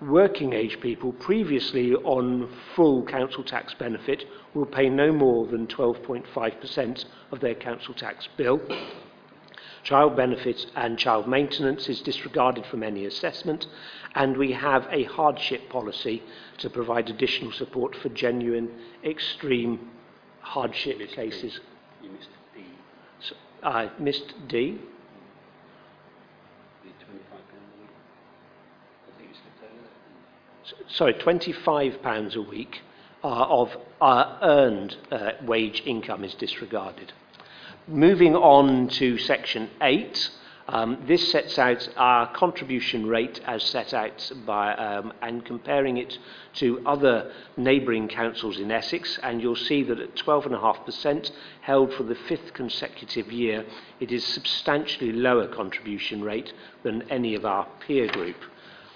Working 0.00 0.52
age 0.52 0.80
people 0.80 1.12
previously 1.12 1.94
on 1.94 2.48
full 2.76 3.04
council 3.04 3.42
tax 3.42 3.74
benefit 3.74 4.24
will 4.54 4.66
pay 4.66 4.88
no 4.88 5.12
more 5.12 5.48
than 5.48 5.66
12.5% 5.66 7.04
of 7.32 7.40
their 7.40 7.56
council 7.56 7.92
tax 7.92 8.28
bill 8.36 8.60
Child 9.82 10.16
benefits 10.16 10.66
and 10.76 10.96
child 10.96 11.26
maintenance 11.26 11.88
is 11.88 12.00
disregarded 12.00 12.64
from 12.66 12.82
any 12.84 13.04
assessment, 13.04 13.66
and 14.14 14.36
we 14.36 14.52
have 14.52 14.86
a 14.90 15.02
hardship 15.04 15.68
policy 15.68 16.22
to 16.58 16.70
provide 16.70 17.10
additional 17.10 17.50
support 17.50 17.96
for 17.96 18.08
genuine, 18.10 18.70
extreme 19.04 19.90
hardship 20.40 20.98
cases. 21.08 21.58
You 22.00 22.10
missed 22.10 22.28
D, 22.54 22.62
So, 23.20 23.34
I 23.64 23.90
missed 23.98 24.34
D. 24.48 24.78
the 26.84 26.90
25 27.04 27.30
pound 27.30 27.62
a 27.76 27.80
week. 27.80 27.90
I 29.08 29.18
think 29.18 29.30
you 29.30 29.34
skipped 29.34 29.64
over 29.64 29.82
that. 30.86 30.86
S- 30.86 30.96
Sorry, 30.96 31.14
£25 31.14 32.36
a 32.36 32.40
week 32.42 32.82
uh, 33.24 33.26
of 33.28 33.76
uh, 34.00 34.38
earned 34.42 34.96
uh, 35.10 35.32
wage 35.44 35.82
income 35.86 36.22
is 36.22 36.34
disregarded. 36.34 37.12
Moving 37.88 38.36
on 38.36 38.86
to 38.90 39.18
section 39.18 39.68
8, 39.80 40.30
um, 40.68 41.02
this 41.04 41.32
sets 41.32 41.58
out 41.58 41.88
our 41.96 42.32
contribution 42.32 43.06
rate 43.06 43.40
as 43.44 43.64
set 43.64 43.92
out 43.92 44.30
by, 44.46 44.72
um, 44.74 45.12
and 45.20 45.44
comparing 45.44 45.96
it 45.96 46.16
to 46.54 46.80
other 46.86 47.32
neighbouring 47.56 48.06
councils 48.06 48.60
in 48.60 48.70
Essex, 48.70 49.18
and 49.24 49.42
you'll 49.42 49.56
see 49.56 49.82
that 49.82 49.98
at 49.98 50.14
12.5% 50.14 51.32
held 51.62 51.92
for 51.94 52.04
the 52.04 52.14
fifth 52.14 52.54
consecutive 52.54 53.32
year, 53.32 53.64
it 53.98 54.12
is 54.12 54.24
substantially 54.24 55.10
lower 55.10 55.48
contribution 55.48 56.22
rate 56.22 56.52
than 56.84 57.02
any 57.10 57.34
of 57.34 57.44
our 57.44 57.66
peer 57.80 58.06
group. 58.06 58.36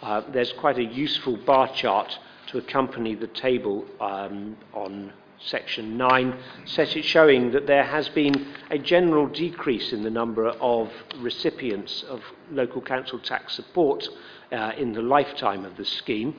Uh, 0.00 0.22
there's 0.32 0.52
quite 0.52 0.78
a 0.78 0.84
useful 0.84 1.36
bar 1.38 1.66
chart 1.74 2.20
to 2.46 2.58
accompany 2.58 3.16
the 3.16 3.26
table 3.26 3.84
um, 4.00 4.56
on 4.72 5.12
section 5.44 5.96
9, 5.96 6.38
set 6.64 6.96
it 6.96 7.04
showing 7.04 7.52
that 7.52 7.66
there 7.66 7.84
has 7.84 8.08
been 8.08 8.54
a 8.70 8.78
general 8.78 9.26
decrease 9.26 9.92
in 9.92 10.02
the 10.02 10.10
number 10.10 10.48
of 10.48 10.90
recipients 11.18 12.02
of 12.04 12.22
local 12.50 12.80
council 12.80 13.18
tax 13.18 13.54
support 13.54 14.08
uh, 14.52 14.72
in 14.76 14.92
the 14.92 15.02
lifetime 15.02 15.64
of 15.64 15.76
the 15.76 15.84
scheme. 15.84 16.34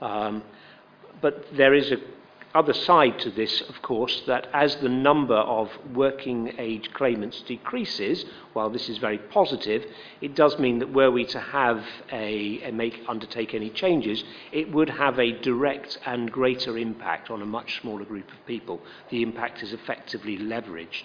Um, 0.00 0.42
but 1.20 1.46
there 1.56 1.74
is 1.74 1.92
a, 1.92 1.96
other 2.54 2.72
side 2.72 3.18
to 3.20 3.30
this, 3.30 3.60
of 3.62 3.80
course, 3.80 4.22
that 4.26 4.48
as 4.52 4.76
the 4.76 4.88
number 4.88 5.36
of 5.36 5.70
working 5.94 6.52
age 6.58 6.92
claimants 6.92 7.42
decreases, 7.42 8.24
while 8.54 8.70
this 8.70 8.88
is 8.88 8.98
very 8.98 9.18
positive, 9.18 9.86
it 10.20 10.34
does 10.34 10.58
mean 10.58 10.80
that 10.80 10.92
were 10.92 11.10
we 11.10 11.24
to 11.26 11.38
have 11.38 11.84
a, 12.10 12.60
a 12.62 12.72
make 12.72 13.04
undertake 13.06 13.54
any 13.54 13.70
changes, 13.70 14.24
it 14.50 14.72
would 14.72 14.90
have 14.90 15.18
a 15.20 15.32
direct 15.40 15.98
and 16.06 16.32
greater 16.32 16.76
impact 16.76 17.30
on 17.30 17.40
a 17.40 17.46
much 17.46 17.80
smaller 17.80 18.04
group 18.04 18.30
of 18.32 18.46
people. 18.46 18.80
The 19.10 19.22
impact 19.22 19.62
is 19.62 19.72
effectively 19.72 20.36
leveraged. 20.36 21.04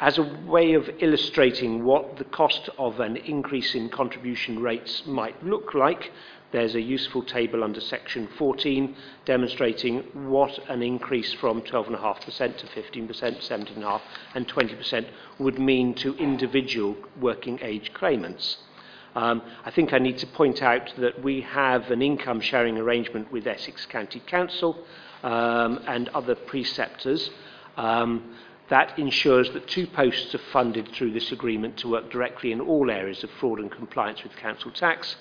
As 0.00 0.18
a 0.18 0.22
way 0.22 0.74
of 0.74 0.88
illustrating 1.00 1.84
what 1.84 2.18
the 2.18 2.24
cost 2.24 2.68
of 2.78 3.00
an 3.00 3.16
increase 3.16 3.74
in 3.74 3.88
contribution 3.88 4.60
rates 4.60 5.04
might 5.06 5.44
look 5.44 5.74
like, 5.74 6.12
there's 6.50 6.74
a 6.74 6.80
useful 6.80 7.22
table 7.22 7.62
under 7.62 7.80
section 7.80 8.28
14 8.38 8.96
demonstrating 9.24 10.00
what 10.30 10.58
an 10.68 10.82
increase 10.82 11.32
from 11.34 11.60
12.5% 11.62 12.56
to 12.56 12.66
15%, 12.66 13.08
17.5% 13.08 14.00
and 14.34 14.48
20% 14.48 15.06
would 15.38 15.58
mean 15.58 15.94
to 15.94 16.16
individual 16.16 16.96
working 17.20 17.58
age 17.62 17.92
claimants. 17.92 18.58
Um, 19.14 19.42
I 19.64 19.70
think 19.70 19.92
I 19.92 19.98
need 19.98 20.18
to 20.18 20.26
point 20.26 20.62
out 20.62 20.92
that 20.98 21.22
we 21.22 21.40
have 21.42 21.90
an 21.90 22.02
income 22.02 22.40
sharing 22.40 22.78
arrangement 22.78 23.32
with 23.32 23.46
Essex 23.46 23.84
County 23.86 24.20
Council 24.20 24.84
um, 25.22 25.80
and 25.86 26.08
other 26.10 26.34
preceptors. 26.34 27.30
Um, 27.76 28.34
that 28.68 28.98
ensures 28.98 29.50
that 29.52 29.66
two 29.66 29.86
posts 29.86 30.34
are 30.34 30.40
funded 30.52 30.90
through 30.92 31.12
this 31.12 31.32
agreement 31.32 31.78
to 31.78 31.88
work 31.88 32.10
directly 32.10 32.52
in 32.52 32.60
all 32.60 32.90
areas 32.90 33.24
of 33.24 33.30
fraud 33.30 33.60
and 33.60 33.70
compliance 33.70 34.22
with 34.22 34.36
council 34.36 34.70
tax. 34.70 35.16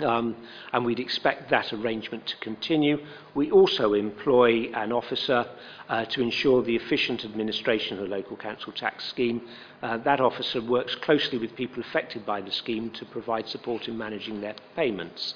Um, 0.00 0.34
and 0.72 0.84
we'd 0.84 0.98
expect 0.98 1.50
that 1.50 1.72
arrangement 1.72 2.26
to 2.26 2.36
continue. 2.38 2.98
We 3.34 3.52
also 3.52 3.94
employ 3.94 4.72
an 4.74 4.90
officer 4.90 5.46
uh, 5.88 6.04
to 6.06 6.20
ensure 6.20 6.62
the 6.62 6.74
efficient 6.74 7.24
administration 7.24 7.98
of 7.98 8.08
the 8.08 8.10
local 8.16 8.36
council 8.36 8.72
tax 8.72 9.04
scheme. 9.04 9.42
Uh, 9.82 9.98
that 9.98 10.20
officer 10.20 10.60
works 10.60 10.96
closely 10.96 11.38
with 11.38 11.54
people 11.54 11.80
affected 11.80 12.26
by 12.26 12.40
the 12.40 12.50
scheme 12.50 12.90
to 12.90 13.04
provide 13.04 13.48
support 13.48 13.86
in 13.86 13.96
managing 13.96 14.40
their 14.40 14.56
payments. 14.74 15.34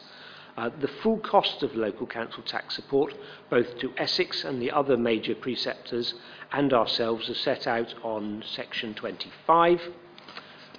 Uh, 0.56 0.70
the 0.80 0.88
full 0.88 1.18
cost 1.18 1.62
of 1.62 1.76
local 1.76 2.04
council 2.04 2.42
tax 2.42 2.74
support, 2.74 3.14
both 3.48 3.78
to 3.78 3.92
Essex 3.96 4.42
and 4.42 4.60
the 4.60 4.72
other 4.72 4.96
major 4.96 5.36
preceptors 5.36 6.14
and 6.50 6.72
ourselves, 6.72 7.30
are 7.30 7.34
set 7.34 7.68
out 7.68 7.94
on 8.02 8.42
section 8.44 8.92
25. 8.92 9.80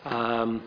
Um, 0.03 0.63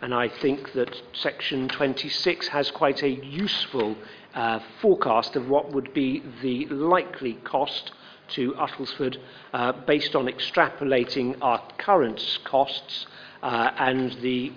and 0.00 0.14
I 0.14 0.28
think 0.28 0.72
that 0.74 1.00
section 1.12 1.68
26 1.68 2.48
has 2.48 2.70
quite 2.70 3.02
a 3.02 3.08
useful 3.08 3.96
uh, 4.34 4.60
forecast 4.80 5.36
of 5.36 5.48
what 5.48 5.72
would 5.72 5.92
be 5.92 6.22
the 6.42 6.66
likely 6.66 7.34
cost 7.44 7.92
to 8.28 8.52
Uttlesford 8.52 9.16
uh, 9.52 9.72
based 9.72 10.14
on 10.14 10.26
extrapolating 10.26 11.36
our 11.40 11.62
current 11.78 12.38
costs 12.44 13.06
uh, 13.42 13.70
and 13.78 14.12
the 14.20 14.52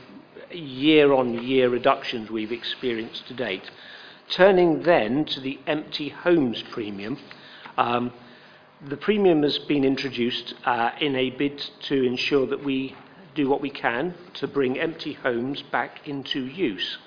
year-on-year 0.51 1.69
reductions 1.69 2.29
we've 2.29 2.51
experienced 2.51 3.27
to 3.27 3.33
date. 3.33 3.69
Turning 4.29 4.83
then 4.83 5.25
to 5.25 5.39
the 5.39 5.59
empty 5.67 6.09
homes 6.09 6.63
premium, 6.71 7.17
um, 7.77 8.11
the 8.85 8.97
premium 8.97 9.43
has 9.43 9.57
been 9.59 9.83
introduced 9.83 10.53
uh, 10.65 10.91
in 10.99 11.15
a 11.15 11.29
bid 11.31 11.57
to 11.81 12.03
ensure 12.03 12.45
that 12.47 12.63
we 12.63 12.95
do 13.35 13.49
what 13.49 13.61
we 13.61 13.69
can 13.69 14.13
to 14.35 14.47
bring 14.47 14.79
empty 14.79 15.13
homes 15.13 15.61
back 15.61 16.07
into 16.07 16.45
use. 16.45 16.97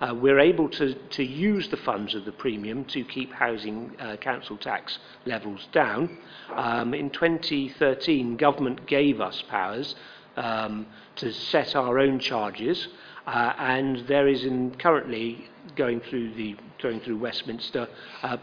Uh, 0.00 0.14
we're 0.14 0.38
able 0.38 0.68
to, 0.68 0.94
to 0.94 1.24
use 1.24 1.68
the 1.68 1.76
funds 1.76 2.14
of 2.14 2.24
the 2.24 2.32
premium 2.32 2.84
to 2.84 3.02
keep 3.04 3.32
housing 3.32 3.90
uh, 3.98 4.16
council 4.16 4.56
tax 4.56 4.98
levels 5.26 5.66
down. 5.72 6.18
Um, 6.54 6.94
in 6.94 7.10
2013, 7.10 8.36
government 8.36 8.86
gave 8.86 9.20
us 9.20 9.42
powers 9.48 9.96
um, 10.36 10.86
to 11.16 11.32
set 11.32 11.74
our 11.74 11.98
own 11.98 12.20
charges, 12.20 12.86
uh, 13.26 13.54
and 13.58 14.06
there 14.06 14.28
is 14.28 14.44
in, 14.44 14.72
currently 14.76 15.48
going 15.74 16.00
through 16.00 16.32
the 16.34 16.56
going 16.80 17.00
through 17.00 17.18
Westminster 17.18 17.88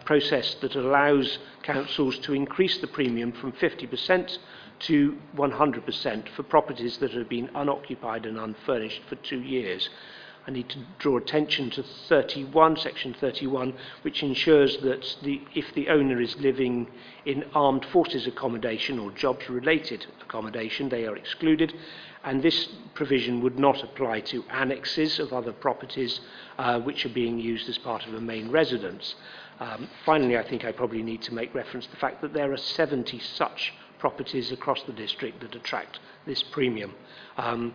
process 0.04 0.56
that 0.56 0.76
allows 0.76 1.40
councils 1.64 2.20
to 2.20 2.34
increase 2.34 2.78
the 2.80 2.88
premium 2.88 3.32
from 3.32 3.54
50% 3.54 4.38
to 4.80 5.18
100% 5.36 6.30
for 6.36 6.44
properties 6.44 6.98
that 6.98 7.12
have 7.12 7.30
been 7.30 7.50
unoccupied 7.56 8.26
and 8.26 8.38
unfurnished 8.38 9.02
for 9.08 9.16
two 9.16 9.42
years. 9.42 9.90
I 10.48 10.52
need 10.52 10.70
to 10.70 10.80
draw 11.00 11.18
attention 11.18 11.72
to 11.72 11.84
31, 12.08 12.78
section 12.78 13.16
31, 13.20 13.74
which 14.04 14.22
ensures 14.22 14.78
that 14.78 15.18
the, 15.24 15.42
if 15.56 15.74
the 15.74 15.90
owner 15.90 16.22
is 16.22 16.36
living 16.38 16.88
in 17.26 17.46
armed 17.56 17.84
forces 17.86 18.28
accommodation 18.28 19.00
or 19.00 19.10
jobs 19.12 19.50
related 19.50 20.06
accommodation, 20.22 20.90
they 20.90 21.08
are 21.08 21.16
excluded. 21.16 21.74
And 22.24 22.44
this 22.44 22.68
provision 22.94 23.42
would 23.42 23.58
not 23.58 23.84
apply 23.84 24.22
to 24.22 24.44
annexes 24.52 25.18
of 25.20 25.34
other 25.34 25.52
properties 25.52 26.20
uh, 26.60 26.80
which 26.80 27.08
are 27.08 27.10
being 27.14 27.40
used 27.40 27.68
as 27.68 27.80
part 27.80 28.06
of 28.06 28.14
a 28.14 28.22
main 28.22 28.52
residence. 28.52 29.16
Um, 29.60 29.88
finally, 30.06 30.38
I 30.38 30.48
think 30.48 30.64
I 30.64 30.72
probably 30.72 31.02
need 31.02 31.24
to 31.24 31.34
make 31.34 31.56
reference 31.56 31.86
to 31.86 31.92
the 31.92 31.98
fact 31.98 32.22
that 32.22 32.34
there 32.34 32.52
are 32.52 32.58
70 32.58 33.18
such 33.20 33.74
properties 34.00 34.52
across 34.52 34.82
the 34.84 34.94
district 34.94 35.42
that 35.42 35.56
attract 35.56 36.00
this 36.26 36.44
premium. 36.44 36.94
Um, 37.38 37.74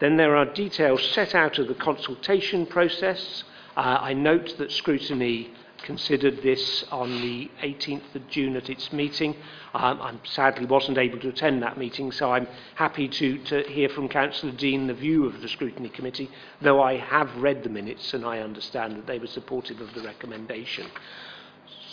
then 0.00 0.16
there 0.16 0.36
are 0.36 0.44
details 0.44 1.02
set 1.12 1.34
out 1.34 1.58
of 1.58 1.68
the 1.68 1.74
consultation 1.74 2.66
process. 2.66 3.44
Uh, 3.76 3.98
I 4.00 4.12
note 4.12 4.56
that 4.58 4.72
scrutiny 4.72 5.52
considered 5.84 6.42
this 6.42 6.84
on 6.90 7.20
the 7.20 7.50
18th 7.62 8.14
of 8.14 8.26
June 8.28 8.56
at 8.56 8.70
its 8.70 8.92
meeting. 8.92 9.36
Um, 9.74 10.00
I 10.00 10.14
sadly 10.24 10.66
wasn't 10.66 10.98
able 10.98 11.20
to 11.20 11.28
attend 11.28 11.62
that 11.62 11.76
meeting, 11.76 12.10
so 12.10 12.32
I'm 12.32 12.48
happy 12.74 13.06
to, 13.06 13.38
to 13.44 13.62
hear 13.64 13.88
from 13.88 14.08
Councillor 14.08 14.52
Dean 14.52 14.86
the 14.86 14.94
view 14.94 15.26
of 15.26 15.42
the 15.42 15.48
scrutiny 15.48 15.90
committee, 15.90 16.30
though 16.60 16.82
I 16.82 16.96
have 16.96 17.36
read 17.36 17.62
the 17.62 17.68
minutes 17.68 18.14
and 18.14 18.24
I 18.24 18.38
understand 18.38 18.96
that 18.96 19.06
they 19.06 19.18
were 19.18 19.26
supportive 19.26 19.80
of 19.80 19.92
the 19.94 20.02
recommendation. 20.02 20.86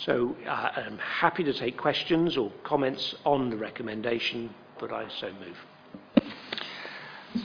So 0.04 0.34
uh, 0.48 0.70
I'm 0.74 0.98
happy 0.98 1.44
to 1.44 1.52
take 1.52 1.76
questions 1.76 2.36
or 2.36 2.50
comments 2.64 3.14
on 3.24 3.50
the 3.50 3.56
recommendation, 3.56 4.52
but 4.80 4.92
I 4.92 5.06
so 5.20 5.30
move. 5.32 6.32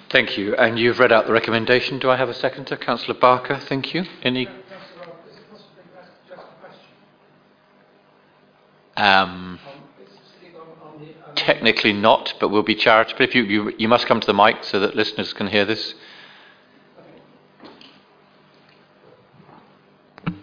Thank 0.09 0.37
you. 0.37 0.55
And 0.55 0.79
you've 0.79 0.97
read 0.97 1.11
out 1.11 1.27
the 1.27 1.33
recommendation. 1.33 1.99
Do 1.99 2.09
I 2.09 2.15
have 2.15 2.29
a 2.29 2.33
seconder? 2.33 2.75
Councillor 2.75 3.19
Barker, 3.19 3.59
thank 3.59 3.93
you. 3.93 4.05
Any? 4.23 4.47
Um, 8.95 9.59
technically 11.35 11.93
not, 11.93 12.33
but 12.39 12.49
we'll 12.49 12.63
be 12.63 12.75
charitable. 12.75 13.21
If 13.21 13.35
you, 13.35 13.43
you, 13.43 13.73
you 13.77 13.87
must 13.87 14.07
come 14.07 14.19
to 14.19 14.25
the 14.25 14.33
mic 14.33 14.63
so 14.63 14.79
that 14.79 14.95
listeners 14.95 15.31
can 15.33 15.47
hear 15.47 15.65
this. 15.65 15.93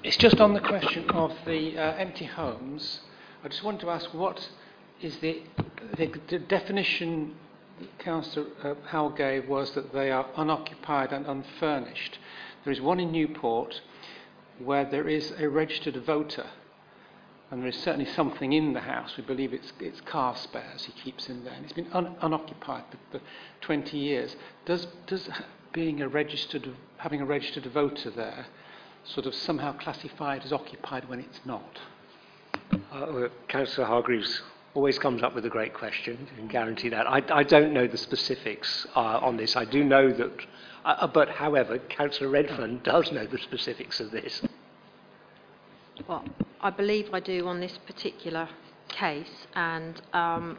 It's 0.04 0.18
just 0.18 0.38
on 0.38 0.52
the 0.52 0.60
question 0.60 1.08
of 1.12 1.32
the 1.46 1.78
uh, 1.78 1.94
empty 1.94 2.26
homes. 2.26 3.00
I 3.42 3.48
just 3.48 3.64
wanted 3.64 3.80
to 3.80 3.90
ask 3.90 4.12
what 4.12 4.50
is 5.00 5.16
the, 5.20 5.42
the, 5.96 6.12
the 6.28 6.40
definition 6.40 7.36
Councillor 8.00 8.48
uh, 8.62 8.74
Howell 8.88 9.12
gave 9.12 9.48
was 9.48 9.70
that 9.70 9.94
they 9.94 10.10
are 10.10 10.26
unoccupied 10.36 11.10
and 11.10 11.24
unfurnished. 11.24 12.18
There 12.64 12.72
is 12.74 12.82
one 12.82 13.00
in 13.00 13.12
Newport 13.12 13.80
where 14.58 14.84
there 14.84 15.08
is 15.08 15.32
a 15.38 15.48
registered 15.48 15.96
voter, 16.04 16.48
and 17.50 17.62
there 17.62 17.70
is 17.70 17.78
certainly 17.78 18.10
something 18.12 18.52
in 18.52 18.74
the 18.74 18.80
house. 18.80 19.16
We 19.16 19.24
believe 19.24 19.54
it's, 19.54 19.72
it's 19.80 20.02
car 20.02 20.36
spares 20.36 20.84
he 20.84 20.92
keeps 20.92 21.30
in 21.30 21.44
there, 21.44 21.54
and 21.54 21.64
it's 21.64 21.72
been 21.72 21.90
un, 21.94 22.14
unoccupied 22.20 22.84
for, 22.90 23.18
for 23.18 23.24
20 23.62 23.96
years. 23.96 24.36
Does, 24.66 24.86
does 25.06 25.30
being 25.72 26.02
a 26.02 26.08
registered, 26.08 26.68
having 26.98 27.22
a 27.22 27.24
registered 27.26 27.64
voter 27.72 28.10
there 28.10 28.48
sort 29.04 29.26
of 29.26 29.34
somehow 29.34 29.72
classified 29.72 30.42
as 30.44 30.52
occupied 30.52 31.08
when 31.08 31.20
it's 31.20 31.40
not? 31.44 31.78
Uh, 32.92 33.28
Councillor 33.48 33.86
Hargreaves 33.86 34.42
always 34.74 34.98
comes 34.98 35.22
up 35.22 35.34
with 35.34 35.44
a 35.46 35.48
great 35.48 35.72
question, 35.72 36.26
I 36.32 36.36
can 36.36 36.48
guarantee 36.48 36.88
that. 36.88 37.06
I, 37.06 37.22
I 37.30 37.42
don't 37.44 37.72
know 37.72 37.86
the 37.86 37.96
specifics 37.96 38.86
uh, 38.96 39.18
on 39.22 39.36
this. 39.36 39.56
I 39.56 39.64
do 39.64 39.84
know 39.84 40.12
that, 40.12 40.32
uh, 40.84 40.96
uh 41.00 41.06
but 41.06 41.28
however, 41.28 41.78
Councillor 41.78 42.30
Redfern 42.30 42.80
does 42.82 43.12
know 43.12 43.26
the 43.26 43.38
specifics 43.38 44.00
of 44.00 44.10
this. 44.10 44.42
Well, 46.08 46.24
I 46.60 46.70
believe 46.70 47.10
I 47.12 47.20
do 47.20 47.46
on 47.46 47.60
this 47.60 47.78
particular 47.86 48.48
case, 48.88 49.46
and 49.54 50.00
um, 50.12 50.58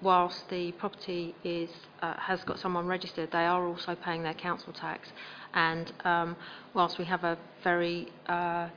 whilst 0.00 0.48
the 0.48 0.72
property 0.72 1.34
is, 1.42 1.70
uh, 2.02 2.14
has 2.18 2.44
got 2.44 2.58
someone 2.60 2.86
registered, 2.86 3.32
they 3.32 3.46
are 3.46 3.66
also 3.66 3.96
paying 3.96 4.22
their 4.22 4.34
council 4.34 4.72
tax. 4.72 5.08
And 5.54 5.92
um, 6.04 6.36
whilst 6.74 6.98
we 6.98 7.04
have 7.06 7.24
a 7.24 7.38
very 7.62 8.08
uh, 8.26 8.68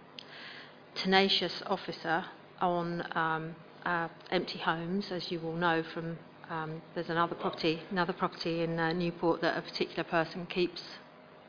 tenacious 0.95 1.61
officer 1.65 2.25
on 2.61 3.05
um, 3.15 3.55
uh, 3.85 4.07
empty 4.31 4.59
homes, 4.59 5.11
as 5.11 5.31
you 5.31 5.39
will 5.39 5.55
know 5.55 5.83
from 5.83 6.17
um, 6.49 6.81
there's 6.93 7.09
another 7.09 7.35
property, 7.35 7.81
another 7.91 8.13
property 8.13 8.61
in 8.61 8.79
uh, 8.79 8.93
Newport 8.93 9.41
that 9.41 9.57
a 9.57 9.61
particular 9.61 10.03
person 10.03 10.45
keeps 10.45 10.81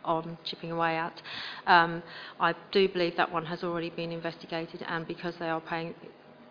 on 0.05 0.39
chipping 0.45 0.71
away 0.71 0.97
at. 0.97 1.21
Um, 1.67 2.03
I 2.39 2.55
do 2.73 2.89
believe 2.89 3.17
that 3.17 3.33
one 3.33 3.47
has 3.47 3.65
already 3.65 3.91
been 3.91 4.13
investigated, 4.13 4.85
and 4.87 5.07
because 5.07 5.35
they 5.39 5.49
are 5.49 5.61
paying. 5.61 5.95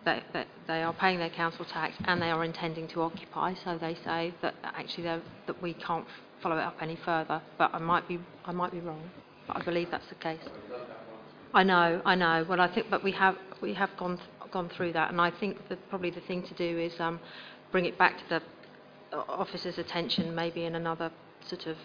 That, 0.04 0.24
that 0.34 0.46
they 0.66 0.82
are 0.82 0.92
paying 0.92 1.18
their 1.18 1.30
council 1.30 1.64
tax 1.64 1.94
and 2.04 2.20
they 2.20 2.30
are 2.30 2.44
intending 2.44 2.88
to 2.88 3.00
occupy, 3.02 3.54
so 3.64 3.78
they 3.78 3.94
say 4.04 4.34
that 4.42 4.54
actually 4.62 5.04
that 5.04 5.62
we 5.62 5.72
can't 5.74 6.06
follow 6.42 6.58
it 6.58 6.62
up 6.62 6.76
any 6.82 6.96
further. 6.96 7.40
But 7.56 7.74
I 7.74 7.78
might 7.78 8.06
be 8.06 8.18
I 8.44 8.52
might 8.52 8.70
be 8.70 8.80
wrong, 8.80 9.10
but 9.46 9.56
I 9.56 9.62
believe 9.64 9.90
that's 9.90 10.08
the 10.08 10.14
case. 10.16 10.40
I 11.54 11.62
know, 11.62 12.02
I 12.04 12.14
know. 12.16 12.44
Well, 12.48 12.60
I 12.60 12.72
think, 12.74 12.88
but 12.90 13.02
we 13.02 13.12
have 13.12 13.36
we 13.62 13.72
have 13.74 13.90
gone 13.96 14.20
gone 14.50 14.68
through 14.68 14.92
that, 14.92 15.10
and 15.10 15.20
I 15.20 15.30
think 15.30 15.68
that 15.68 15.78
probably 15.88 16.10
the 16.10 16.20
thing 16.20 16.42
to 16.42 16.54
do 16.54 16.78
is 16.78 16.92
um, 17.00 17.18
bring 17.72 17.86
it 17.86 17.96
back 17.96 18.18
to 18.18 18.24
the 18.28 18.42
officer's 19.28 19.78
attention, 19.78 20.34
maybe 20.34 20.64
in 20.64 20.74
another 20.74 21.10
sort 21.48 21.66
of 21.66 21.76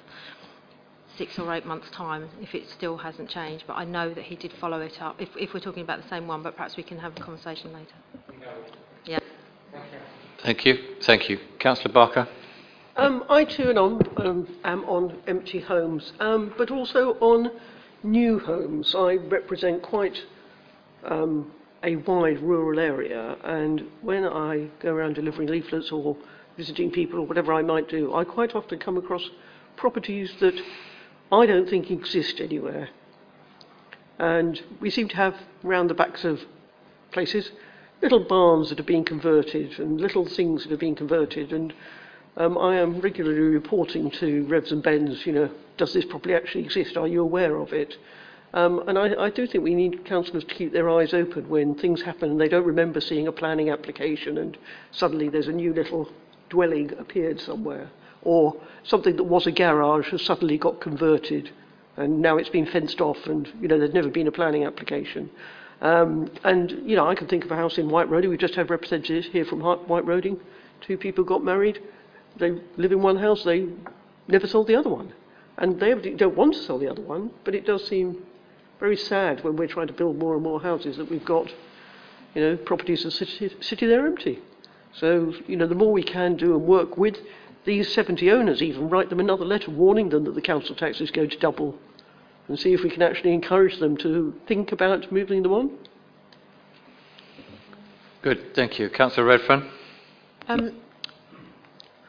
six 1.19 1.37
or 1.37 1.53
eight 1.53 1.65
months' 1.65 1.89
time, 1.91 2.29
if 2.41 2.55
it 2.55 2.63
still 2.69 2.97
hasn't 2.97 3.29
changed. 3.29 3.65
But 3.67 3.73
I 3.73 3.83
know 3.83 4.11
that 4.13 4.23
he 4.23 4.35
did 4.35 4.53
follow 4.53 4.79
it 4.79 5.01
up. 5.01 5.21
If, 5.21 5.29
if 5.35 5.53
we're 5.53 5.59
talking 5.59 5.83
about 5.83 6.01
the 6.01 6.07
same 6.07 6.25
one, 6.27 6.41
but 6.41 6.55
perhaps 6.55 6.77
we 6.77 6.83
can 6.83 6.97
have 6.97 7.15
a 7.15 7.19
conversation 7.19 7.73
later. 7.73 7.93
Yeah. 9.05 9.19
Thank 10.41 10.65
you. 10.65 10.77
Thank 11.01 11.29
you. 11.29 11.37
Councillor 11.59 11.93
Barker. 11.93 12.27
Um, 12.95 13.25
I 13.29 13.43
too 13.43 13.69
am 13.69 13.77
on, 13.77 14.01
um, 14.17 14.47
am 14.63 14.83
on 14.85 15.21
empty 15.27 15.59
homes, 15.59 16.13
um, 16.21 16.53
but 16.57 16.71
also 16.71 17.17
on 17.19 17.51
new 18.01 18.39
homes. 18.39 18.95
I 18.95 19.15
represent 19.15 19.81
quite 19.83 20.17
um, 21.03 21.51
a 21.83 21.97
wide 21.97 22.39
rural 22.39 22.79
area, 22.79 23.35
and 23.43 23.83
when 24.01 24.23
I 24.23 24.69
go 24.79 24.93
around 24.93 25.15
delivering 25.15 25.49
leaflets 25.49 25.91
or 25.91 26.15
visiting 26.57 26.91
people 26.91 27.19
or 27.19 27.25
whatever 27.25 27.53
I 27.53 27.61
might 27.61 27.89
do, 27.89 28.13
I 28.13 28.23
quite 28.23 28.55
often 28.55 28.79
come 28.79 28.97
across 28.97 29.29
properties 29.75 30.31
that 30.39 30.59
I 31.31 31.45
don't 31.45 31.69
think 31.69 31.91
exist 31.91 32.39
anywhere. 32.39 32.89
And 34.17 34.61
we 34.79 34.89
seem 34.89 35.07
to 35.09 35.15
have 35.15 35.35
round 35.63 35.89
the 35.89 35.93
backs 35.93 36.25
of 36.25 36.41
places 37.11 37.51
little 38.01 38.19
barns 38.19 38.69
that 38.69 38.77
have 38.77 38.87
been 38.87 39.03
converted 39.03 39.77
and 39.79 39.99
little 39.99 40.25
things 40.25 40.63
that 40.63 40.71
have 40.71 40.79
been 40.79 40.95
converted 40.95 41.51
and 41.51 41.73
um, 42.37 42.57
I 42.57 42.75
am 42.75 43.01
regularly 43.01 43.39
reporting 43.39 44.09
to 44.11 44.45
Revs 44.45 44.71
and 44.71 44.81
Bens, 44.81 45.25
you 45.25 45.33
know, 45.33 45.49
does 45.75 45.93
this 45.93 46.05
properly 46.05 46.35
actually 46.35 46.63
exist? 46.63 46.95
Are 46.95 47.07
you 47.07 47.21
aware 47.21 47.57
of 47.57 47.73
it? 47.73 47.97
Um, 48.53 48.81
and 48.87 48.97
I, 48.97 49.25
I 49.25 49.29
do 49.29 49.45
think 49.45 49.63
we 49.63 49.75
need 49.75 50.05
councillors 50.05 50.45
to 50.45 50.55
keep 50.55 50.71
their 50.71 50.89
eyes 50.89 51.13
open 51.13 51.49
when 51.49 51.75
things 51.75 52.01
happen 52.01 52.31
and 52.31 52.41
they 52.41 52.47
don't 52.47 52.65
remember 52.65 53.01
seeing 53.01 53.27
a 53.27 53.31
planning 53.31 53.69
application 53.69 54.37
and 54.37 54.57
suddenly 54.91 55.27
there's 55.27 55.49
a 55.49 55.51
new 55.51 55.73
little 55.73 56.09
dwelling 56.49 56.91
appeared 56.97 57.41
somewhere. 57.41 57.89
Or 58.21 58.55
something 58.83 59.15
that 59.15 59.23
was 59.23 59.47
a 59.47 59.51
garage 59.51 60.11
has 60.11 60.21
suddenly 60.21 60.57
got 60.57 60.81
converted 60.81 61.51
and 61.99 62.21
now 62.21 62.37
it's 62.37 62.49
been 62.49 62.65
fenced 62.65 63.01
off 63.01 63.17
and, 63.25 63.51
you 63.59 63.67
know, 63.67 63.77
there's 63.77 63.93
never 63.93 64.09
been 64.09 64.27
a 64.27 64.31
planning 64.31 64.63
application. 64.63 65.29
Um, 65.81 66.31
and, 66.45 66.71
you 66.89 66.95
know, 66.95 67.05
I 67.05 67.13
can 67.13 67.27
think 67.27 67.43
of 67.43 67.51
a 67.51 67.57
house 67.57 67.77
in 67.77 67.89
White 67.89 68.09
Roding. 68.09 68.29
We 68.29 68.37
just 68.37 68.55
had 68.55 68.69
representatives 68.69 69.27
here 69.27 69.43
from 69.43 69.59
White 69.61 70.05
Roding. 70.05 70.39
Two 70.79 70.97
people 70.97 71.25
got 71.25 71.43
married. 71.43 71.81
They 72.37 72.51
live 72.77 72.93
in 72.93 73.01
one 73.01 73.17
house. 73.17 73.43
They 73.43 73.67
never 74.29 74.47
sold 74.47 74.67
the 74.67 74.75
other 74.77 74.89
one. 74.89 75.13
And 75.57 75.77
they 75.79 75.93
don't 75.93 76.37
want 76.37 76.53
to 76.53 76.59
sell 76.61 76.77
the 76.77 76.89
other 76.89 77.01
one, 77.01 77.31
but 77.43 77.53
it 77.53 77.65
does 77.65 77.85
seem 77.85 78.23
very 78.79 78.95
sad 78.95 79.43
when 79.43 79.57
we're 79.57 79.67
trying 79.67 79.87
to 79.87 79.93
build 79.93 80.17
more 80.17 80.35
and 80.35 80.43
more 80.43 80.61
houses 80.61 80.95
that 80.95 81.09
we've 81.11 81.25
got, 81.25 81.51
you 82.33 82.41
know, 82.41 82.55
properties 82.55 83.01
in 83.01 83.09
the 83.09 83.11
city, 83.11 83.53
city 83.59 83.85
they're 83.85 84.07
empty. 84.07 84.39
So, 84.93 85.33
you 85.47 85.57
know, 85.57 85.67
the 85.67 85.75
more 85.75 85.91
we 85.91 86.03
can 86.03 86.37
do 86.37 86.55
and 86.55 86.63
work 86.65 86.97
with 86.97 87.17
these 87.65 87.93
70 87.93 88.31
owners, 88.31 88.61
even 88.61 88.89
write 88.89 89.09
them 89.09 89.19
another 89.19 89.45
letter 89.45 89.71
warning 89.71 90.09
them 90.09 90.23
that 90.25 90.35
the 90.35 90.41
council 90.41 90.75
tax 90.75 91.01
is 91.01 91.11
going 91.11 91.29
to 91.29 91.37
double 91.37 91.77
and 92.47 92.59
see 92.59 92.73
if 92.73 92.81
we 92.83 92.89
can 92.89 93.01
actually 93.01 93.33
encourage 93.33 93.79
them 93.79 93.95
to 93.97 94.33
think 94.47 94.71
about 94.71 95.11
moving 95.11 95.43
them 95.43 95.53
on. 95.53 95.77
Good. 98.21 98.53
Thank 98.55 98.79
you. 98.79 98.89
Councillor 98.89 99.27
Redfern. 99.27 99.69
Um, 100.47 100.73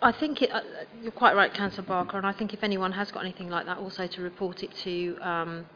I 0.02 0.12
think 0.12 0.42
it, 0.42 0.50
uh, 0.50 0.62
you're 1.02 1.12
quite 1.12 1.36
right, 1.36 1.52
Councillor 1.52 1.86
Barker, 1.86 2.16
and 2.16 2.26
I 2.26 2.32
think 2.32 2.54
if 2.54 2.64
anyone 2.64 2.92
has 2.92 3.12
got 3.12 3.20
anything 3.20 3.50
like 3.50 3.66
that, 3.66 3.78
also 3.78 4.06
to 4.06 4.22
report 4.22 4.62
it 4.62 4.74
to 4.82 5.16
um, 5.20 5.66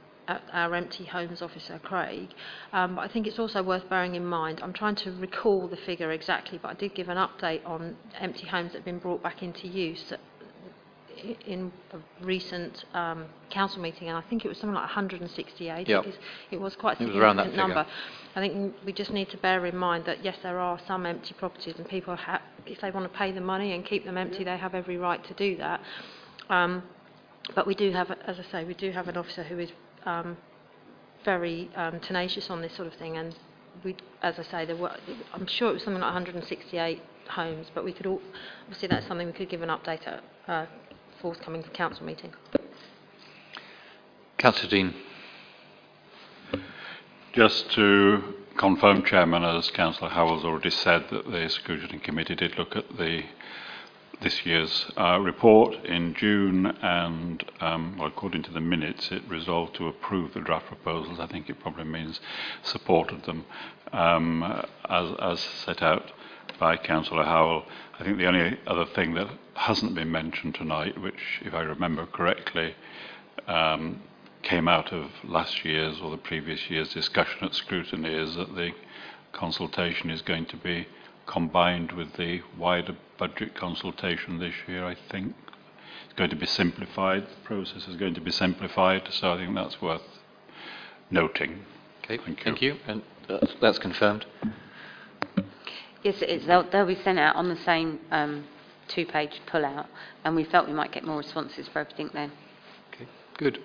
our 0.52 0.74
empty 0.74 1.04
homes 1.04 1.42
officer, 1.42 1.78
Craig. 1.82 2.28
Um, 2.72 2.96
but 2.96 3.02
I 3.02 3.08
think 3.08 3.26
it's 3.26 3.38
also 3.38 3.62
worth 3.62 3.88
bearing 3.88 4.14
in 4.14 4.24
mind. 4.24 4.60
I'm 4.62 4.72
trying 4.72 4.96
to 4.96 5.12
recall 5.12 5.68
the 5.68 5.76
figure 5.76 6.10
exactly, 6.12 6.58
but 6.62 6.68
I 6.68 6.74
did 6.74 6.94
give 6.94 7.08
an 7.08 7.16
update 7.16 7.64
on 7.66 7.96
empty 8.20 8.46
homes 8.46 8.72
that 8.72 8.78
have 8.78 8.84
been 8.84 8.98
brought 8.98 9.22
back 9.22 9.42
into 9.42 9.66
use 9.68 10.12
in 11.46 11.72
a 11.92 12.24
recent 12.24 12.84
um, 12.92 13.26
council 13.50 13.80
meeting, 13.80 14.08
and 14.08 14.16
I 14.18 14.20
think 14.22 14.44
it 14.44 14.48
was 14.48 14.58
something 14.58 14.74
like 14.74 14.84
168. 14.84 15.88
Yep. 15.88 16.04
It, 16.04 16.08
is, 16.08 16.14
it 16.50 16.60
was 16.60 16.74
quite 16.76 17.00
a 17.00 17.04
It 17.04 17.06
was 17.08 17.16
around 17.16 17.36
that 17.36 17.46
significant 17.46 17.68
number. 17.74 17.90
figure. 17.90 18.36
I 18.36 18.40
think 18.40 18.74
we 18.84 18.92
just 18.92 19.12
need 19.12 19.30
to 19.30 19.36
bear 19.38 19.64
in 19.64 19.76
mind 19.76 20.04
that 20.06 20.24
yes, 20.24 20.36
there 20.42 20.58
are 20.58 20.78
some 20.86 21.06
empty 21.06 21.34
properties, 21.34 21.74
and 21.78 21.88
people, 21.88 22.16
ha- 22.16 22.42
if 22.66 22.80
they 22.80 22.90
want 22.90 23.10
to 23.10 23.18
pay 23.18 23.32
the 23.32 23.40
money 23.40 23.72
and 23.72 23.84
keep 23.86 24.04
them 24.04 24.18
empty, 24.18 24.44
they 24.44 24.56
have 24.56 24.74
every 24.74 24.96
right 24.96 25.22
to 25.24 25.34
do 25.34 25.56
that. 25.56 25.80
Um, 26.50 26.82
but 27.54 27.66
we 27.66 27.74
do 27.74 27.90
have, 27.92 28.10
as 28.26 28.38
I 28.38 28.44
say, 28.50 28.64
we 28.64 28.74
do 28.74 28.90
have 28.90 29.06
an 29.08 29.16
officer 29.16 29.42
who 29.44 29.58
is 29.58 29.70
um, 30.06 30.36
very 31.24 31.70
um, 31.76 32.00
tenacious 32.00 32.50
on 32.50 32.62
this 32.62 32.74
sort 32.74 32.88
of 32.88 32.94
thing, 32.94 33.16
and 33.16 33.34
we, 33.82 33.96
as 34.22 34.38
I 34.38 34.42
say, 34.42 34.64
there 34.64 34.76
were, 34.76 34.94
I'm 35.32 35.46
sure 35.46 35.70
it 35.70 35.74
was 35.74 35.82
something 35.82 36.00
like 36.00 36.12
168 36.14 37.02
homes, 37.28 37.70
but 37.74 37.84
we 37.84 37.92
could 37.92 38.06
all, 38.06 38.20
obviously 38.62 38.88
that's 38.88 39.06
something 39.06 39.26
we 39.26 39.32
could 39.32 39.48
give 39.48 39.62
an 39.62 39.70
update 39.70 40.06
at 40.06 40.22
uh, 40.46 40.66
forthcoming 41.20 41.62
council 41.72 42.04
meeting. 42.04 42.32
Councillor 44.38 44.68
Dean. 44.70 44.94
Just 47.32 47.70
to 47.72 48.34
confirm, 48.56 49.02
Chairman, 49.04 49.42
as 49.42 49.70
Councillor 49.70 50.10
Howell's 50.10 50.44
already 50.44 50.70
said, 50.70 51.06
that 51.10 51.30
the 51.30 51.48
Scrutiny 51.48 51.98
Committee 51.98 52.34
did 52.34 52.56
look 52.58 52.76
at 52.76 52.96
the 52.96 53.22
this 54.20 54.46
year's 54.46 54.86
uh, 54.96 55.18
report 55.20 55.74
in 55.84 56.14
June, 56.14 56.66
and 56.66 57.44
um, 57.60 57.96
well, 57.98 58.08
according 58.08 58.42
to 58.44 58.52
the 58.52 58.60
minutes, 58.60 59.10
it 59.10 59.22
resolved 59.28 59.74
to 59.76 59.88
approve 59.88 60.34
the 60.34 60.40
draft 60.40 60.66
proposals. 60.66 61.20
I 61.20 61.26
think 61.26 61.48
it 61.48 61.60
probably 61.60 61.84
means 61.84 62.20
supported 62.62 63.24
them 63.24 63.44
um, 63.92 64.42
as, 64.88 65.10
as 65.20 65.40
set 65.40 65.82
out 65.82 66.12
by 66.58 66.76
Councillor 66.76 67.24
Howell. 67.24 67.64
I 67.98 68.04
think 68.04 68.18
the 68.18 68.26
only 68.26 68.58
other 68.66 68.86
thing 68.86 69.14
that 69.14 69.28
hasn't 69.54 69.94
been 69.94 70.10
mentioned 70.10 70.54
tonight, 70.54 71.00
which, 71.00 71.40
if 71.42 71.54
I 71.54 71.60
remember 71.60 72.06
correctly, 72.06 72.74
um, 73.46 74.02
came 74.42 74.68
out 74.68 74.92
of 74.92 75.10
last 75.24 75.64
year's 75.64 76.00
or 76.00 76.10
the 76.10 76.16
previous 76.16 76.68
year's 76.70 76.92
discussion 76.92 77.44
at 77.44 77.54
scrutiny 77.54 78.14
is 78.14 78.36
that 78.36 78.54
the 78.54 78.72
consultation 79.32 80.10
is 80.10 80.22
going 80.22 80.46
to 80.46 80.56
be 80.56 80.86
combined 81.26 81.92
with 81.92 82.14
the 82.14 82.40
wider 82.58 82.96
budget 83.18 83.54
consultation 83.54 84.38
this 84.38 84.54
year, 84.66 84.84
I 84.84 84.96
think. 85.10 85.34
It's 86.04 86.14
going 86.14 86.30
to 86.30 86.36
be 86.36 86.46
simplified, 86.46 87.26
the 87.26 87.44
process 87.44 87.88
is 87.88 87.96
going 87.96 88.14
to 88.14 88.20
be 88.20 88.30
simplified, 88.30 89.08
so 89.10 89.32
I 89.32 89.36
think 89.38 89.54
that's 89.54 89.80
worth 89.80 90.02
noting. 91.10 91.64
Okay. 92.04 92.18
Thank 92.18 92.38
you. 92.38 92.44
Thank 92.44 92.62
you. 92.62 92.76
And 92.86 93.02
that's, 93.28 93.54
that's 93.60 93.78
confirmed. 93.78 94.26
Yes, 96.02 96.20
it 96.20 96.28
is. 96.28 96.46
They'll, 96.46 96.68
they'll 96.70 96.86
be 96.86 97.00
sent 97.02 97.18
out 97.18 97.36
on 97.36 97.48
the 97.48 97.56
same 97.64 97.98
um, 98.10 98.44
two-page 98.88 99.40
pull-out, 99.46 99.86
and 100.24 100.36
we 100.36 100.44
felt 100.44 100.66
we 100.66 100.74
might 100.74 100.92
get 100.92 101.04
more 101.04 101.16
responses 101.16 101.66
for 101.68 101.78
everything 101.78 102.10
then. 102.12 102.30
Okay. 102.92 103.08
Good. 103.38 103.60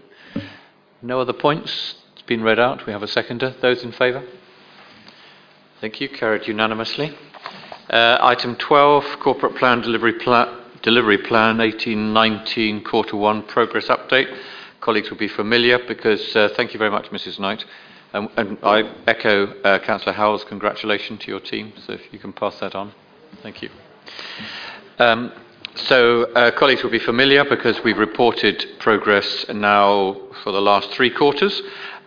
No 1.01 1.19
other 1.19 1.33
points? 1.33 1.95
It's 2.13 2.21
been 2.23 2.41
read 2.41 2.59
out. 2.59 2.85
We 2.85 2.93
have 2.93 3.03
a 3.03 3.07
seconder. 3.07 3.55
Those 3.61 3.83
in 3.83 3.91
favour? 3.91 4.23
Thank 5.81 5.99
you. 5.99 6.09
Carried 6.09 6.47
unanimously. 6.47 7.17
Uh, 7.89 8.19
item 8.21 8.55
12, 8.55 9.19
Corporate 9.19 9.55
Plan 9.55 9.81
Delivery, 9.81 10.13
Pla- 10.13 10.59
Delivery 10.83 11.17
Plan 11.17 11.57
1819, 11.57 12.83
Quarter 12.83 13.17
1 13.17 13.43
Progress 13.47 13.87
Update. 13.87 14.31
Colleagues 14.79 15.09
will 15.09 15.17
be 15.17 15.27
familiar 15.27 15.79
because, 15.87 16.35
uh, 16.35 16.49
thank 16.55 16.71
you 16.71 16.77
very 16.77 16.91
much, 16.91 17.09
Mrs. 17.09 17.39
Knight. 17.39 17.65
Um, 18.13 18.29
and 18.37 18.59
I 18.61 18.83
echo 19.07 19.47
uh, 19.63 19.79
Councillor 19.79 20.13
Howell's 20.13 20.43
congratulations 20.43 21.21
to 21.21 21.31
your 21.31 21.39
team, 21.39 21.73
so 21.87 21.93
if 21.93 22.13
you 22.13 22.19
can 22.19 22.31
pass 22.31 22.59
that 22.59 22.75
on. 22.75 22.91
Thank 23.41 23.63
you. 23.63 23.71
Um, 24.99 25.31
so, 25.73 26.51
colleagues 26.57 26.83
will 26.83 26.91
be 26.91 26.99
familiar 26.99 27.43
because 27.43 27.83
we've 27.83 27.97
reported 27.97 28.67
progress 28.77 29.47
now 29.49 30.15
for 30.43 30.51
the 30.51 30.61
last 30.61 30.91
three 30.91 31.09
quarters. 31.09 31.59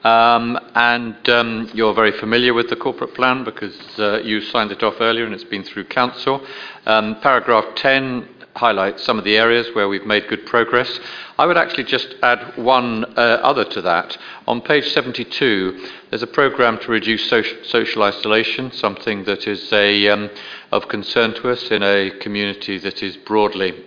Um, 0.04 0.58
and 0.74 1.28
um, 1.28 1.70
you're 1.74 1.94
very 1.94 2.12
familiar 2.12 2.54
with 2.54 2.68
the 2.68 2.76
corporate 2.76 3.14
plan 3.14 3.44
because 3.44 3.76
uh, 3.98 4.20
you 4.22 4.40
signed 4.40 4.72
it 4.72 4.82
off 4.82 4.94
earlier 5.00 5.24
and 5.24 5.32
it's 5.32 5.44
been 5.44 5.62
through 5.62 5.84
council. 5.84 6.44
Um, 6.86 7.20
paragraph 7.20 7.74
10 7.76 8.28
highlights 8.56 9.02
some 9.04 9.18
of 9.18 9.24
the 9.24 9.36
areas 9.36 9.68
where 9.74 9.88
we've 9.88 10.04
made 10.04 10.28
good 10.28 10.44
progress. 10.44 11.00
I 11.38 11.46
would 11.46 11.56
actually 11.56 11.84
just 11.84 12.14
add 12.22 12.56
one 12.56 13.04
uh, 13.16 13.40
other 13.42 13.64
to 13.64 13.82
that. 13.82 14.18
On 14.46 14.60
page 14.60 14.92
72, 14.92 15.88
there's 16.10 16.22
a 16.22 16.26
programme 16.26 16.78
to 16.78 16.90
reduce 16.90 17.28
social, 17.30 17.64
social 17.64 18.02
isolation, 18.02 18.72
something 18.72 19.24
that 19.24 19.46
is 19.46 19.72
a, 19.72 20.08
um, 20.08 20.30
of 20.70 20.88
concern 20.88 21.34
to 21.34 21.50
us 21.50 21.70
in 21.70 21.82
a 21.82 22.10
community 22.20 22.78
that 22.78 23.02
is 23.02 23.16
broadly 23.16 23.84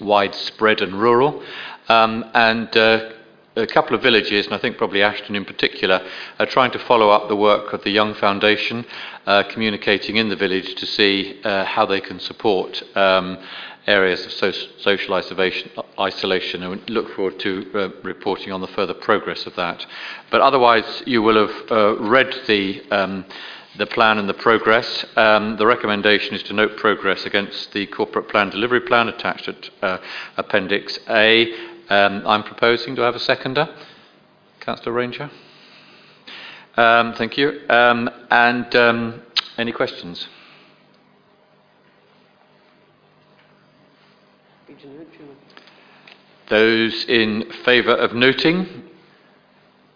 widespread 0.00 0.80
and 0.80 0.94
rural. 0.94 1.42
Um, 1.88 2.30
and 2.34 2.74
uh, 2.76 3.10
a 3.60 3.66
couple 3.66 3.94
of 3.94 4.02
villages, 4.02 4.46
and 4.46 4.54
I 4.54 4.58
think 4.58 4.76
probably 4.76 5.00
Ashdon 5.00 5.36
in 5.36 5.44
particular, 5.44 6.04
are 6.38 6.46
trying 6.46 6.70
to 6.72 6.78
follow 6.78 7.10
up 7.10 7.28
the 7.28 7.36
work 7.36 7.72
of 7.72 7.84
the 7.84 7.90
Young 7.90 8.14
Foundation, 8.14 8.84
uh, 9.26 9.44
communicating 9.44 10.16
in 10.16 10.28
the 10.28 10.36
village 10.36 10.74
to 10.76 10.86
see 10.86 11.40
uh, 11.44 11.64
how 11.64 11.86
they 11.86 12.00
can 12.00 12.18
support 12.20 12.82
um, 12.96 13.38
areas 13.86 14.24
of 14.26 14.32
so- 14.32 14.52
social 14.78 15.14
isolation, 15.14 15.70
isolation, 15.98 16.62
and 16.62 16.90
look 16.90 17.14
forward 17.14 17.38
to 17.40 17.70
uh, 17.74 17.88
reporting 18.02 18.52
on 18.52 18.60
the 18.60 18.68
further 18.68 18.94
progress 18.94 19.46
of 19.46 19.54
that. 19.56 19.86
But 20.30 20.40
otherwise, 20.40 21.02
you 21.06 21.22
will 21.22 21.46
have 21.46 21.70
uh, 21.70 21.96
read 21.98 22.34
the. 22.46 22.82
Um, 22.90 23.24
the 23.78 23.86
plan 23.86 24.18
and 24.18 24.28
the 24.28 24.34
progress. 24.34 25.04
Um, 25.16 25.56
the 25.56 25.66
recommendation 25.66 26.34
is 26.34 26.42
to 26.44 26.52
note 26.52 26.76
progress 26.76 27.24
against 27.24 27.72
the 27.72 27.86
corporate 27.86 28.28
plan 28.28 28.50
delivery 28.50 28.80
plan 28.80 29.08
attached 29.08 29.48
at 29.48 29.70
uh, 29.80 29.98
Appendix 30.36 30.98
A. 31.08 31.69
Um, 31.90 32.22
I'm 32.24 32.44
proposing. 32.44 32.94
Do 32.94 33.02
I 33.02 33.06
have 33.06 33.16
a 33.16 33.20
seconder? 33.20 33.68
Councillor 34.60 34.92
Ranger? 34.92 35.28
Um, 36.76 37.14
thank 37.14 37.36
you. 37.36 37.62
Um, 37.68 38.08
and 38.30 38.74
um, 38.76 39.22
any 39.58 39.72
questions? 39.72 40.28
Those 46.48 47.04
in 47.06 47.50
favour 47.64 47.94
of 47.94 48.14
noting? 48.14 48.84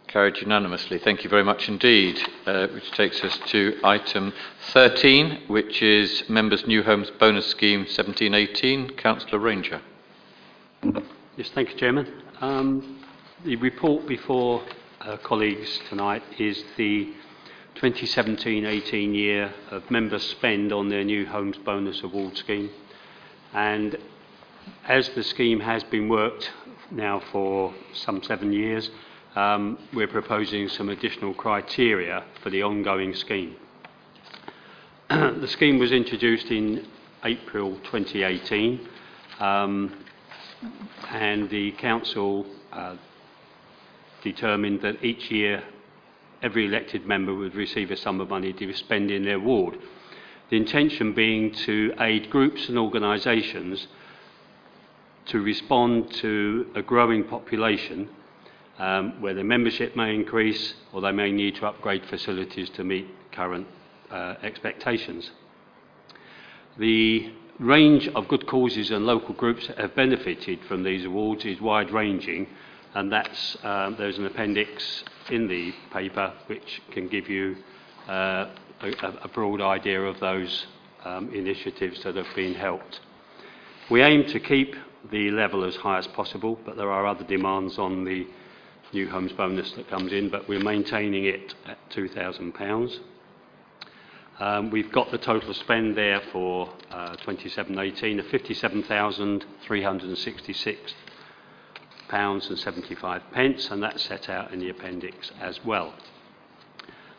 Carried 0.08 0.38
unanimously. 0.38 0.98
Thank 0.98 1.22
you 1.22 1.30
very 1.30 1.44
much 1.44 1.68
indeed. 1.68 2.20
Uh, 2.44 2.66
which 2.68 2.90
takes 2.92 3.22
us 3.22 3.38
to 3.46 3.78
item 3.84 4.32
13, 4.72 5.44
which 5.46 5.80
is 5.80 6.24
Members' 6.28 6.66
New 6.66 6.82
Homes 6.82 7.10
Bonus 7.20 7.46
Scheme 7.46 7.80
1718. 7.80 8.90
Councillor 8.96 9.38
Ranger. 9.38 9.80
Yes, 11.36 11.50
thank 11.52 11.70
you, 11.70 11.76
Chairman. 11.76 12.06
Um, 12.40 13.04
the 13.44 13.56
report 13.56 14.06
before 14.06 14.62
uh, 15.00 15.16
colleagues 15.16 15.80
tonight 15.88 16.22
is 16.38 16.62
the 16.76 17.12
2017-18 17.74 19.12
year 19.12 19.52
of 19.72 19.90
members' 19.90 20.22
spend 20.22 20.72
on 20.72 20.90
their 20.90 21.02
New 21.02 21.26
Homes 21.26 21.56
Bonus 21.58 22.04
Award 22.04 22.36
scheme. 22.36 22.70
And 23.52 23.96
as 24.86 25.08
the 25.08 25.24
scheme 25.24 25.58
has 25.58 25.82
been 25.82 26.08
worked 26.08 26.52
now 26.92 27.20
for 27.32 27.74
some 27.92 28.22
seven 28.22 28.52
years, 28.52 28.88
um, 29.34 29.76
we're 29.92 30.06
proposing 30.06 30.68
some 30.68 30.88
additional 30.88 31.34
criteria 31.34 32.22
for 32.44 32.50
the 32.50 32.62
ongoing 32.62 33.12
scheme. 33.12 33.56
the 35.10 35.48
scheme 35.48 35.80
was 35.80 35.90
introduced 35.90 36.46
in 36.52 36.86
April 37.24 37.74
2018, 37.78 38.88
um, 39.40 40.03
and 41.10 41.50
the 41.50 41.72
council 41.72 42.46
uh, 42.72 42.96
determined 44.22 44.80
that 44.82 45.04
each 45.04 45.30
year 45.30 45.62
every 46.42 46.66
elected 46.66 47.06
member 47.06 47.34
would 47.34 47.54
receive 47.54 47.90
a 47.90 47.96
sum 47.96 48.20
of 48.20 48.28
money 48.28 48.52
to 48.52 48.72
spend 48.74 49.10
in 49.10 49.24
their 49.24 49.40
ward. 49.40 49.78
The 50.50 50.56
intention 50.56 51.14
being 51.14 51.52
to 51.66 51.94
aid 51.98 52.30
groups 52.30 52.68
and 52.68 52.78
organisations 52.78 53.86
to 55.26 55.40
respond 55.40 56.12
to 56.12 56.66
a 56.74 56.82
growing 56.82 57.24
population 57.24 58.10
um, 58.78 59.20
where 59.22 59.34
their 59.34 59.44
membership 59.44 59.96
may 59.96 60.14
increase 60.14 60.74
or 60.92 61.00
they 61.00 61.12
may 61.12 61.30
need 61.30 61.56
to 61.56 61.66
upgrade 61.66 62.04
facilities 62.06 62.68
to 62.70 62.84
meet 62.84 63.08
current 63.32 63.66
uh, 64.10 64.34
expectations. 64.42 65.30
The 66.78 67.32
range 67.58 68.08
of 68.08 68.28
good 68.28 68.46
causes 68.46 68.90
and 68.90 69.06
local 69.06 69.34
groups 69.34 69.66
that 69.68 69.78
have 69.78 69.94
benefited 69.94 70.60
from 70.66 70.82
these 70.82 71.04
awards 71.04 71.44
is 71.44 71.60
wide 71.60 71.90
ranging, 71.90 72.48
and 72.94 73.12
that's, 73.12 73.56
um, 73.64 73.96
there's 73.98 74.18
an 74.18 74.26
appendix 74.26 75.04
in 75.30 75.48
the 75.48 75.72
paper 75.92 76.32
which 76.46 76.82
can 76.90 77.08
give 77.08 77.28
you 77.28 77.56
uh, 78.08 78.46
a, 78.80 78.90
a 79.22 79.28
broad 79.28 79.60
idea 79.60 80.00
of 80.00 80.18
those 80.20 80.66
um, 81.04 81.32
initiatives 81.34 82.02
that 82.02 82.16
have 82.16 82.34
been 82.34 82.54
helped. 82.54 83.00
We 83.90 84.02
aim 84.02 84.24
to 84.26 84.40
keep 84.40 84.74
the 85.10 85.30
level 85.30 85.64
as 85.64 85.76
high 85.76 85.98
as 85.98 86.06
possible, 86.06 86.58
but 86.64 86.76
there 86.76 86.90
are 86.90 87.06
other 87.06 87.24
demands 87.24 87.78
on 87.78 88.04
the 88.04 88.26
new 88.92 89.08
homes 89.08 89.32
bonus 89.32 89.72
that 89.72 89.88
comes 89.88 90.12
in, 90.12 90.30
but 90.30 90.48
we're 90.48 90.60
maintaining 90.60 91.24
it 91.24 91.54
at 91.66 91.78
£2,000. 91.90 92.98
Um, 94.40 94.70
we've 94.70 94.90
got 94.90 95.12
the 95.12 95.18
total 95.18 95.54
spend 95.54 95.96
there 95.96 96.20
for 96.32 96.68
uh, 96.90 97.14
27-18 97.24 98.18
of 98.18 98.26
£57,366 98.26 100.76
pounds 102.08 102.48
and 102.48 102.58
75 102.58 103.22
pence, 103.32 103.70
and 103.70 103.80
that's 103.82 104.02
set 104.02 104.28
out 104.28 104.52
in 104.52 104.58
the 104.58 104.70
appendix 104.70 105.30
as 105.40 105.64
well. 105.64 105.94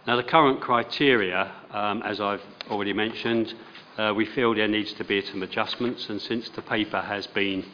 Now, 0.05 0.18
the 0.18 0.24
current 0.24 0.59
criteria, 0.59 1.53
um, 1.72 2.01
as 2.03 2.20
I've 2.20 2.43
already 2.70 2.93
mentioned, 2.93 3.53
uh, 3.97 4.13
we 4.16 4.26
feel 4.26 4.53
there 4.53 4.68
needs 4.68 4.91
to 4.93 5.05
be 5.05 5.26
some 5.26 5.41
adjustments, 5.41 6.09
and 6.09 6.22
since 6.22 6.49
the 6.49 6.61
paper 6.61 6.99
has 6.99 7.28
been 7.28 7.66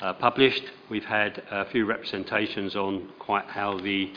uh, 0.00 0.12
published. 0.14 0.64
We've 0.90 1.04
had 1.04 1.42
a 1.50 1.64
few 1.66 1.86
representations 1.86 2.76
on 2.76 3.10
quite 3.18 3.46
how 3.46 3.78
the 3.78 4.12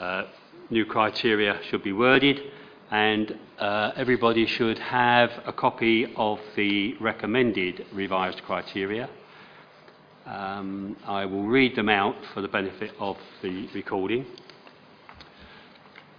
uh, 0.00 0.24
new 0.70 0.84
criteria 0.84 1.60
should 1.70 1.82
be 1.82 1.92
worded, 1.92 2.40
and 2.90 3.38
uh, 3.58 3.92
everybody 3.96 4.46
should 4.46 4.78
have 4.78 5.30
a 5.44 5.52
copy 5.52 6.12
of 6.16 6.38
the 6.54 6.94
recommended 7.00 7.84
revised 7.92 8.42
criteria. 8.42 9.08
Um, 10.24 10.96
I 11.06 11.24
will 11.24 11.44
read 11.44 11.76
them 11.76 11.88
out 11.88 12.16
for 12.34 12.40
the 12.40 12.48
benefit 12.48 12.92
of 12.98 13.16
the 13.42 13.68
recording. 13.74 14.26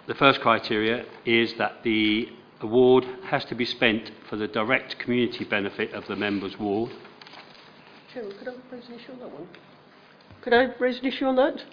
The 0.07 0.15
first 0.15 0.39
criteria 0.41 1.05
is 1.26 1.53
that 1.55 1.84
the 1.84 2.30
award 2.61 3.05
has 3.26 3.43
to 3.45 3.55
be 3.55 3.65
spent 3.65 4.11
for 4.30 4.38
the 4.38 4.47
direct 4.47 4.97
community 4.99 5.43
benefit 5.43 5.93
of 5.93 6.07
the 6.07 6.15
members' 6.15 6.57
ward. 6.57 6.91
Chairman, 8.13 8.34
could 8.39 8.47
I 8.47 8.53
raise 8.72 8.88
an 8.88 8.95
issue 8.95 9.11
on 9.11 9.20
that 9.20 9.32
one? 9.32 9.47
Could 10.41 10.53
I 10.53 10.74
raise 10.80 10.99
an 10.99 11.05
issue 11.05 11.26
on 11.26 11.36
that? 11.36 11.63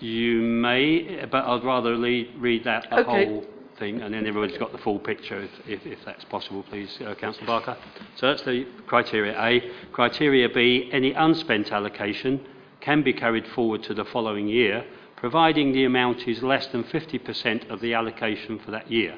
You 0.00 0.42
may, 0.42 1.24
but 1.30 1.44
I'd 1.44 1.64
rather 1.64 1.96
lead, 1.96 2.34
read 2.38 2.64
that 2.64 2.90
the 2.90 3.00
Okay. 3.00 3.26
whole 3.26 3.44
thing, 3.78 4.02
and 4.02 4.12
then 4.14 4.26
everybody's 4.26 4.58
got 4.58 4.72
the 4.72 4.78
full 4.78 4.98
picture, 4.98 5.40
if, 5.40 5.50
if, 5.66 5.86
if 5.86 5.98
that's 6.04 6.24
possible, 6.24 6.62
please, 6.64 6.98
uh, 7.04 7.14
Councillor 7.14 7.46
Barker. 7.46 7.76
So 8.16 8.28
that's 8.28 8.42
the 8.42 8.66
criteria 8.86 9.40
A. 9.40 9.70
Criteria 9.92 10.48
B, 10.48 10.88
any 10.92 11.12
unspent 11.12 11.72
allocation 11.72 12.44
can 12.80 13.02
be 13.02 13.12
carried 13.12 13.46
forward 13.48 13.82
to 13.84 13.94
the 13.94 14.04
following 14.04 14.48
year, 14.48 14.84
providing 15.16 15.72
the 15.72 15.84
amount 15.84 16.28
is 16.28 16.42
less 16.42 16.66
than 16.68 16.84
50% 16.84 17.70
of 17.70 17.80
the 17.80 17.94
allocation 17.94 18.58
for 18.58 18.70
that 18.70 18.90
year. 18.90 19.16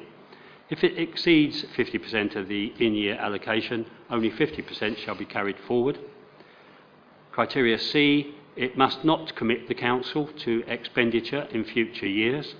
If 0.69 0.83
it 0.83 0.97
exceeds 0.99 1.63
50% 1.75 2.35
of 2.35 2.47
the 2.47 2.73
in-year 2.79 3.15
allocation, 3.15 3.85
only 4.09 4.29
50% 4.29 4.97
shall 4.97 5.15
be 5.15 5.25
carried 5.25 5.57
forward. 5.67 5.97
Criteria 7.31 7.79
C, 7.79 8.35
it 8.55 8.77
must 8.77 9.03
not 9.03 9.35
commit 9.35 9.67
the 9.67 9.73
council 9.73 10.29
to 10.39 10.63
expenditure 10.67 11.47
in 11.51 11.63
future 11.63 12.07
years. 12.07 12.55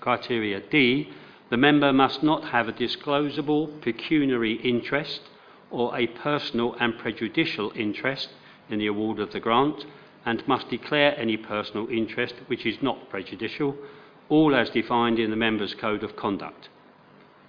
Criteria 0.00 0.60
D, 0.60 1.10
the 1.50 1.56
member 1.56 1.92
must 1.92 2.22
not 2.22 2.44
have 2.44 2.68
a 2.68 2.72
disclosable 2.72 3.80
pecuniary 3.82 4.54
interest 4.54 5.22
or 5.70 5.96
a 5.96 6.06
personal 6.06 6.74
and 6.80 6.98
prejudicial 6.98 7.72
interest 7.74 8.30
in 8.68 8.78
the 8.78 8.86
award 8.86 9.18
of 9.18 9.32
the 9.32 9.40
grant 9.40 9.84
and 10.24 10.46
must 10.46 10.68
declare 10.68 11.18
any 11.18 11.36
personal 11.36 11.88
interest 11.88 12.34
which 12.46 12.66
is 12.66 12.82
not 12.82 13.08
prejudicial, 13.08 13.76
all 14.28 14.54
as 14.54 14.70
defined 14.70 15.18
in 15.18 15.30
the 15.30 15.36
Members' 15.36 15.74
Code 15.74 16.02
of 16.02 16.16
Conduct. 16.16 16.68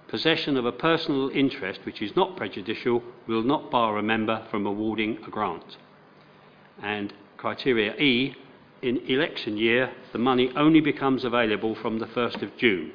Possession 0.08 0.56
of 0.56 0.66
a 0.66 0.72
personal 0.72 1.30
interest 1.30 1.80
which 1.84 2.02
is 2.02 2.14
not 2.16 2.36
prejudicial 2.36 3.02
will 3.26 3.42
not 3.42 3.70
bar 3.70 3.98
a 3.98 4.02
member 4.02 4.44
from 4.50 4.66
awarding 4.66 5.18
a 5.26 5.30
grant. 5.30 5.76
And 6.82 7.12
criteria 7.36 7.94
E, 7.96 8.34
in 8.82 8.98
election 9.08 9.56
year, 9.56 9.90
the 10.12 10.18
money 10.18 10.50
only 10.56 10.80
becomes 10.80 11.24
available 11.24 11.74
from 11.76 11.98
the 11.98 12.06
1st 12.06 12.42
of 12.42 12.56
June, 12.56 12.92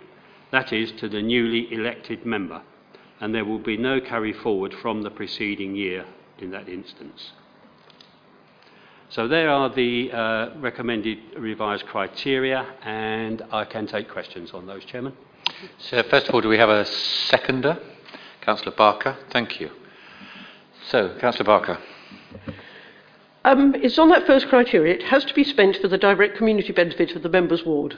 that 0.51 0.73
is, 0.73 0.91
to 0.93 1.07
the 1.07 1.21
newly 1.21 1.73
elected 1.73 2.25
member, 2.25 2.61
and 3.19 3.33
there 3.33 3.45
will 3.45 3.59
be 3.59 3.77
no 3.77 3.99
carry 3.99 4.33
forward 4.33 4.73
from 4.81 5.01
the 5.01 5.09
preceding 5.09 5.75
year 5.75 6.05
in 6.39 6.51
that 6.51 6.67
instance. 6.67 7.31
So 9.09 9.27
there 9.27 9.49
are 9.49 9.73
the 9.73 10.11
uh, 10.11 10.59
recommended 10.59 11.19
revised 11.38 11.85
criteria, 11.85 12.65
and 12.83 13.41
I 13.51 13.63
can 13.63 13.88
take 13.88 14.09
questions 14.09 14.51
on 14.51 14.67
those, 14.67 14.83
Chairman. 14.83 15.13
So, 15.79 16.03
first 16.03 16.27
of 16.27 16.35
all, 16.35 16.41
do 16.41 16.49
we 16.49 16.57
have 16.57 16.69
a 16.69 16.83
seconder? 16.83 17.79
Councillor 18.41 18.75
Barker, 18.75 19.17
thank 19.31 19.61
you. 19.61 19.69
So, 20.89 21.17
Councillor 21.19 21.45
Barker. 21.45 21.79
Um, 23.48 23.76
it's 23.76 23.98
on 23.98 24.10
that 24.10 24.28
first 24.28 24.50
criteria. 24.50 24.95
It 24.95 25.04
has 25.04 25.24
to 25.24 25.34
be 25.34 25.45
spent 25.45 25.78
for 25.78 25.88
the 25.88 25.98
direct 25.98 26.36
community 26.36 26.74
benefit 26.74 27.16
of 27.16 27.24
the 27.24 27.30
members' 27.30 27.64
ward. 27.64 27.98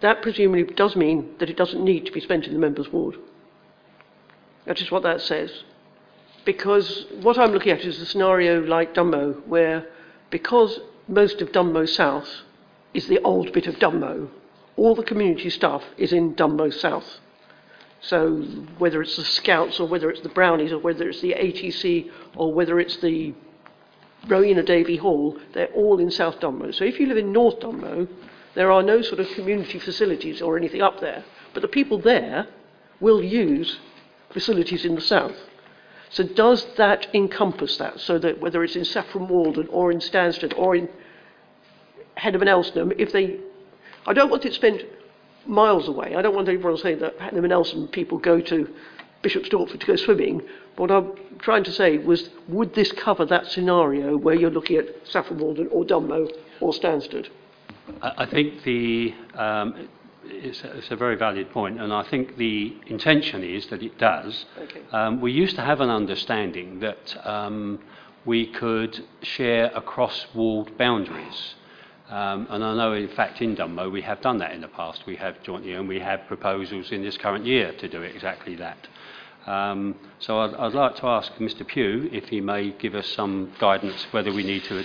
That 0.00 0.22
presumably 0.22 0.64
does 0.64 0.96
mean 0.96 1.36
that 1.38 1.48
it 1.48 1.56
doesn't 1.56 1.84
need 1.84 2.06
to 2.06 2.12
be 2.12 2.18
spent 2.18 2.46
in 2.46 2.52
the 2.52 2.58
members' 2.58 2.90
ward. 2.90 3.14
That 4.64 4.80
is 4.80 4.90
what 4.90 5.04
that 5.04 5.20
says. 5.20 5.62
Because 6.44 7.06
what 7.20 7.38
I'm 7.38 7.52
looking 7.52 7.70
at 7.70 7.82
is 7.82 8.00
a 8.00 8.04
scenario 8.06 8.60
like 8.60 8.92
Dunmow, 8.92 9.46
where 9.46 9.86
because 10.30 10.80
most 11.06 11.40
of 11.40 11.52
Dunmow 11.52 11.86
South 11.88 12.28
is 12.94 13.06
the 13.06 13.20
old 13.20 13.52
bit 13.52 13.68
of 13.68 13.76
Dunmow. 13.76 14.30
All 14.74 14.96
the 14.96 15.04
community 15.04 15.48
stuff 15.48 15.84
is 15.96 16.12
in 16.12 16.34
Dunmow 16.34 16.70
South. 16.70 17.20
So 18.00 18.38
whether 18.78 19.00
it's 19.00 19.14
the 19.14 19.24
Scouts 19.24 19.78
or 19.78 19.86
whether 19.86 20.10
it's 20.10 20.22
the 20.22 20.28
Brownies 20.28 20.72
or 20.72 20.78
whether 20.78 21.08
it's 21.08 21.20
the 21.20 21.34
ATC 21.34 22.10
or 22.34 22.52
whether 22.52 22.80
it's 22.80 22.96
the 22.96 23.32
Rowena 24.28 24.62
Davy 24.62 24.96
Hall, 24.96 25.38
they're 25.52 25.72
all 25.72 25.98
in 25.98 26.10
South 26.10 26.40
Dunmow. 26.40 26.72
So 26.72 26.84
if 26.84 27.00
you 27.00 27.06
live 27.06 27.16
in 27.16 27.32
North 27.32 27.60
Dunmow, 27.60 28.08
there 28.54 28.70
are 28.70 28.82
no 28.82 29.02
sort 29.02 29.20
of 29.20 29.28
community 29.30 29.78
facilities 29.78 30.40
or 30.42 30.56
anything 30.56 30.82
up 30.82 31.00
there. 31.00 31.24
But 31.54 31.62
the 31.62 31.68
people 31.68 31.98
there 31.98 32.46
will 33.00 33.22
use 33.22 33.78
facilities 34.30 34.84
in 34.84 34.94
the 34.94 35.00
south. 35.00 35.36
So 36.10 36.22
does 36.24 36.66
that 36.76 37.14
encompass 37.14 37.78
that? 37.78 38.00
So 38.00 38.18
that 38.18 38.40
whether 38.40 38.62
it's 38.62 38.76
in 38.76 38.84
Saffron 38.84 39.28
Walden 39.28 39.66
or 39.68 39.90
in 39.90 39.98
Stansted 39.98 40.56
or 40.56 40.76
in 40.76 40.88
Henham 42.16 42.42
and 42.42 42.50
Elsenham, 42.50 42.92
if 42.98 43.12
they, 43.12 43.40
I 44.06 44.12
don't 44.12 44.30
want 44.30 44.44
it 44.44 44.52
spent 44.52 44.82
miles 45.46 45.88
away. 45.88 46.14
I 46.14 46.22
don't 46.22 46.34
want 46.34 46.48
everyone 46.48 46.76
to 46.76 46.82
say 46.82 46.94
that 46.94 47.18
Henham 47.18 47.44
and 47.44 47.52
Elsenham 47.52 47.90
people 47.90 48.18
go 48.18 48.40
to 48.40 48.68
Bishop 49.22 49.44
Stortford 49.44 49.80
to 49.80 49.86
go 49.86 49.96
swimming. 49.96 50.42
What 50.76 50.90
I'm 50.90 51.12
trying 51.38 51.64
to 51.64 51.72
say 51.72 51.98
was, 51.98 52.30
would 52.48 52.74
this 52.74 52.92
cover 52.92 53.24
that 53.26 53.46
scenario 53.46 54.16
where 54.16 54.34
you're 54.34 54.50
looking 54.50 54.76
at 54.76 55.06
Saffron 55.06 55.38
Walden 55.38 55.68
or 55.70 55.84
Dunmow 55.84 56.28
or 56.60 56.72
Stansted? 56.72 57.28
I 58.00 58.12
I 58.18 58.26
think 58.26 58.62
the, 58.64 59.14
um, 59.34 59.88
it's, 60.24 60.62
a, 60.64 60.76
it's 60.78 60.90
a 60.90 60.96
very 60.96 61.16
valid 61.16 61.50
point, 61.50 61.80
and 61.80 61.92
I 61.92 62.02
think 62.02 62.36
the 62.36 62.76
intention 62.86 63.42
is 63.42 63.66
that 63.66 63.82
it 63.82 63.98
does. 63.98 64.46
Okay. 64.58 64.80
Um, 64.92 65.20
we 65.20 65.32
used 65.32 65.56
to 65.56 65.62
have 65.62 65.80
an 65.80 65.90
understanding 65.90 66.80
that 66.80 67.26
um, 67.26 67.78
we 68.24 68.46
could 68.46 69.04
share 69.22 69.66
across 69.74 70.26
walled 70.34 70.76
boundaries. 70.78 71.54
Um, 72.08 72.46
and 72.50 72.62
I 72.62 72.74
know, 72.74 72.92
in 72.92 73.08
fact, 73.08 73.40
in 73.40 73.54
Dunmow, 73.56 73.90
we 73.90 74.02
have 74.02 74.20
done 74.20 74.38
that 74.38 74.52
in 74.52 74.60
the 74.60 74.68
past. 74.68 75.06
We 75.06 75.16
have 75.16 75.42
jointly, 75.42 75.72
and 75.72 75.88
we 75.88 75.98
have 76.00 76.26
proposals 76.26 76.92
in 76.92 77.02
this 77.02 77.16
current 77.16 77.46
year 77.46 77.72
to 77.78 77.88
do 77.88 78.02
exactly 78.02 78.54
that. 78.56 78.86
Um, 79.46 79.96
so 80.20 80.38
I'd, 80.38 80.72
like 80.72 80.94
to 80.96 81.06
ask 81.06 81.32
Mr 81.34 81.66
Pugh 81.66 82.08
if 82.12 82.28
he 82.28 82.40
may 82.40 82.70
give 82.70 82.94
us 82.94 83.08
some 83.08 83.52
guidance 83.58 84.06
whether 84.12 84.32
we 84.32 84.44
need 84.44 84.62
to 84.64 84.84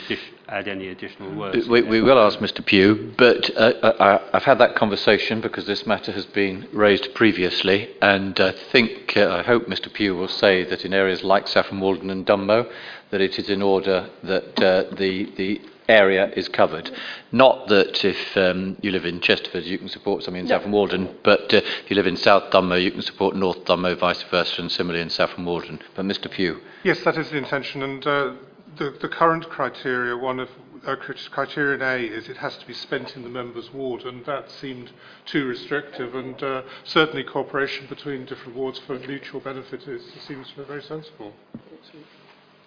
add 0.49 0.67
any 0.67 0.87
additional 0.87 1.35
words. 1.35 1.67
We, 1.67 1.83
we 1.83 2.01
will 2.01 2.17
ask 2.17 2.39
Mr 2.39 2.65
Pugh, 2.65 3.13
but 3.17 3.55
uh, 3.55 3.93
I, 3.99 4.19
I've 4.35 4.43
had 4.43 4.57
that 4.57 4.75
conversation 4.75 5.41
because 5.41 5.67
this 5.67 5.85
matter 5.85 6.11
has 6.11 6.25
been 6.25 6.67
raised 6.73 7.13
previously, 7.13 7.89
and 8.01 8.39
I 8.39 8.51
think, 8.51 9.15
uh, 9.15 9.29
I 9.29 9.43
hope 9.43 9.67
Mr 9.67 9.93
Pugh 9.93 10.15
will 10.15 10.27
say 10.27 10.63
that 10.63 10.83
in 10.83 10.93
areas 10.93 11.23
like 11.23 11.47
Saffron 11.47 11.79
Walden 11.79 12.09
and 12.09 12.25
Dunmow, 12.25 12.71
that 13.11 13.21
it 13.21 13.37
is 13.37 13.49
in 13.49 13.61
order 13.61 14.09
that 14.23 14.59
uh, 14.59 14.95
the, 14.95 15.31
the 15.37 15.61
area 15.88 16.29
is 16.35 16.47
covered. 16.49 16.91
Not 17.31 17.67
that 17.67 18.03
if 18.03 18.38
um, 18.38 18.77
you 18.81 18.91
live 18.91 19.05
in 19.05 19.19
Chesterford, 19.21 19.63
you 19.63 19.77
can 19.77 19.89
support 19.89 20.23
something 20.23 20.41
in 20.41 20.47
No. 20.47 20.55
Saffron 20.55 20.71
Walden, 20.71 21.15
but 21.23 21.53
uh, 21.53 21.57
if 21.57 21.89
you 21.89 21.95
live 21.95 22.07
in 22.07 22.17
South 22.17 22.51
Dunmow, 22.51 22.81
you 22.81 22.91
can 22.91 23.01
support 23.01 23.35
North 23.35 23.65
Dunmow, 23.65 23.95
vice 23.95 24.23
versa, 24.23 24.61
and 24.61 24.71
similarly 24.71 25.01
in 25.01 25.09
Saffron 25.09 25.45
Walden. 25.45 25.79
But 25.95 26.05
Mr 26.05 26.29
Pugh. 26.29 26.59
Yes, 26.83 27.03
that 27.03 27.17
is 27.17 27.29
the 27.29 27.38
intention, 27.38 27.83
and 27.83 28.05
uh, 28.05 28.33
the, 28.77 28.91
the 29.01 29.09
current 29.09 29.49
criteria, 29.49 30.15
one 30.15 30.39
of 30.39 30.49
uh, 30.85 30.95
criterion 31.31 31.81
A 31.81 31.97
is 31.97 32.29
it 32.29 32.38
has 32.38 32.57
to 32.57 32.67
be 32.67 32.73
spent 32.73 33.15
in 33.15 33.23
the 33.23 33.29
members' 33.29 33.73
ward, 33.73 34.03
and 34.03 34.25
that 34.25 34.49
seemed 34.51 34.91
too 35.25 35.47
restrictive, 35.47 36.15
and 36.15 36.41
uh, 36.43 36.61
certainly 36.83 37.23
cooperation 37.23 37.88
between 37.88 38.25
different 38.25 38.55
wards 38.55 38.79
for 38.79 38.97
mutual 38.99 39.41
benefit 39.41 39.88
is, 39.88 40.03
seems 40.25 40.51
very 40.51 40.81
sensible. 40.81 41.33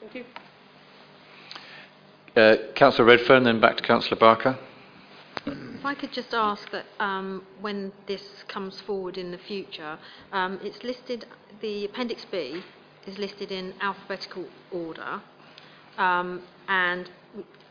Thank 0.01 0.15
you. 0.15 0.25
Uh, 2.37 2.55
Councillor 2.77 3.07
Redfern, 3.07 3.43
then 3.43 3.61
back 3.61 3.77
to 3.77 3.83
Councillor 3.83 4.17
Barker. 4.17 4.57
If 5.47 5.85
I 5.85 5.95
could 5.97 6.13
just 6.13 6.33
ask 6.33 6.71
that 6.71 6.85
um, 7.01 7.45
when 7.61 7.91
this 8.07 8.23
comes 8.47 8.81
forward 8.83 9.19
in 9.19 9.33
the 9.33 9.39
future, 9.39 9.99
um, 10.31 10.61
it's 10.63 10.85
listed, 10.85 11.27
the 11.61 11.87
Appendix 11.87 12.25
B 12.31 12.63
is 13.05 13.19
listed 13.19 13.51
in 13.51 13.75
alphabetical 13.81 14.45
order 14.71 15.21
um, 15.99 16.43
and 16.69 17.11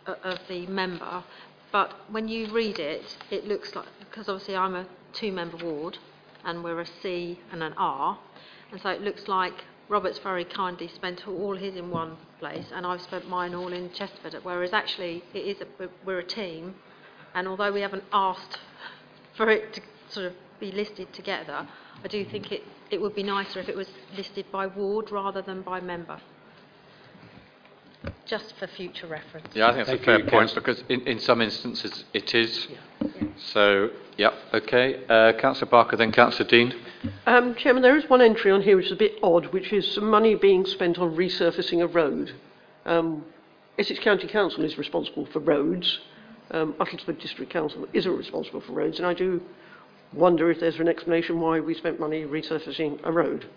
uh, 0.06 0.16
of 0.24 0.40
the 0.50 0.68
member, 0.68 1.24
but 1.72 1.94
when 2.10 2.28
you 2.28 2.52
read 2.52 2.80
it, 2.80 3.18
it 3.32 3.48
looks 3.48 3.74
like, 3.76 3.88
because 4.00 4.28
obviously 4.28 4.58
I'm 4.58 4.76
a 4.76 4.86
two-member 5.14 5.64
ward 5.64 5.98
and 6.44 6.66
we're 6.66 6.82
a 6.82 6.88
C 7.02 7.40
and 7.54 7.64
an 7.64 7.76
R, 7.78 8.20
and 8.74 8.82
so 8.82 8.90
it 8.90 9.02
looks 9.02 9.30
like 9.30 9.64
Robert's 9.90 10.20
very 10.20 10.46
kindly 10.46 10.88
spent 10.88 11.28
all 11.28 11.56
his 11.58 11.76
in 11.76 11.90
one 11.90 12.16
place 12.40 12.66
and 12.74 12.86
I've 12.86 13.02
spent 13.02 13.28
mine 13.28 13.54
all 13.56 13.74
in 13.74 13.92
Chesterford, 13.92 14.36
whereas 14.44 14.72
actually 14.72 15.24
it 15.34 15.40
is 15.40 15.62
a, 15.62 15.66
we're- 15.80 15.92
we're 16.06 16.20
a 16.20 16.24
team 16.24 16.76
and 17.34 17.48
although 17.48 17.72
we 17.72 17.82
haven't 17.82 18.04
asked 18.14 18.60
for 19.36 19.50
it 19.50 19.74
to 19.74 19.82
sort 20.10 20.26
of 20.28 20.34
be 20.60 20.72
listed 20.72 21.12
together, 21.14 21.68
I 22.04 22.08
do 22.08 22.24
think 22.24 22.52
it, 22.52 22.64
it 22.92 23.02
would 23.02 23.16
be 23.16 23.24
nicer 23.24 23.60
if 23.60 23.68
it 23.70 23.76
was 23.76 23.88
listed 24.16 24.46
by 24.52 24.68
ward 24.68 25.12
rather 25.12 25.42
than 25.42 25.62
by 25.64 25.80
member. 25.80 26.20
Just 28.26 28.54
for 28.58 28.68
future 28.68 29.08
reference. 29.08 29.48
Yeah, 29.56 29.68
I 29.70 29.74
think 29.74 29.88
that's 29.88 29.90
Thank 29.90 30.02
a 30.02 30.06
fair 30.06 30.18
you, 30.20 30.24
point 30.26 30.50
Councillor. 30.52 30.62
because 30.62 30.84
in, 30.88 31.02
in 31.08 31.20
some 31.20 31.42
instances 31.42 32.06
it 32.14 32.34
is. 32.36 32.68
So, 33.54 33.90
yeah, 34.18 34.32
okay. 34.54 35.04
Uh, 35.10 35.34
Councillor 35.34 35.70
Barker, 35.70 35.96
then 35.98 36.12
Councillor 36.12 36.48
Dean. 36.50 36.74
Um, 37.26 37.56
Chairman, 37.56 37.82
there 37.82 37.96
is 37.96 38.10
one 38.10 38.22
entry 38.22 38.52
on 38.52 38.62
here 38.62 38.76
which 38.76 38.88
is 38.88 38.92
a 38.92 38.98
bit 38.98 39.14
odd, 39.24 39.48
which 39.48 39.72
is 39.72 39.90
some 39.94 40.10
money 40.10 40.36
being 40.36 40.66
spent 40.66 40.98
on 40.98 41.16
resurfacing 41.16 41.82
a 41.82 41.88
road. 41.88 42.34
Um, 42.86 43.24
Essex 43.78 44.00
County 44.00 44.28
Council 44.28 44.64
is 44.66 44.78
responsible 44.78 45.26
for 45.28 45.40
roads. 45.40 46.00
Um, 46.52 46.74
Uttlesford 46.80 47.22
District 47.22 47.52
Council 47.52 47.88
isn't 47.94 48.18
responsible 48.18 48.62
for 48.62 48.74
roads, 48.74 48.98
and 48.98 49.08
I 49.08 49.14
do 49.14 49.42
wonder 50.14 50.50
if 50.50 50.60
there's 50.60 50.80
an 50.80 50.88
explanation 50.88 51.40
why 51.40 51.60
we 51.60 51.74
spent 51.74 52.00
money 52.00 52.26
resurfacing 52.26 53.00
a 53.04 53.12
road. 53.12 53.48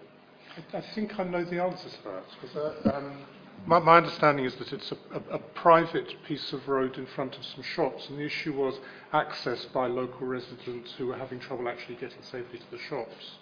I, 0.73 0.79
I 0.79 0.81
think 0.95 1.19
I 1.19 1.25
know 1.25 1.45
the 1.45 1.63
answer 1.63 1.89
to 1.89 2.05
that. 2.05 2.25
because 2.41 2.57
uh, 2.57 2.97
um, 2.97 3.19
my, 3.67 3.79
my 3.79 3.97
understanding 3.99 4.45
is 4.45 4.55
that 4.57 4.73
it's 4.73 4.93
a, 4.93 4.97
a, 5.15 5.37
a 5.37 5.39
private 5.39 6.15
piece 6.27 6.53
of 6.53 6.69
road 6.69 6.99
in 6.99 7.07
front 7.07 7.37
of 7.37 7.45
some 7.45 7.63
shops, 7.63 8.09
and 8.09 8.19
the 8.19 8.25
issue 8.25 8.53
was 8.55 8.75
access 9.13 9.65
by 9.67 9.87
local 9.87 10.27
residents 10.27 10.93
who 10.99 11.07
were 11.09 11.17
having 11.17 11.39
trouble 11.41 11.69
actually 11.69 11.97
getting 11.97 12.23
safely 12.23 12.59
to 12.59 12.71
the 12.71 12.79
shops. 12.79 13.39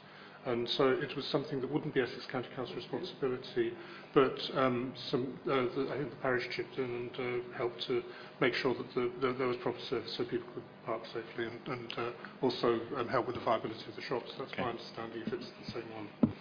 And 0.46 0.66
so 0.70 0.88
it 0.88 1.14
was 1.16 1.26
something 1.26 1.60
that 1.60 1.70
wouldn't 1.70 1.92
be 1.92 2.00
Essex 2.00 2.24
County 2.26 2.48
Council 2.56 2.74
responsibility, 2.74 3.74
but 4.14 4.40
um, 4.54 4.94
some, 5.10 5.38
uh, 5.44 5.66
the, 5.76 5.88
I 5.92 5.98
think 5.98 6.10
the 6.10 6.16
parish 6.22 6.48
chipped 6.50 6.78
in 6.78 6.84
and 6.84 7.10
uh, 7.44 7.56
helped 7.58 7.82
to 7.88 8.02
make 8.40 8.54
sure 8.54 8.74
that 8.74 8.94
the, 8.94 9.10
the, 9.20 9.34
there 9.34 9.46
was 9.48 9.58
proper 9.58 9.78
service 9.90 10.14
so 10.16 10.24
people 10.24 10.48
could 10.54 10.62
park 10.86 11.02
safely 11.12 11.44
and, 11.44 11.60
and 11.78 11.92
uh, 11.98 12.10
also 12.40 12.80
um, 12.96 13.06
help 13.08 13.26
with 13.26 13.36
the 13.36 13.42
viability 13.42 13.84
of 13.86 13.94
the 13.96 14.02
shops. 14.02 14.32
That's 14.38 14.50
Okay. 14.52 14.62
my 14.62 14.70
understanding, 14.70 15.22
if 15.26 15.32
it's 15.32 15.46
the 15.66 15.72
same 15.72 15.84
one. 15.94 16.32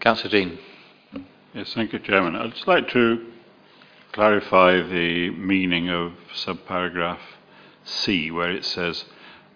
Councillor 0.00 0.30
Dean. 0.30 0.58
Yes, 1.54 1.72
thank 1.72 1.94
you, 1.94 1.98
Chairman. 1.98 2.36
I'd 2.36 2.52
just 2.52 2.68
like 2.68 2.90
to 2.90 3.24
clarify 4.12 4.82
the 4.82 5.30
meaning 5.30 5.88
of 5.88 6.12
subparagraph 6.34 7.20
C, 7.84 8.30
where 8.30 8.50
it 8.50 8.66
says 8.66 9.06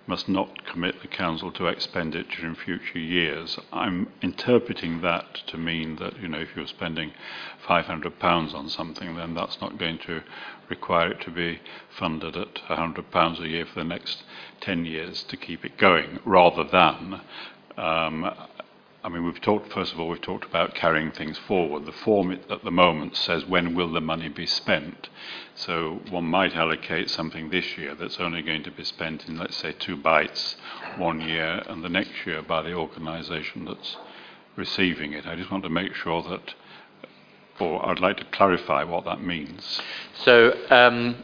must 0.06 0.26
not 0.26 0.64
commit 0.64 1.02
the 1.02 1.06
council 1.06 1.52
to 1.52 1.66
expenditure 1.66 2.46
in 2.46 2.54
future 2.54 2.98
years. 2.98 3.58
I'm 3.70 4.08
interpreting 4.22 5.02
that 5.02 5.34
to 5.48 5.58
mean 5.58 5.96
that, 5.96 6.18
you 6.18 6.28
know, 6.28 6.40
if 6.40 6.56
you're 6.56 6.66
spending 6.66 7.12
£500 7.68 8.54
on 8.54 8.68
something, 8.70 9.14
then 9.14 9.34
that's 9.34 9.60
not 9.60 9.76
going 9.76 9.98
to 10.06 10.22
require 10.70 11.12
it 11.12 11.20
to 11.20 11.30
be 11.30 11.60
funded 11.98 12.38
at 12.38 12.54
£100 12.70 13.40
a 13.40 13.48
year 13.48 13.66
for 13.66 13.80
the 13.80 13.84
next 13.84 14.22
10 14.62 14.86
years 14.86 15.24
to 15.24 15.36
keep 15.36 15.62
it 15.62 15.76
going, 15.76 16.20
rather 16.24 16.64
than 16.64 17.20
um, 17.76 18.34
I 19.04 19.08
mean, 19.08 19.24
we've 19.24 19.40
talked, 19.40 19.72
first 19.72 19.92
of 19.92 19.98
all, 19.98 20.08
we've 20.08 20.20
talked 20.20 20.44
about 20.44 20.76
carrying 20.76 21.10
things 21.10 21.36
forward. 21.36 21.86
The 21.86 21.92
form 21.92 22.30
at 22.30 22.62
the 22.62 22.70
moment 22.70 23.16
says 23.16 23.44
when 23.44 23.74
will 23.74 23.92
the 23.92 24.00
money 24.00 24.28
be 24.28 24.46
spent. 24.46 25.08
So 25.56 26.00
one 26.08 26.24
might 26.26 26.54
allocate 26.54 27.10
something 27.10 27.50
this 27.50 27.76
year 27.76 27.96
that's 27.96 28.20
only 28.20 28.42
going 28.42 28.62
to 28.62 28.70
be 28.70 28.84
spent 28.84 29.26
in, 29.26 29.38
let's 29.38 29.56
say, 29.56 29.72
two 29.72 29.96
bites 29.96 30.56
one 30.96 31.20
year 31.20 31.64
and 31.66 31.82
the 31.82 31.88
next 31.88 32.12
year 32.24 32.42
by 32.42 32.62
the 32.62 32.74
organisation 32.74 33.64
that's 33.64 33.96
receiving 34.54 35.14
it. 35.14 35.26
I 35.26 35.34
just 35.34 35.50
want 35.50 35.64
to 35.64 35.70
make 35.70 35.94
sure 35.94 36.22
that, 36.22 36.54
or 37.58 37.84
I'd 37.84 37.98
like 37.98 38.18
to 38.18 38.24
clarify 38.26 38.84
what 38.84 39.04
that 39.06 39.20
means. 39.20 39.80
So 40.22 40.56
um, 40.70 41.16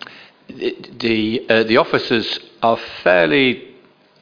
the 0.49 1.47
uh, 1.49 1.63
the 1.63 1.77
officers 1.77 2.41
are 2.63 2.79
fairly 3.05 3.68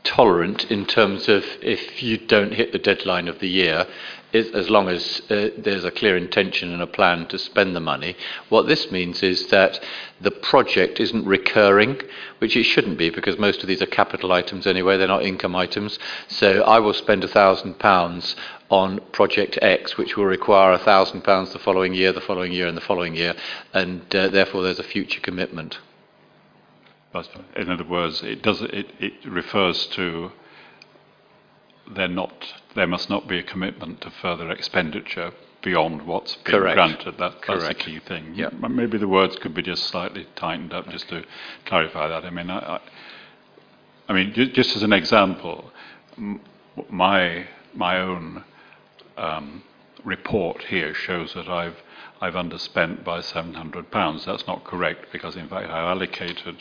tolerant 0.07 0.70
in 0.70 0.86
terms 0.86 1.28
of 1.28 1.44
if 1.61 2.02
you 2.02 2.16
don't 2.16 2.54
hit 2.54 2.72
the 2.72 2.78
deadline 2.78 3.28
of 3.28 3.40
the 3.40 3.48
year, 3.48 3.86
as 4.32 4.68
long 4.68 4.88
as 4.88 5.22
uh, 5.30 5.48
there's 5.57 5.84
a 5.84 5.90
clear 5.90 6.16
intention 6.16 6.72
and 6.72 6.82
a 6.82 6.86
plan 6.86 7.26
to 7.26 7.38
spend 7.38 7.74
the 7.74 7.80
money. 7.80 8.16
What 8.48 8.66
this 8.66 8.90
means 8.90 9.22
is 9.22 9.46
that 9.48 9.80
the 10.20 10.30
project 10.30 11.00
isn't 11.00 11.24
recurring, 11.24 12.00
which 12.38 12.57
it 12.57 12.64
shouldn't 12.64 12.98
be 12.98 13.11
because 13.11 13.38
most 13.38 13.62
of 13.62 13.68
these 13.68 13.82
are 13.82 13.86
capital 13.86 14.32
items 14.32 14.66
anyway, 14.66 14.96
they're 14.96 15.09
not 15.09 15.22
income 15.22 15.57
items. 15.57 15.98
So 16.28 16.62
I 16.62 16.78
will 16.80 16.94
spend 16.94 17.24
a 17.24 17.28
thousand 17.28 17.78
pounds 17.78 18.36
on 18.68 19.00
project 19.12 19.59
X, 19.62 19.96
which 19.96 20.16
will 20.16 20.24
require 20.24 20.72
a 20.72 20.78
thousand 20.78 21.22
pounds 21.22 21.52
the 21.52 21.59
following 21.59 21.94
year, 21.94 22.12
the 22.12 22.20
following 22.20 22.52
year, 22.52 22.66
and 22.66 22.76
the 22.76 22.80
following 22.82 23.14
year, 23.14 23.34
and 23.72 24.14
uh, 24.14 24.28
therefore 24.28 24.62
there's 24.62 24.80
a 24.80 24.84
future 24.84 25.20
commitment. 25.20 25.78
But 27.16 27.28
in 27.56 27.70
other 27.70 27.84
words, 27.84 28.22
it 28.22 28.42
does 28.42 28.60
it, 28.60 28.90
it 29.00 29.14
refers 29.24 29.86
to 29.88 30.32
there 31.94 32.08
not 32.08 32.34
there 32.74 32.86
must 32.86 33.08
not 33.08 33.26
be 33.26 33.38
a 33.38 33.42
commitment 33.42 34.02
to 34.02 34.10
further 34.10 34.50
expenditure 34.50 35.32
beyond 35.62 36.06
what's 36.06 36.36
been 36.36 36.54
Correct. 36.54 36.76
granted. 36.76 37.14
That, 37.18 37.36
that's 37.46 37.68
the 37.68 37.74
key 37.74 37.98
thing. 38.00 38.34
Yeah. 38.34 38.50
Maybe 38.50 38.98
the 38.98 39.08
words 39.08 39.36
could 39.36 39.54
be 39.54 39.62
just 39.62 39.84
slightly 39.84 40.26
tightened 40.36 40.74
up 40.74 40.88
just 40.90 41.08
to 41.08 41.24
clarify 41.64 42.08
that. 42.08 42.24
I 42.24 42.30
mean, 42.30 42.50
I, 42.50 42.58
I, 42.58 42.80
I 44.08 44.12
mean, 44.12 44.32
just 44.52 44.76
as 44.76 44.82
an 44.82 44.92
example, 44.92 45.72
my 46.90 47.46
my 47.74 47.98
own 47.98 48.44
um, 49.16 49.62
report 50.04 50.64
here 50.64 50.92
shows 50.92 51.32
that 51.34 51.48
I've 51.48 51.78
I've 52.20 52.34
underspent 52.34 53.04
by 53.04 53.20
seven 53.20 53.54
hundred 53.54 53.90
pounds. 53.90 54.24
That's 54.24 54.46
not 54.46 54.64
correct 54.64 55.12
because 55.12 55.36
in 55.36 55.48
fact 55.48 55.70
I 55.70 55.90
allocated 55.90 56.56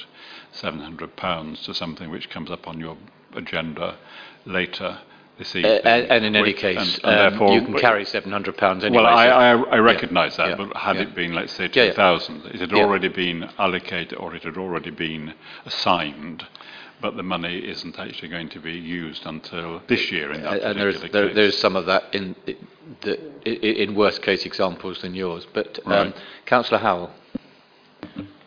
seven 0.51 0.79
hundred 0.81 1.15
pounds 1.15 1.63
to 1.65 1.73
something 1.73 2.09
which 2.09 2.29
comes 2.29 2.51
up 2.51 2.67
on 2.67 2.79
your 2.79 2.97
agenda 3.33 3.97
later 4.45 4.99
this 5.37 5.53
Uh, 5.55 5.59
evening. 5.59 5.81
and, 5.85 6.03
and 6.11 6.25
in 6.25 6.35
any 6.35 6.49
which- 6.51 6.57
case, 6.57 6.99
and- 7.03 7.13
and 7.35 7.41
um, 7.41 7.47
you 7.53 7.61
can 7.61 7.77
carry 7.77 8.05
£700 8.05 8.83
anyway. 8.85 9.03
well, 9.03 9.05
I, 9.05 9.27
I, 9.27 9.51
I 9.51 9.77
recognise 9.79 10.37
that, 10.37 10.49
yeah, 10.49 10.55
but 10.55 10.77
had 10.77 10.95
yeah. 10.95 11.01
it 11.01 11.13
been, 11.13 11.33
let's 11.35 11.51
say, 11.51 11.69
Yeah, 11.73 11.83
yeah. 11.83 11.89
2,000, 11.91 12.45
it 12.45 12.61
had 12.61 12.71
Yeah. 12.71 12.77
already 12.83 13.09
been 13.09 13.49
allocated 13.59 14.17
or 14.17 14.33
it 14.33 14.43
had 14.43 14.55
already 14.55 14.91
been 14.91 15.33
assigned, 15.65 16.45
but 17.01 17.15
the 17.17 17.23
money 17.23 17.57
isn't 17.59 17.99
actually 17.99 18.29
going 18.29 18.49
to 18.49 18.59
be 18.59 18.71
used 18.73 19.25
until 19.25 19.81
this 19.87 20.11
year 20.11 20.31
in 20.31 20.41
that 20.43 20.61
and 20.61 20.79
there 20.79 20.89
is, 20.89 20.95
particular 20.97 21.21
there, 21.21 21.29
case. 21.29 21.35
there 21.35 21.45
is 21.45 21.57
some 21.57 21.75
of 21.75 21.85
that 21.85 22.03
in, 22.13 22.35
the, 23.01 23.19
i- 23.45 23.49
in 23.49 23.95
worse 23.95 24.17
case 24.19 24.45
examples 24.45 25.01
than 25.01 25.13
yours. 25.13 25.45
But 25.53 25.79
um, 25.85 26.13
Councillor 26.45 26.79
Howell. 26.79 27.11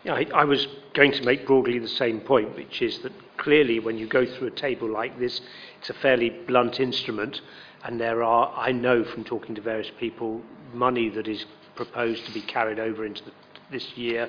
Yeah, 0.04 0.14
I, 0.14 0.26
I 0.34 0.44
was 0.44 0.66
going 0.94 1.12
to 1.12 1.22
make 1.24 1.46
broadly 1.46 1.78
the 1.78 1.88
same 1.88 2.20
point, 2.20 2.56
which 2.56 2.80
is 2.82 2.98
that 3.00 3.12
clearly 3.36 3.78
when 3.80 3.98
you 3.98 4.06
go 4.06 4.24
through 4.26 4.48
a 4.48 4.52
table 4.52 4.88
like 4.90 5.18
this, 5.18 5.40
it's 5.80 5.90
a 5.90 5.94
fairly 5.94 6.30
blunt 6.30 6.80
instrument, 6.80 7.40
and 7.84 8.00
there 8.00 8.22
are, 8.22 8.52
I 8.56 8.72
know 8.72 9.04
from 9.04 9.24
talking 9.24 9.54
to 9.56 9.60
various 9.60 9.90
people, 9.98 10.42
money 10.72 11.08
that 11.10 11.28
is 11.28 11.44
proposed 11.76 12.24
to 12.26 12.32
be 12.32 12.40
carried 12.40 12.78
over 12.78 13.04
into 13.04 13.24
the, 13.24 13.32
this 13.70 13.96
year, 13.96 14.28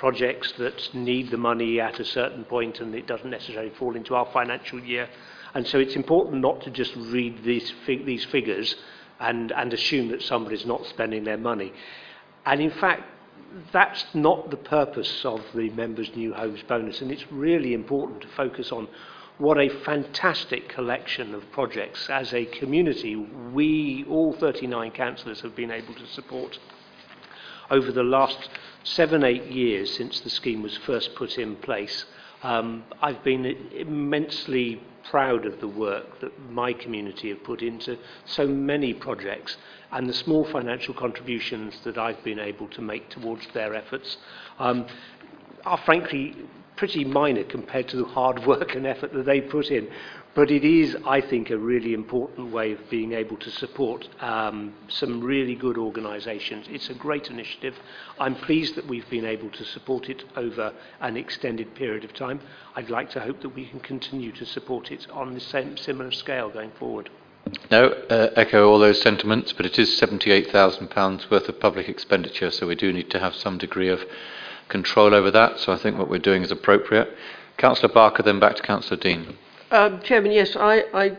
projects 0.00 0.52
that 0.52 0.94
need 0.94 1.30
the 1.30 1.36
money 1.36 1.78
at 1.78 2.00
a 2.00 2.04
certain 2.06 2.42
point, 2.42 2.80
and 2.80 2.94
it 2.94 3.06
doesn't 3.06 3.28
necessarily 3.28 3.68
fall 3.68 3.94
into 3.94 4.14
our 4.14 4.26
financial 4.32 4.80
year. 4.80 5.06
And 5.52 5.66
so 5.66 5.78
it's 5.78 5.94
important 5.94 6.40
not 6.40 6.62
to 6.62 6.70
just 6.70 6.96
read 6.96 7.44
these, 7.44 7.70
fig- 7.84 8.06
these 8.06 8.24
figures 8.24 8.76
and, 9.20 9.52
and 9.52 9.74
assume 9.74 10.08
that 10.08 10.22
somebody's 10.22 10.64
not 10.64 10.86
spending 10.86 11.24
their 11.24 11.36
money. 11.36 11.74
And 12.46 12.62
in 12.62 12.70
fact, 12.70 13.02
that's 13.72 14.06
not 14.14 14.50
the 14.50 14.56
purpose 14.56 15.22
of 15.26 15.42
the 15.54 15.68
members' 15.68 16.16
new 16.16 16.32
homes 16.32 16.62
bonus, 16.66 17.02
and 17.02 17.12
it's 17.12 17.30
really 17.30 17.74
important 17.74 18.22
to 18.22 18.28
focus 18.28 18.72
on 18.72 18.88
what 19.36 19.58
a 19.58 19.68
fantastic 19.84 20.70
collection 20.70 21.34
of 21.34 21.52
projects 21.52 22.08
as 22.08 22.32
a 22.32 22.46
community 22.46 23.16
we, 23.16 24.06
all 24.08 24.32
39 24.32 24.92
councillors, 24.92 25.42
have 25.42 25.54
been 25.54 25.70
able 25.70 25.92
to 25.92 26.06
support 26.06 26.58
over 27.70 27.92
the 27.92 28.02
last 28.02 28.48
seven, 28.84 29.24
eight 29.24 29.46
years 29.46 29.94
since 29.94 30.20
the 30.20 30.30
scheme 30.30 30.62
was 30.62 30.76
first 30.78 31.14
put 31.14 31.38
in 31.38 31.56
place. 31.56 32.04
Um, 32.42 32.84
I've 33.02 33.22
been 33.22 33.44
immensely 33.44 34.82
proud 35.10 35.46
of 35.46 35.60
the 35.60 35.68
work 35.68 36.20
that 36.20 36.50
my 36.50 36.72
community 36.72 37.30
have 37.30 37.42
put 37.44 37.62
into 37.62 37.98
so 38.24 38.46
many 38.46 38.94
projects 38.94 39.56
and 39.92 40.08
the 40.08 40.14
small 40.14 40.44
financial 40.44 40.94
contributions 40.94 41.78
that 41.84 41.98
I've 41.98 42.22
been 42.22 42.38
able 42.38 42.68
to 42.68 42.82
make 42.82 43.08
towards 43.10 43.46
their 43.52 43.74
efforts 43.74 44.18
um, 44.58 44.86
are 45.64 45.78
frankly 45.78 46.36
pretty 46.76 47.04
minor 47.04 47.44
compared 47.44 47.88
to 47.88 47.96
the 47.96 48.04
hard 48.04 48.46
work 48.46 48.74
and 48.74 48.86
effort 48.86 49.12
that 49.12 49.26
they 49.26 49.40
put 49.40 49.70
in. 49.70 49.88
But 50.32 50.52
it 50.52 50.64
is, 50.64 50.96
I 51.04 51.20
think, 51.20 51.50
a 51.50 51.58
really 51.58 51.92
important 51.92 52.52
way 52.52 52.70
of 52.70 52.88
being 52.88 53.12
able 53.12 53.36
to 53.38 53.50
support 53.50 54.08
um, 54.20 54.72
some 54.88 55.20
really 55.20 55.56
good 55.56 55.76
organisations. 55.76 56.66
It's 56.70 56.88
a 56.88 56.94
great 56.94 57.30
initiative. 57.30 57.74
I'm 58.18 58.36
pleased 58.36 58.76
that 58.76 58.86
we've 58.86 59.08
been 59.10 59.24
able 59.24 59.50
to 59.50 59.64
support 59.64 60.08
it 60.08 60.22
over 60.36 60.72
an 61.00 61.16
extended 61.16 61.74
period 61.74 62.04
of 62.04 62.14
time. 62.14 62.40
I'd 62.76 62.90
like 62.90 63.10
to 63.10 63.20
hope 63.20 63.40
that 63.40 63.56
we 63.56 63.66
can 63.66 63.80
continue 63.80 64.30
to 64.32 64.46
support 64.46 64.92
it 64.92 65.10
on 65.10 65.34
the 65.34 65.40
same 65.40 65.76
similar 65.76 66.12
scale 66.12 66.48
going 66.48 66.70
forward. 66.78 67.10
No, 67.70 67.88
uh, 67.88 68.30
echo 68.36 68.68
all 68.68 68.78
those 68.78 69.00
sentiments, 69.00 69.52
but 69.52 69.66
it 69.66 69.80
is 69.80 70.00
£78,000 70.00 71.30
worth 71.30 71.48
of 71.48 71.58
public 71.58 71.88
expenditure, 71.88 72.52
so 72.52 72.68
we 72.68 72.76
do 72.76 72.92
need 72.92 73.10
to 73.10 73.18
have 73.18 73.34
some 73.34 73.58
degree 73.58 73.88
of 73.88 74.04
control 74.68 75.12
over 75.12 75.32
that. 75.32 75.58
So 75.58 75.72
I 75.72 75.76
think 75.76 75.98
what 75.98 76.08
we're 76.08 76.18
doing 76.18 76.42
is 76.42 76.52
appropriate. 76.52 77.16
Councillor 77.56 77.92
Barker, 77.92 78.22
then 78.22 78.38
back 78.38 78.54
to 78.56 78.62
Councillor 78.62 79.00
Dean. 79.00 79.36
Um, 79.72 80.00
Chairman, 80.02 80.32
yes, 80.32 80.56
I, 80.56 80.82
I, 80.92 81.16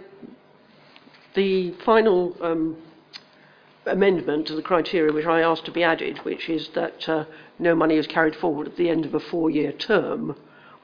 the 1.35 1.71
final 1.85 2.35
um, 2.41 2.75
amendment 3.85 4.47
to 4.47 4.55
the 4.55 4.61
criteria 4.61 5.13
which 5.13 5.25
I 5.25 5.39
asked 5.39 5.63
to 5.65 5.71
be 5.71 5.83
added, 5.83 6.17
which 6.19 6.49
is 6.49 6.67
that 6.75 7.07
uh, 7.07 7.23
no 7.59 7.75
money 7.75 7.95
is 7.95 8.07
carried 8.07 8.35
forward 8.35 8.67
at 8.67 8.75
the 8.75 8.89
end 8.89 9.05
of 9.05 9.13
a 9.13 9.21
four-year 9.21 9.71
term, 9.71 10.35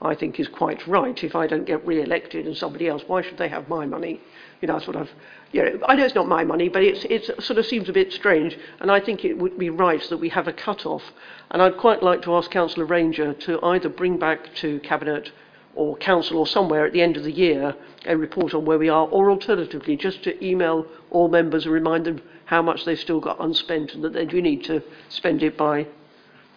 I 0.02 0.16
think 0.16 0.40
is 0.40 0.48
quite 0.48 0.88
right. 0.88 1.22
If 1.22 1.36
I 1.36 1.46
don't 1.46 1.66
get 1.66 1.86
re-elected 1.86 2.46
and 2.46 2.56
somebody 2.56 2.88
else, 2.88 3.04
why 3.06 3.22
should 3.22 3.38
they 3.38 3.50
have 3.50 3.68
my 3.68 3.86
money? 3.86 4.22
You 4.62 4.70
know, 4.70 4.78
I've. 4.78 5.12
You 5.52 5.64
know, 5.64 5.80
I 5.88 5.96
know 5.96 6.06
it's 6.06 6.16
not 6.16 6.28
my 6.28 6.44
money, 6.44 6.70
but 6.70 6.84
it's 6.84 7.06
it 7.06 7.42
sort 7.42 7.58
of 7.58 7.66
seems 7.66 7.90
a 7.90 7.94
bit 7.94 8.14
strange, 8.14 8.58
and 8.80 8.92
I 8.92 9.00
think 9.00 9.26
it 9.26 9.38
would 9.38 9.58
be 9.58 9.70
right 9.70 10.02
that 10.10 10.18
we 10.18 10.30
have 10.30 10.48
a 10.48 10.54
cut-off. 10.54 11.04
And 11.52 11.62
I'd 11.62 11.78
quite 11.78 12.04
like 12.04 12.22
to 12.24 12.36
ask 12.36 12.52
Councillor 12.52 12.86
Ranger 12.86 13.34
to 13.34 13.64
either 13.64 13.90
bring 13.90 14.18
back 14.18 14.54
to 14.56 14.80
cabinet 14.82 15.32
or 15.78 15.96
council 15.98 16.40
or 16.40 16.48
somewhere 16.48 16.86
at 16.86 16.92
the 16.92 17.02
end 17.02 17.16
of 17.18 17.24
the 17.24 17.32
year 17.32 17.76
a 18.06 18.18
report 18.18 18.54
on 18.54 18.66
where 18.66 18.80
we 18.80 18.90
are, 18.90 19.08
or 19.08 19.30
alternatively 19.30 19.96
just 19.96 20.24
to 20.24 20.46
email 20.46 20.86
all 21.12 21.28
members 21.28 21.66
and 21.66 21.74
remind 21.74 22.06
them 22.06 22.22
how 22.46 22.62
much 22.62 22.84
they've 22.86 23.00
still 23.00 23.20
got 23.20 23.40
unspent 23.40 23.94
and 23.94 24.04
that 24.04 24.14
they 24.14 24.26
do 24.26 24.42
need 24.42 24.64
to 24.64 24.82
spend 25.10 25.44
it 25.44 25.58
by 25.58 25.86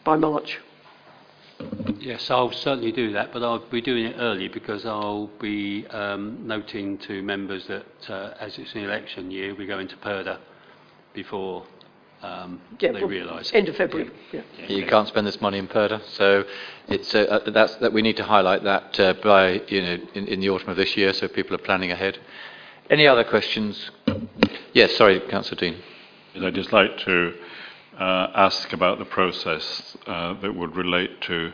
by 0.05 0.16
March. 0.16 0.59
Yes, 1.99 2.31
I'll 2.31 2.53
certainly 2.53 2.93
do 2.93 3.12
that, 3.12 3.33
but 3.35 3.43
I'll 3.43 3.59
be 3.59 3.83
doing 3.83 4.07
it 4.07 4.16
early 4.18 4.49
because 4.49 4.87
I'll 4.87 5.31
be 5.39 5.87
um, 5.89 6.39
noting 6.47 6.97
to 6.99 7.23
members 7.23 7.66
that 7.66 7.85
uh, 8.09 8.35
as 8.41 8.59
it's 8.59 8.75
an 8.75 8.85
election 8.85 9.31
year, 9.31 9.55
we 9.55 9.66
go 9.66 9.79
into 9.79 9.97
purdah 9.97 10.39
before 11.12 11.66
um, 12.23 12.61
Yeah, 12.79 12.93
they 12.93 13.01
well, 13.01 13.09
realise. 13.09 13.53
End 13.55 13.68
of 13.68 13.77
February. 13.77 14.11
Yeah. 14.33 14.43
You 14.68 14.87
can't 14.87 15.09
spend 15.09 15.27
this 15.27 15.41
money 15.41 15.59
in 15.59 15.68
purdah, 15.68 16.03
so 16.11 16.45
it's 16.89 17.14
uh, 17.14 17.21
uh, 17.21 17.51
that's 17.51 17.77
that 17.77 17.93
we 17.93 18.03
need 18.03 18.16
to 18.18 18.25
highlight 18.25 18.62
that 18.64 19.01
uh, 19.01 19.14
by 19.23 19.62
you 19.68 19.83
know 19.83 19.99
in, 20.14 20.27
in 20.27 20.41
the 20.41 20.51
autumn 20.51 20.71
of 20.71 20.77
this 20.77 20.97
year, 20.97 21.12
so 21.12 21.29
people 21.29 21.55
are 21.55 21.64
planning 21.64 21.91
ahead. 21.91 22.18
Any 22.91 23.07
other 23.07 23.25
questions? 23.25 23.91
Yes, 24.73 24.97
sorry, 24.97 25.21
Councillor 25.21 25.61
Dean. 25.61 25.77
I'd 26.43 26.55
just 26.55 26.73
like 26.73 26.99
to 26.99 27.35
uh, 27.99 28.29
ask 28.35 28.73
about 28.73 28.99
the 28.99 29.05
process 29.05 29.97
uh, 30.07 30.35
that 30.41 30.55
would 30.55 30.77
relate 30.77 31.21
to 31.23 31.53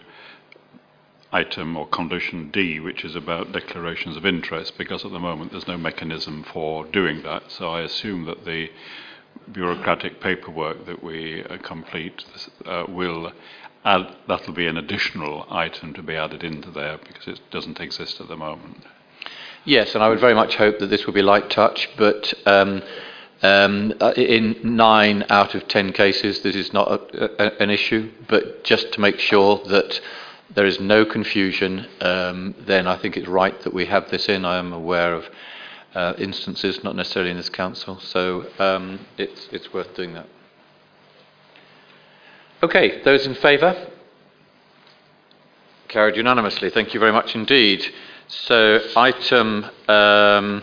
item 1.32 1.76
or 1.76 1.86
condition 1.88 2.50
D, 2.50 2.80
which 2.80 3.04
is 3.04 3.14
about 3.14 3.52
declarations 3.52 4.16
of 4.16 4.24
interest, 4.24 4.78
because 4.78 5.04
at 5.04 5.12
the 5.12 5.18
moment 5.18 5.50
there's 5.50 5.66
no 5.68 5.76
mechanism 5.76 6.44
for 6.52 6.84
doing 6.86 7.22
that. 7.22 7.50
So 7.50 7.70
I 7.70 7.82
assume 7.82 8.24
that 8.24 8.44
the 8.44 8.68
bureaucratic 9.52 10.20
paperwork 10.20 10.86
that 10.86 11.02
we 11.02 11.44
uh, 11.44 11.58
complete 11.58 12.24
uh, 12.64 12.84
will 12.88 13.32
add, 13.84 14.14
that'll 14.28 14.52
be 14.52 14.66
an 14.66 14.76
additional 14.76 15.46
item 15.50 15.94
to 15.94 16.02
be 16.02 16.16
added 16.16 16.42
into 16.42 16.70
there 16.70 16.98
because 16.98 17.26
it 17.28 17.40
doesn't 17.50 17.80
exist 17.80 18.20
at 18.20 18.28
the 18.28 18.36
moment. 18.36 18.84
Yes, 19.64 19.94
and 19.94 20.04
I 20.04 20.08
would 20.08 20.20
very 20.20 20.34
much 20.34 20.56
hope 20.56 20.78
that 20.78 20.86
this 20.86 21.06
will 21.06 21.14
be 21.14 21.22
light 21.22 21.50
touch, 21.50 21.88
but 21.96 22.32
um, 22.46 22.82
um, 23.42 23.92
uh, 24.00 24.12
in 24.16 24.56
nine 24.62 25.24
out 25.28 25.54
of 25.54 25.68
ten 25.68 25.92
cases, 25.92 26.40
this 26.40 26.56
is 26.56 26.72
not 26.72 26.88
a, 26.88 27.42
a, 27.42 27.62
an 27.62 27.70
issue. 27.70 28.10
But 28.28 28.64
just 28.64 28.92
to 28.92 29.00
make 29.00 29.18
sure 29.18 29.60
that 29.66 30.00
there 30.54 30.66
is 30.66 30.80
no 30.80 31.04
confusion, 31.04 31.86
um, 32.00 32.54
then 32.60 32.86
I 32.86 32.96
think 32.96 33.16
it's 33.16 33.28
right 33.28 33.60
that 33.62 33.74
we 33.74 33.86
have 33.86 34.10
this 34.10 34.28
in. 34.28 34.44
I 34.44 34.58
am 34.58 34.72
aware 34.72 35.12
of 35.14 35.28
uh, 35.96 36.12
instances, 36.18 36.84
not 36.84 36.94
necessarily 36.94 37.30
in 37.30 37.38
this 37.38 37.48
council, 37.48 37.98
so 37.98 38.46
um, 38.58 39.00
it's, 39.16 39.48
it's 39.50 39.72
worth 39.72 39.94
doing 39.96 40.12
that. 40.12 40.28
Okay, 42.62 43.00
those 43.02 43.26
in 43.26 43.34
favour? 43.34 43.88
Carried 45.88 46.16
unanimously. 46.16 46.68
Thank 46.68 46.92
you 46.92 47.00
very 47.00 47.12
much 47.12 47.34
indeed. 47.34 47.82
So, 48.28 48.80
item 48.94 49.70
um, 49.88 50.62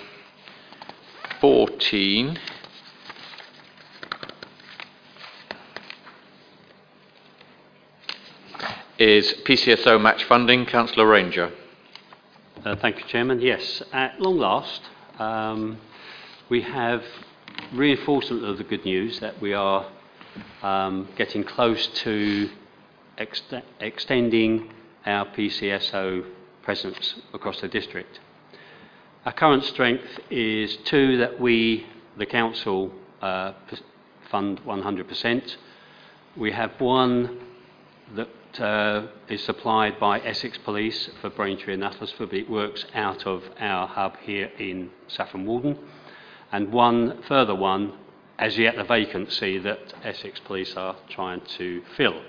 14 1.42 2.38
is 9.00 9.34
PCSO 9.46 10.00
match 10.00 10.26
funding. 10.26 10.68
Councillor 10.68 11.08
Ranger. 11.08 11.52
Uh, 12.64 12.76
thank 12.76 13.00
you, 13.00 13.06
Chairman. 13.08 13.42
Yes, 13.42 13.82
at 13.92 14.22
long 14.22 14.38
last, 14.38 14.82
um, 15.20 15.78
we 16.50 16.62
have 16.62 17.04
reinforcement 17.74 18.44
of 18.44 18.58
the 18.58 18.64
good 18.64 18.86
news 18.86 19.20
that 19.20 19.40
we 19.42 19.54
are 19.54 19.86
um, 20.62 21.08
getting 21.16 21.44
close 21.44 21.88
to 21.88 22.50
ext- 23.18 23.64
extending 23.80 24.72
our 25.06 25.26
PCSO 25.26 26.26
presence 26.64 27.16
across 27.34 27.62
the 27.62 27.68
district. 27.68 28.20
Our 29.26 29.34
current 29.34 29.64
strength 29.64 30.20
is 30.30 30.78
two 30.86 31.18
that 31.18 31.40
we, 31.40 31.86
the 32.18 32.26
council, 32.26 32.92
uh, 33.22 33.54
fund 34.30 34.62
100%. 34.66 35.56
We 36.36 36.52
have 36.52 36.72
one 36.80 37.40
that 38.16 38.28
uh, 38.60 39.08
is 39.30 39.44
supplied 39.44 40.00
by 40.00 40.20
Essex 40.20 40.58
Police 40.58 41.10
for 41.22 41.30
Braintree 41.30 41.74
and 41.74 41.84
Uttlesford, 41.84 42.30
but 42.30 42.34
it 42.34 42.50
works 42.50 42.86
out 42.94 43.26
of 43.26 43.44
our 43.60 43.88
hub 43.88 44.18
here 44.18 44.52
in 44.58 44.92
Saffron 45.08 45.46
Walden. 45.46 45.78
And 46.52 46.72
one 46.72 47.22
further 47.24 47.56
one, 47.56 47.94
as 48.38 48.58
yet 48.58 48.76
a 48.76 48.84
vacancy 48.84 49.58
that 49.60 49.94
Essex 50.04 50.40
Police 50.40 50.76
are 50.76 50.96
trying 51.10 51.42
to 51.58 51.84
fill. 51.98 52.22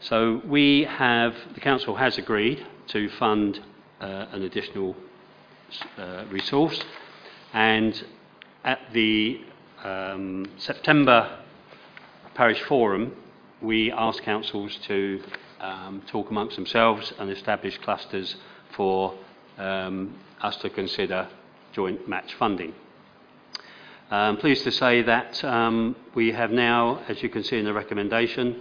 So 0.00 0.40
we 0.44 0.84
have, 0.84 1.34
the 1.54 1.60
council 1.60 1.96
has 1.96 2.18
agreed 2.18 2.64
to 2.88 3.08
fund 3.10 3.60
uh, 4.00 4.26
an 4.32 4.42
additional 4.42 4.94
uh, 5.96 6.24
resource, 6.30 6.80
and 7.52 8.04
at 8.64 8.80
the 8.92 9.40
um, 9.82 10.46
September 10.56 11.38
parish 12.34 12.62
forum, 12.62 13.16
we 13.60 13.90
asked 13.90 14.22
councils 14.22 14.78
to 14.86 15.20
um, 15.60 16.02
talk 16.06 16.30
amongst 16.30 16.56
themselves 16.56 17.12
and 17.18 17.30
establish 17.30 17.78
clusters 17.78 18.36
for 18.76 19.14
um, 19.56 20.14
us 20.40 20.56
to 20.56 20.70
consider 20.70 21.28
joint 21.72 22.08
match 22.08 22.34
funding. 22.34 22.74
I'm 24.10 24.38
pleased 24.38 24.64
to 24.64 24.72
say 24.72 25.02
that 25.02 25.44
um, 25.44 25.94
we 26.14 26.32
have 26.32 26.50
now, 26.50 27.02
as 27.08 27.22
you 27.22 27.28
can 27.28 27.44
see 27.44 27.58
in 27.58 27.66
the 27.66 27.74
recommendation, 27.74 28.58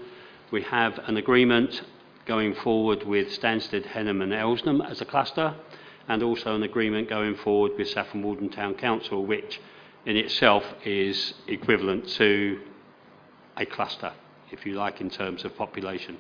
we 0.51 0.61
have 0.63 0.99
an 1.07 1.15
agreement 1.15 1.83
going 2.25 2.53
forward 2.55 3.03
with 3.03 3.29
Stansted, 3.29 3.85
Henham 3.85 4.21
and 4.21 4.33
Elsenham 4.33 4.85
as 4.85 4.99
a 4.99 5.05
cluster, 5.05 5.55
and 6.09 6.21
also 6.21 6.55
an 6.55 6.63
agreement 6.63 7.09
going 7.09 7.35
forward 7.35 7.71
with 7.77 7.89
Saffron 7.89 8.23
Walden 8.23 8.49
Town 8.49 8.75
Council, 8.75 9.25
which 9.25 9.61
in 10.05 10.17
itself 10.17 10.63
is 10.83 11.33
equivalent 11.47 12.09
to 12.09 12.59
a 13.55 13.65
cluster, 13.65 14.11
if 14.51 14.65
you 14.65 14.73
like, 14.73 14.99
in 14.99 15.09
terms 15.09 15.45
of 15.45 15.55
population. 15.55 16.17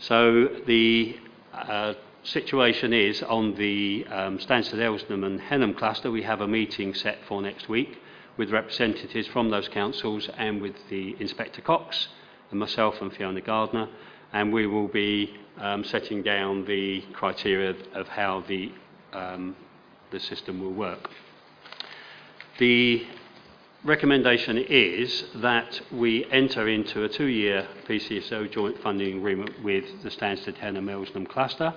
So 0.00 0.46
the 0.66 1.16
uh, 1.52 1.94
situation 2.22 2.92
is 2.92 3.20
on 3.22 3.56
the 3.56 4.06
um, 4.08 4.38
Stansted, 4.38 4.78
Elsenham 4.78 5.24
and 5.24 5.40
Henham 5.40 5.74
cluster, 5.74 6.10
we 6.10 6.22
have 6.22 6.40
a 6.40 6.46
meeting 6.46 6.94
set 6.94 7.18
for 7.26 7.42
next 7.42 7.68
week 7.68 7.98
with 8.36 8.50
representatives 8.50 9.26
from 9.26 9.50
those 9.50 9.68
councils 9.68 10.30
and 10.38 10.62
with 10.62 10.76
the 10.88 11.16
Inspector 11.18 11.60
Cox 11.62 12.06
and 12.52 12.60
myself 12.60 13.02
and 13.02 13.12
Fiona 13.12 13.40
Gardner, 13.40 13.88
and 14.32 14.52
we 14.52 14.68
will 14.68 14.86
be 14.86 15.34
um, 15.58 15.82
setting 15.82 16.22
down 16.22 16.64
the 16.64 17.02
criteria 17.12 17.74
of 17.94 18.06
how 18.06 18.44
the, 18.46 18.70
um, 19.12 19.56
the 20.12 20.20
system 20.20 20.60
will 20.60 20.72
work. 20.72 21.10
The 22.58 23.04
recommendation 23.84 24.58
is 24.58 25.24
that 25.36 25.80
we 25.92 26.24
enter 26.30 26.68
into 26.68 27.04
a 27.04 27.08
two-year 27.08 27.66
PCSO 27.88 28.50
joint 28.50 28.80
funding 28.82 29.18
agreement 29.18 29.62
with 29.62 30.02
the 30.02 30.10
Stansted 30.10 30.56
Henham 30.56 30.86
Elsenham 30.86 31.28
cluster, 31.28 31.72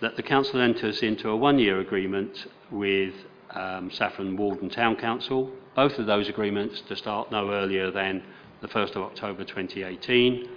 that 0.00 0.16
the 0.16 0.22
council 0.22 0.60
enters 0.60 1.02
into 1.02 1.30
a 1.30 1.36
one-year 1.36 1.80
agreement 1.80 2.46
with 2.70 3.14
um, 3.50 3.90
Saffron 3.90 4.36
Walden 4.36 4.70
Town 4.70 4.96
Council, 4.96 5.50
both 5.74 5.98
of 5.98 6.06
those 6.06 6.28
agreements 6.28 6.80
to 6.82 6.96
start 6.96 7.30
no 7.30 7.50
earlier 7.50 7.90
than 7.90 8.22
the 8.60 8.68
1st 8.68 8.96
of 8.96 9.02
October 9.02 9.44
2018, 9.44 10.48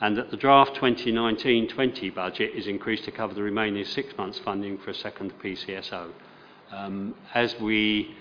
and 0.00 0.16
that 0.16 0.30
the 0.30 0.36
draft 0.36 0.74
2019-20 0.74 2.14
budget 2.14 2.52
is 2.54 2.66
increased 2.66 3.04
to 3.04 3.10
cover 3.10 3.32
the 3.32 3.42
remaining 3.42 3.84
six 3.84 4.16
months 4.16 4.40
funding 4.40 4.78
for 4.78 4.90
a 4.90 4.94
second 4.94 5.32
PCSO. 5.40 6.10
Um, 6.70 7.14
as 7.34 7.58
we 7.60 8.14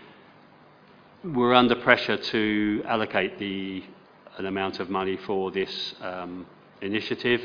were 1.23 1.53
under 1.53 1.75
pressure 1.75 2.17
to 2.17 2.83
allocate 2.85 3.39
the, 3.39 3.83
an 4.37 4.45
amount 4.45 4.79
of 4.79 4.89
money 4.89 5.17
for 5.17 5.51
this 5.51 5.95
um, 6.01 6.45
initiative, 6.81 7.41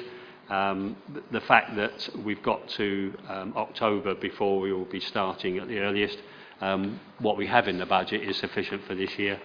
um, 0.48 0.96
the 1.30 1.40
fact 1.40 1.76
that 1.76 2.08
we've 2.24 2.42
got 2.42 2.68
to 2.68 3.14
um, 3.28 3.54
October 3.56 4.14
before 4.14 4.60
we 4.60 4.72
will 4.72 4.84
be 4.84 5.00
starting 5.00 5.58
at 5.58 5.68
the 5.68 5.78
earliest, 5.78 6.18
um, 6.60 7.00
what 7.18 7.36
we 7.36 7.46
have 7.46 7.68
in 7.68 7.78
the 7.78 7.86
budget 7.86 8.22
is 8.22 8.36
sufficient 8.36 8.84
for 8.86 8.94
this 8.94 9.18
year 9.18 9.40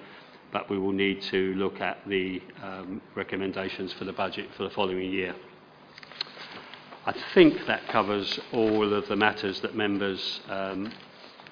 but 0.52 0.70
we 0.70 0.78
will 0.78 0.92
need 0.92 1.22
to 1.22 1.54
look 1.56 1.82
at 1.82 1.98
the 2.08 2.42
um, 2.64 3.02
recommendations 3.16 3.94
for 3.94 4.06
the 4.06 4.14
budget 4.14 4.50
for 4.56 4.64
the 4.64 4.70
following 4.70 5.12
year. 5.12 5.36
I 7.06 7.14
think 7.34 7.66
that 7.68 7.88
covers 7.88 8.40
all 8.52 8.94
of 8.94 9.08
the 9.08 9.16
matters 9.16 9.62
that 9.62 9.76
members 9.76 10.42
um, 10.50 10.92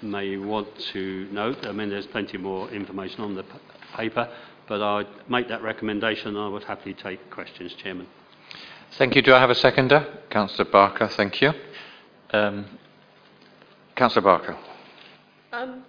may 0.02 0.38
want 0.38 0.68
to 0.94 1.28
note. 1.32 1.66
I 1.66 1.72
mean, 1.72 1.90
there's 1.90 2.08
plenty 2.08 2.38
more 2.38 2.70
information 2.70 3.22
on 3.22 3.36
the 3.36 3.44
p- 3.44 3.50
paper, 3.96 4.30
but 4.68 4.82
I'd 4.82 5.08
make 5.30 5.48
that 5.50 5.62
recommendation 5.62 6.30
and 6.30 6.38
I 6.38 6.48
would 6.48 6.64
happily 6.64 6.94
take 6.94 7.30
questions, 7.30 7.74
Chairman. 7.74 8.08
Thank 8.98 9.16
you. 9.16 9.22
Do 9.22 9.34
I 9.34 9.40
have 9.40 9.50
a 9.50 9.56
seconder? 9.56 10.20
Councillor 10.30 10.70
Barker, 10.70 11.08
thank 11.08 11.42
you. 11.42 11.52
Um, 12.32 12.66
Councillor 13.96 14.24
Barker. 14.24 14.58
Um, 15.52 15.84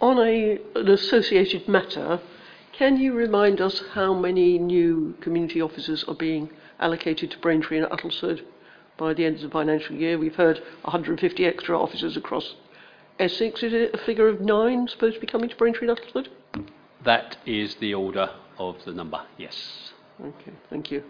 on 0.00 0.18
a, 0.18 0.58
an 0.74 0.88
associated 0.88 1.68
matter, 1.68 2.20
can 2.72 2.98
you 2.98 3.14
remind 3.14 3.60
us 3.60 3.82
how 3.92 4.14
many 4.14 4.58
new 4.58 5.16
community 5.20 5.60
officers 5.60 6.04
are 6.04 6.14
being 6.14 6.50
allocated 6.78 7.30
to 7.30 7.38
Braintree 7.38 7.78
and 7.78 7.86
Uttlesford 7.86 8.42
by 8.96 9.14
the 9.14 9.24
end 9.24 9.36
of 9.36 9.42
the 9.42 9.50
financial 9.50 9.96
year? 9.96 10.18
We've 10.18 10.34
heard 10.34 10.58
150 10.82 11.44
extra 11.44 11.80
officers 11.80 12.16
across 12.16 12.54
Essex. 13.18 13.62
Is 13.62 13.72
it 13.72 13.94
a 13.94 13.98
figure 13.98 14.28
of 14.28 14.40
nine 14.40 14.88
supposed 14.88 15.14
to 15.14 15.20
be 15.20 15.26
coming 15.26 15.48
to 15.48 15.56
Braintree 15.56 15.88
and 15.88 15.98
Uttlesford? 15.98 16.28
That 17.04 17.36
is 17.46 17.76
the 17.76 17.94
order 17.94 18.30
of 18.58 18.84
the 18.84 18.92
number, 18.92 19.22
yes. 19.38 19.92
Okay, 20.20 20.52
thank 20.70 20.90
you. 20.90 21.02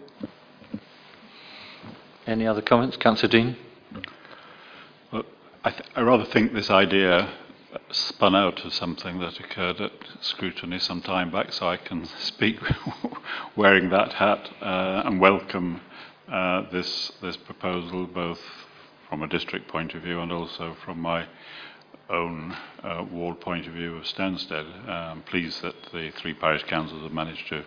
Any 2.25 2.45
other 2.45 2.61
comments? 2.61 2.97
Councillor 2.97 3.31
Dean. 3.31 3.55
Well, 5.11 5.23
I, 5.63 5.71
th- 5.71 5.89
I 5.95 6.01
rather 6.01 6.25
think 6.25 6.53
this 6.53 6.69
idea 6.69 7.33
spun 7.91 8.35
out 8.35 8.65
of 8.65 8.73
something 8.73 9.19
that 9.19 9.39
occurred 9.39 9.79
at 9.79 9.91
scrutiny 10.21 10.79
some 10.79 11.01
time 11.01 11.31
back, 11.31 11.53
so 11.53 11.67
I 11.69 11.77
can 11.77 12.05
speak 12.19 12.59
wearing 13.55 13.89
that 13.89 14.13
hat 14.13 14.49
uh, 14.61 15.03
and 15.05 15.19
welcome 15.19 15.81
uh, 16.31 16.69
this 16.71 17.11
this 17.21 17.37
proposal 17.37 18.05
both 18.05 18.39
from 19.09 19.23
a 19.23 19.27
district 19.27 19.67
point 19.67 19.93
of 19.93 20.01
view 20.03 20.19
and 20.19 20.31
also 20.31 20.75
from 20.83 20.99
my 20.99 21.25
own 22.09 22.55
uh, 22.83 23.05
ward 23.11 23.39
point 23.39 23.67
of 23.67 23.73
view 23.73 23.95
of 23.95 24.03
Stansted. 24.03 24.87
I'm 24.87 25.23
pleased 25.23 25.61
that 25.61 25.75
the 25.93 26.11
three 26.11 26.33
parish 26.33 26.63
councils 26.63 27.03
have 27.03 27.11
managed 27.11 27.47
to 27.49 27.63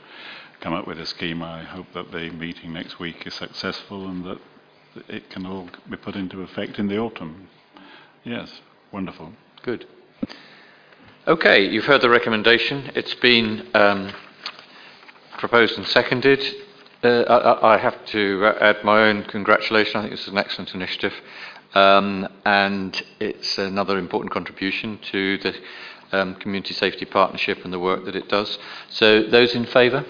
come 0.61 0.73
up 0.75 0.87
with 0.87 0.99
a 0.99 1.07
scheme. 1.07 1.43
I 1.43 1.63
hope 1.65 1.87
that 1.95 2.11
the 2.11 2.31
meeting 2.31 2.73
next 2.73 2.99
week 2.99 3.27
is 3.27 3.35
successful 3.35 4.09
and 4.09 4.25
that 4.25 4.39
it 5.09 5.31
can 5.31 5.47
all 5.47 5.69
be 5.89 5.97
put 5.97 6.17
into 6.17 6.43
effect 6.43 6.79
in 6.79 6.89
the 6.89 6.99
autumn. 6.99 7.49
Yes, 8.25 8.61
wonderful. 8.93 9.33
Good. 9.63 9.87
Okay, 11.27 11.67
you've 11.69 11.85
heard 11.85 12.03
the 12.03 12.11
recommendation. 12.11 12.91
It's 12.95 13.15
been 13.15 13.69
um, 13.75 14.13
proposed 15.39 15.77
and 15.77 15.87
seconded. 15.87 16.43
Uh, 17.03 17.23
I, 17.23 17.75
I 17.75 17.79
have 17.79 18.05
to 18.07 18.53
add 18.61 18.85
my 18.85 19.05
own 19.09 19.25
congratulations. 19.25 19.97
I 19.97 20.01
think 20.03 20.11
this 20.13 20.23
is 20.23 20.29
an 20.29 20.37
excellent 20.37 20.75
initiative. 20.75 21.15
Um, 21.75 22.29
and 22.45 23.01
it's 23.19 23.57
another 23.57 23.97
important 23.97 24.33
contribution 24.33 24.99
to 25.11 25.39
the 25.39 25.55
um, 26.13 26.35
Community 26.35 26.75
Safety 26.75 27.07
Partnership 27.07 27.65
and 27.65 27.73
the 27.73 27.79
work 27.79 28.05
that 28.05 28.17
it 28.17 28.29
does. 28.29 28.59
So, 28.91 29.23
those 29.23 29.55
in 29.55 29.65
favour? 29.65 30.05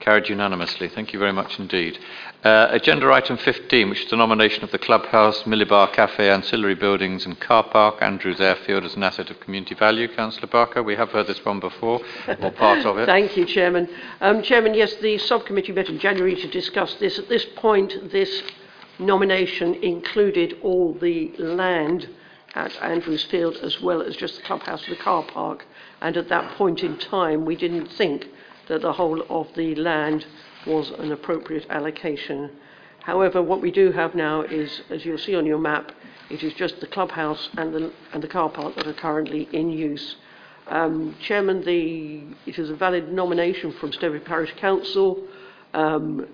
Carried 0.00 0.30
unanimously. 0.30 0.88
Thank 0.88 1.12
you 1.12 1.18
very 1.18 1.32
much 1.32 1.58
indeed. 1.58 1.98
Uh, 2.42 2.68
agenda 2.70 3.12
item 3.12 3.36
15, 3.36 3.90
which 3.90 4.04
is 4.04 4.10
the 4.10 4.16
nomination 4.16 4.64
of 4.64 4.70
the 4.70 4.78
clubhouse, 4.78 5.42
Millibar 5.42 5.92
Cafe, 5.92 6.30
ancillary 6.30 6.74
buildings 6.74 7.26
and 7.26 7.38
car 7.38 7.64
park, 7.64 8.00
Andrews 8.00 8.40
Airfield 8.40 8.84
as 8.84 8.94
an 8.96 9.02
asset 9.02 9.28
of 9.28 9.38
community 9.40 9.74
value. 9.74 10.08
Councillor 10.08 10.46
Barker, 10.46 10.82
we 10.82 10.96
have 10.96 11.10
heard 11.10 11.26
this 11.26 11.44
one 11.44 11.60
before, 11.60 12.00
or 12.40 12.50
part 12.50 12.86
of 12.86 12.96
it. 12.96 13.04
Thank 13.16 13.36
you, 13.36 13.44
Chairman. 13.44 13.90
Um, 14.22 14.40
Chairman, 14.42 14.72
yes, 14.72 14.94
the 15.02 15.18
subcommittee 15.18 15.72
met 15.72 15.90
in 15.90 15.98
January 15.98 16.34
to 16.34 16.48
discuss 16.48 16.94
this. 16.94 17.18
At 17.18 17.28
this 17.28 17.44
point, 17.56 18.10
this 18.10 18.42
nomination 18.98 19.74
included 19.74 20.56
all 20.62 20.94
the 20.94 21.34
land 21.36 22.08
at 22.54 22.74
Andrews 22.82 23.24
Field 23.24 23.56
as 23.56 23.82
well 23.82 24.00
as 24.00 24.16
just 24.16 24.36
the 24.36 24.42
clubhouse 24.42 24.82
and 24.84 24.96
the 24.96 25.02
car 25.02 25.24
park. 25.24 25.66
And 26.00 26.16
at 26.16 26.30
that 26.30 26.56
point 26.56 26.82
in 26.82 26.96
time, 26.96 27.44
we 27.44 27.54
didn't 27.54 27.88
think 27.88 28.28
that 28.70 28.82
the 28.82 28.92
whole 28.92 29.20
of 29.28 29.52
the 29.56 29.74
land 29.74 30.24
was 30.64 30.90
an 30.90 31.10
appropriate 31.10 31.66
allocation. 31.70 32.48
However, 33.00 33.42
what 33.42 33.60
we 33.60 33.72
do 33.72 33.90
have 33.90 34.14
now 34.14 34.42
is, 34.42 34.82
as 34.90 35.04
you'll 35.04 35.18
see 35.18 35.34
on 35.34 35.44
your 35.44 35.58
map, 35.58 35.90
it 36.30 36.44
is 36.44 36.54
just 36.54 36.78
the 36.78 36.86
clubhouse 36.86 37.48
and 37.58 37.74
the, 37.74 37.92
and 38.12 38.22
the 38.22 38.28
car 38.28 38.48
park 38.48 38.76
that 38.76 38.86
are 38.86 38.94
currently 38.94 39.48
in 39.52 39.70
use. 39.70 40.14
Um, 40.68 41.16
Chairman, 41.20 41.64
the, 41.64 42.22
it 42.46 42.60
is 42.60 42.70
a 42.70 42.76
valid 42.76 43.12
nomination 43.12 43.72
from 43.72 43.90
Stowey 43.90 44.24
Parish 44.24 44.54
Council. 44.58 45.26
Um, 45.74 46.28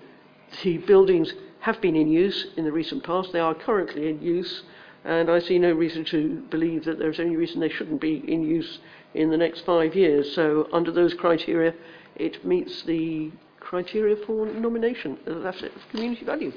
the 0.61 0.77
buildings 0.77 1.33
have 1.61 1.81
been 1.81 1.95
in 1.95 2.07
use 2.07 2.47
in 2.55 2.65
the 2.65 2.71
recent 2.71 3.03
past. 3.03 3.33
They 3.33 3.39
are 3.39 3.55
currently 3.55 4.09
in 4.09 4.21
use, 4.21 4.61
and 5.03 5.31
I 5.31 5.39
see 5.39 5.57
no 5.57 5.73
reason 5.73 6.05
to 6.05 6.43
believe 6.51 6.85
that 6.85 6.99
there's 6.99 7.19
any 7.19 7.35
reason 7.35 7.61
they 7.61 7.69
shouldn't 7.69 7.99
be 7.99 8.23
in 8.31 8.43
use 8.43 8.77
in 9.15 9.31
the 9.31 9.37
next 9.37 9.61
five 9.61 9.95
years. 9.95 10.35
So, 10.35 10.69
under 10.71 10.91
those 10.91 11.15
criteria, 11.15 11.73
it 12.19 12.45
meets 12.45 12.83
the 12.83 13.31
criteria 13.59 14.15
for 14.25 14.45
nomination 14.45 15.17
That's 15.25 15.61
it, 15.61 15.71
community 15.91 16.25
value. 16.25 16.51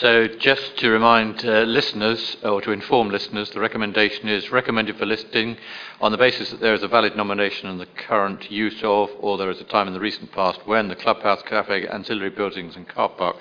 So, 0.00 0.26
just 0.26 0.78
to 0.78 0.88
remind 0.88 1.44
uh, 1.44 1.64
listeners, 1.64 2.38
or 2.42 2.62
to 2.62 2.72
inform 2.72 3.10
listeners, 3.10 3.50
the 3.50 3.60
recommendation 3.60 4.26
is 4.26 4.50
recommended 4.50 4.96
for 4.96 5.04
listing 5.04 5.58
on 6.00 6.12
the 6.12 6.18
basis 6.18 6.50
that 6.50 6.60
there 6.60 6.72
is 6.72 6.82
a 6.82 6.88
valid 6.88 7.14
nomination 7.14 7.68
in 7.68 7.76
the 7.76 7.84
current 7.84 8.50
use 8.50 8.80
of, 8.82 9.10
or 9.20 9.36
there 9.36 9.50
is 9.50 9.60
a 9.60 9.64
time 9.64 9.88
in 9.88 9.92
the 9.92 10.00
recent 10.00 10.32
past 10.32 10.66
when 10.66 10.88
the 10.88 10.96
clubhouse, 10.96 11.42
cafe, 11.42 11.86
ancillary 11.88 12.30
buildings, 12.30 12.74
and 12.74 12.88
car 12.88 13.10
park 13.10 13.36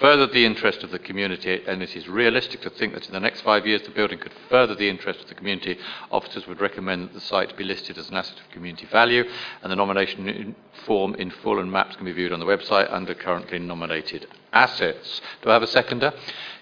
furthered 0.00 0.32
the 0.32 0.46
interest 0.46 0.84
of 0.84 0.92
the 0.92 0.98
community, 1.00 1.60
and 1.66 1.82
it 1.82 1.96
is 1.96 2.06
realistic 2.06 2.60
to 2.60 2.70
think 2.70 2.94
that 2.94 3.08
in 3.08 3.12
the 3.12 3.20
next 3.20 3.40
five 3.40 3.66
years 3.66 3.82
the 3.82 3.90
building 3.90 4.18
could 4.18 4.32
further 4.48 4.76
the 4.76 4.88
interest 4.88 5.20
of 5.22 5.28
the 5.28 5.34
community, 5.34 5.76
officers 6.12 6.46
would 6.46 6.60
recommend 6.60 7.08
that 7.08 7.14
the 7.14 7.20
site 7.20 7.56
be 7.56 7.64
listed 7.64 7.98
as 7.98 8.10
an 8.10 8.16
asset 8.16 8.38
of 8.38 8.50
community 8.52 8.86
value, 8.86 9.24
and 9.62 9.72
the 9.72 9.76
nomination 9.76 10.54
form 10.84 11.16
in 11.16 11.30
full 11.30 11.58
and 11.58 11.72
maps 11.72 11.96
can 11.96 12.04
be 12.04 12.12
viewed 12.12 12.32
on 12.32 12.38
the 12.38 12.46
website 12.46 12.92
under 12.92 13.12
currently 13.12 13.58
nominated 13.58 14.28
assets. 14.56 15.20
Do 15.42 15.50
I 15.50 15.54
have 15.54 15.62
a 15.62 15.66
seconder? 15.66 16.12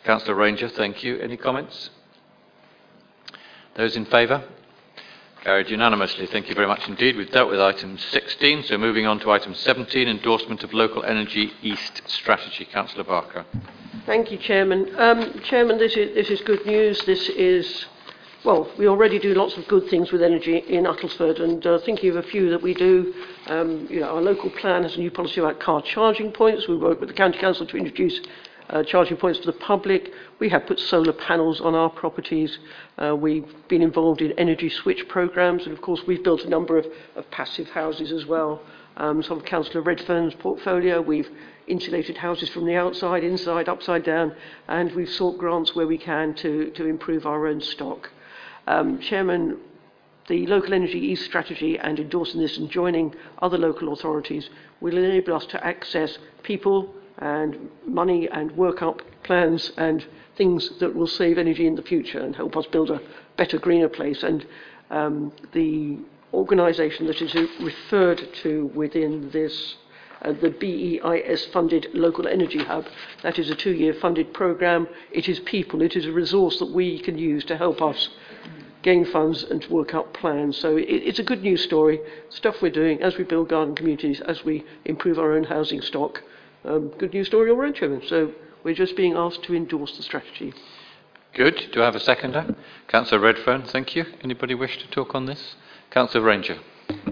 Councillor 0.04 0.34
Ranger, 0.34 0.68
thank 0.68 1.02
you. 1.02 1.18
Any 1.20 1.36
comments? 1.36 1.90
Those 3.76 3.96
in 3.96 4.04
favour? 4.06 4.44
Carried 5.42 5.68
unanimously. 5.68 6.26
Thank 6.26 6.48
you 6.48 6.54
very 6.54 6.66
much 6.66 6.88
indeed. 6.88 7.16
We've 7.16 7.30
dealt 7.30 7.50
with 7.50 7.60
item 7.60 7.98
16, 7.98 8.64
so 8.64 8.78
moving 8.78 9.06
on 9.06 9.20
to 9.20 9.30
item 9.30 9.54
17, 9.54 10.08
endorsement 10.08 10.64
of 10.64 10.72
Local 10.72 11.04
Energy 11.04 11.52
East 11.62 12.02
Strategy. 12.06 12.64
Councillor 12.64 13.04
Barker. 13.04 13.44
Thank 14.06 14.30
you, 14.30 14.38
Chairman. 14.38 14.94
Um, 14.98 15.40
Chairman, 15.44 15.78
this 15.78 15.96
is, 15.96 16.14
this 16.14 16.30
is 16.30 16.40
good 16.42 16.64
news. 16.64 16.98
This 17.04 17.28
is, 17.28 17.86
well, 18.44 18.70
we 18.78 18.86
already 18.86 19.18
do 19.18 19.32
lots 19.32 19.56
of 19.56 19.66
good 19.68 19.88
things 19.88 20.12
with 20.12 20.22
energy 20.22 20.58
in 20.58 20.84
Uttlesford, 20.84 21.40
and 21.40 21.66
uh, 21.66 21.78
thinking 21.78 22.10
of 22.10 22.16
a 22.16 22.22
few 22.22 22.50
that 22.50 22.60
we 22.60 22.74
do, 22.74 23.14
um, 23.46 23.86
you 23.88 24.00
know, 24.00 24.14
our 24.16 24.20
local 24.20 24.50
plan 24.50 24.82
has 24.82 24.96
a 24.96 24.98
new 24.98 25.10
policy 25.10 25.40
about 25.40 25.60
car 25.60 25.80
charging 25.80 26.30
points. 26.30 26.68
We 26.68 26.76
work 26.76 27.00
with 27.00 27.08
the 27.08 27.14
County 27.14 27.38
Council 27.38 27.66
to 27.66 27.76
introduce 27.78 28.20
uh, 28.68 28.82
charging 28.82 29.16
points 29.16 29.38
for 29.38 29.46
the 29.46 29.58
public. 29.58 30.12
We 30.40 30.50
have 30.50 30.66
put 30.66 30.78
solar 30.78 31.14
panels 31.14 31.62
on 31.62 31.74
our 31.74 31.88
properties. 31.88 32.58
Uh, 32.98 33.16
we've 33.16 33.48
been 33.68 33.80
involved 33.80 34.20
in 34.20 34.32
energy 34.32 34.68
switch 34.68 35.08
programs, 35.08 35.64
and 35.64 35.72
of 35.72 35.80
course, 35.80 36.02
we've 36.06 36.22
built 36.22 36.42
a 36.42 36.48
number 36.50 36.76
of, 36.76 36.86
of 37.16 37.30
passive 37.30 37.70
houses 37.70 38.12
as 38.12 38.26
well. 38.26 38.60
Um, 38.98 39.22
some 39.22 39.38
of 39.38 39.46
Councillor 39.46 39.82
Redfern's 39.82 40.34
portfolio, 40.34 41.00
we've 41.00 41.30
insulated 41.66 42.18
houses 42.18 42.50
from 42.50 42.66
the 42.66 42.76
outside, 42.76 43.24
inside, 43.24 43.70
upside 43.70 44.04
down, 44.04 44.36
and 44.68 44.92
we've 44.92 45.08
sought 45.08 45.38
grants 45.38 45.74
where 45.74 45.86
we 45.86 45.96
can 45.96 46.34
to, 46.34 46.70
to 46.72 46.84
improve 46.84 47.24
our 47.24 47.46
own 47.46 47.62
stock. 47.62 48.10
Um, 48.66 49.00
Chairman, 49.00 49.58
the 50.28 50.46
Local 50.46 50.72
Energy 50.72 50.98
East 50.98 51.24
strategy 51.24 51.78
and 51.78 51.98
endorsing 51.98 52.40
this 52.40 52.56
and 52.56 52.70
joining 52.70 53.14
other 53.42 53.58
local 53.58 53.92
authorities 53.92 54.48
will 54.80 54.96
enable 54.96 55.34
us 55.34 55.46
to 55.46 55.66
access 55.66 56.18
people, 56.42 56.94
and 57.18 57.70
money 57.86 58.28
and 58.30 58.50
work 58.56 58.82
up 58.82 59.00
plans 59.22 59.72
and 59.76 60.04
things 60.36 60.68
that 60.80 60.94
will 60.94 61.06
save 61.06 61.38
energy 61.38 61.66
in 61.66 61.76
the 61.76 61.82
future 61.82 62.18
and 62.18 62.34
help 62.34 62.56
us 62.56 62.66
build 62.66 62.90
a 62.90 63.00
better, 63.36 63.58
greener 63.58 63.88
place. 63.88 64.22
And 64.22 64.44
um, 64.90 65.32
the 65.52 65.98
organisation 66.32 67.06
that 67.06 67.22
is 67.22 67.34
referred 67.60 68.28
to 68.42 68.66
within 68.74 69.30
this, 69.30 69.76
uh, 70.22 70.32
the 70.32 70.50
BEIS 70.50 71.46
funded 71.46 71.88
Local 71.94 72.26
Energy 72.26 72.58
Hub, 72.64 72.86
that 73.22 73.38
is 73.38 73.48
a 73.48 73.54
two 73.54 73.72
year 73.72 73.94
funded 73.94 74.34
programme. 74.34 74.88
It 75.12 75.28
is 75.28 75.38
people, 75.40 75.82
it 75.82 75.94
is 75.94 76.06
a 76.06 76.12
resource 76.12 76.58
that 76.58 76.70
we 76.70 76.98
can 76.98 77.16
use 77.16 77.44
to 77.44 77.56
help 77.56 77.80
us 77.80 78.08
gain 78.84 79.04
funds 79.04 79.42
and 79.42 79.60
to 79.62 79.72
work 79.72 79.94
out 79.94 80.14
plans. 80.14 80.56
So 80.56 80.76
it, 80.76 80.84
it's 80.84 81.18
a 81.18 81.24
good 81.24 81.42
news 81.42 81.64
story, 81.64 81.98
stuff 82.28 82.62
we're 82.62 82.70
doing 82.70 83.02
as 83.02 83.16
we 83.18 83.24
build 83.24 83.48
garden 83.48 83.74
communities, 83.74 84.20
as 84.20 84.44
we 84.44 84.64
improve 84.84 85.18
our 85.18 85.32
own 85.32 85.44
housing 85.44 85.80
stock 85.80 86.22
um, 86.64 86.88
good 86.98 87.12
news 87.12 87.26
story 87.26 87.50
all 87.50 87.56
round, 87.56 87.76
Chairman. 87.76 88.02
So 88.06 88.32
we're 88.62 88.74
just 88.74 88.96
being 88.96 89.14
asked 89.14 89.42
to 89.44 89.54
endorse 89.54 89.96
the 89.96 90.02
strategy. 90.02 90.54
Good. 91.34 91.70
Do 91.72 91.82
I 91.82 91.84
have 91.84 91.94
a 91.94 92.00
seconder? 92.00 92.54
Councillor 92.88 93.20
Redfern, 93.20 93.62
thank 93.64 93.94
you. 93.94 94.06
Anybody 94.22 94.54
wish 94.54 94.78
to 94.78 94.88
talk 94.88 95.14
on 95.14 95.26
this? 95.26 95.56
Councillor 95.90 96.24
Ranger. 96.24 96.58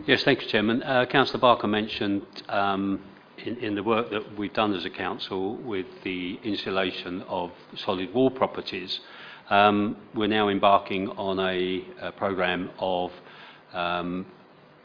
Yes, 0.06 0.22
thank 0.22 0.42
you, 0.42 0.48
Chairman. 0.48 0.82
Uh, 0.82 1.06
Councillor 1.06 1.40
Barker 1.40 1.66
mentioned 1.66 2.22
um, 2.48 3.00
in, 3.38 3.56
in 3.58 3.74
the 3.74 3.82
work 3.82 4.10
that 4.10 4.38
we've 4.38 4.52
done 4.52 4.74
as 4.74 4.84
a 4.84 4.90
council 4.90 5.56
with 5.56 5.86
the 6.04 6.38
insulation 6.44 7.22
of 7.22 7.50
solid 7.74 8.14
wall 8.14 8.30
properties, 8.30 9.00
we're 9.50 10.28
now 10.28 10.48
embarking 10.48 11.08
on 11.10 11.38
a, 11.38 11.84
a 12.00 12.12
programme 12.12 12.70
of 12.78 13.10
um, 13.72 14.26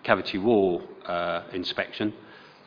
cavity 0.04 0.38
wall 0.38 0.82
uh, 1.06 1.44
inspection 1.54 2.14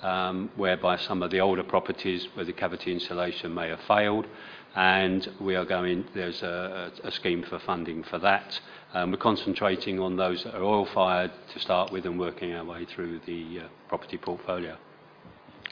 um, 0.02 0.50
whereby 0.56 0.96
some 0.96 1.22
of 1.22 1.30
the 1.30 1.40
older 1.40 1.62
properties 1.62 2.28
where 2.34 2.44
the 2.44 2.52
cavity 2.52 2.92
insulation 2.92 3.52
may 3.52 3.68
have 3.68 3.80
failed, 3.86 4.26
and 4.74 5.28
we 5.40 5.56
are 5.56 5.64
going, 5.64 6.04
there's 6.14 6.42
a, 6.42 6.92
a 7.02 7.10
scheme 7.10 7.42
for 7.42 7.58
funding 7.60 8.02
for 8.04 8.18
that. 8.18 8.60
Um, 8.94 9.10
we're 9.10 9.18
concentrating 9.18 10.00
on 10.00 10.16
those 10.16 10.44
that 10.44 10.54
are 10.54 10.62
oil 10.62 10.86
fired 10.86 11.32
to 11.52 11.60
start 11.60 11.92
with 11.92 12.06
and 12.06 12.18
working 12.18 12.52
our 12.52 12.64
way 12.64 12.84
through 12.84 13.20
the 13.26 13.60
uh, 13.60 13.68
property 13.88 14.16
portfolio. 14.16 14.76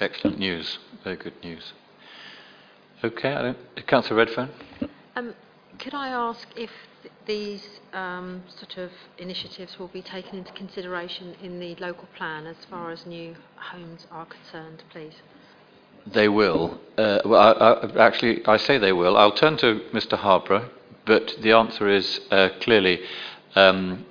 Excellent 0.01 0.39
news. 0.39 0.79
Very 1.05 1.17
good 1.17 1.35
news. 1.43 1.73
Okay, 3.03 3.33
I 3.33 3.43
don't, 3.43 3.87
Councillor 3.87 4.17
Redfern. 4.17 4.51
Could 5.79 5.95
I 5.95 6.09
ask 6.09 6.49
if 6.57 6.71
th- 7.03 7.15
these 7.27 7.81
um, 7.93 8.43
sort 8.49 8.79
of 8.79 8.91
initiatives 9.19 9.79
will 9.79 9.89
be 9.89 10.03
taken 10.03 10.39
into 10.39 10.53
consideration 10.53 11.35
in 11.43 11.61
the 11.61 11.75
local 11.77 12.09
plan 12.17 12.47
as 12.47 12.57
far 12.69 12.91
as 12.91 13.07
new 13.07 13.37
homes 13.57 14.07
are 14.11 14.27
concerned, 14.27 14.83
please? 14.91 15.15
They 16.07 16.29
will. 16.29 16.81
Uh, 16.97 17.21
well, 17.25 17.41
I, 17.41 17.53
I, 17.53 18.07
actually, 18.07 18.45
I 18.47 18.57
say 18.57 18.79
they 18.79 18.93
will. 18.93 19.17
I'll 19.17 19.33
turn 19.33 19.57
to 19.59 19.81
Mr. 19.93 20.17
Harborough, 20.17 20.71
but 21.05 21.35
the 21.41 21.53
answer 21.53 21.89
is 21.89 22.21
uh, 22.31 22.49
clearly 22.61 23.01
um, 23.55 24.07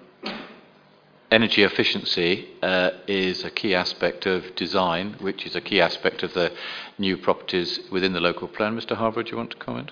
energy 1.31 1.63
efficiency 1.63 2.47
uh, 2.61 2.91
is 3.07 3.43
a 3.43 3.51
key 3.51 3.73
aspect 3.75 4.25
of 4.25 4.55
design, 4.55 5.15
which 5.19 5.45
is 5.45 5.55
a 5.55 5.61
key 5.61 5.81
aspect 5.81 6.23
of 6.23 6.33
the 6.33 6.51
new 6.97 7.17
properties 7.17 7.79
within 7.91 8.13
the 8.13 8.21
local 8.21 8.47
plan. 8.47 8.77
Mr. 8.79 8.95
Harborough, 8.95 9.23
do 9.23 9.31
you 9.31 9.37
want 9.37 9.51
to 9.51 9.57
comment? 9.57 9.91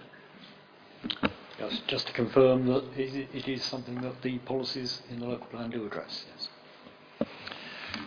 Yes, 1.59 1.81
just 1.87 2.07
to 2.07 2.13
confirm 2.13 2.65
that 2.67 2.83
it, 2.97 3.29
it 3.33 3.47
is 3.47 3.63
something 3.63 4.01
that 4.01 4.21
the 4.21 4.37
policies 4.39 5.01
in 5.09 5.19
the 5.19 5.27
local 5.27 5.47
plan 5.47 5.69
do 5.69 5.85
address, 5.85 6.25
yes. 6.33 7.29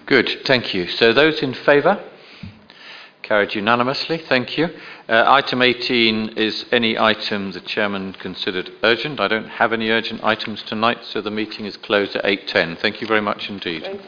Good, 0.04 0.42
thank 0.44 0.74
you. 0.74 0.86
So 0.86 1.12
those 1.12 1.42
in 1.42 1.54
favour? 1.54 2.02
Carried 3.22 3.54
unanimously, 3.54 4.18
thank 4.18 4.56
you. 4.56 4.68
Uh, 5.08 5.24
item 5.26 5.60
18 5.60 6.30
is 6.38 6.64
any 6.72 6.98
item 6.98 7.52
the 7.52 7.60
chairman 7.60 8.14
considered 8.14 8.70
urgent. 8.82 9.20
I 9.20 9.28
don't 9.28 9.48
have 9.48 9.72
any 9.72 9.90
urgent 9.90 10.24
items 10.24 10.62
tonight, 10.62 11.04
so 11.04 11.20
the 11.20 11.30
meeting 11.30 11.66
is 11.66 11.76
closed 11.76 12.16
at 12.16 12.24
8.10. 12.24 12.78
Thank 12.78 13.00
you 13.00 13.06
very 13.06 13.20
much 13.20 13.50
indeed. 13.50 14.00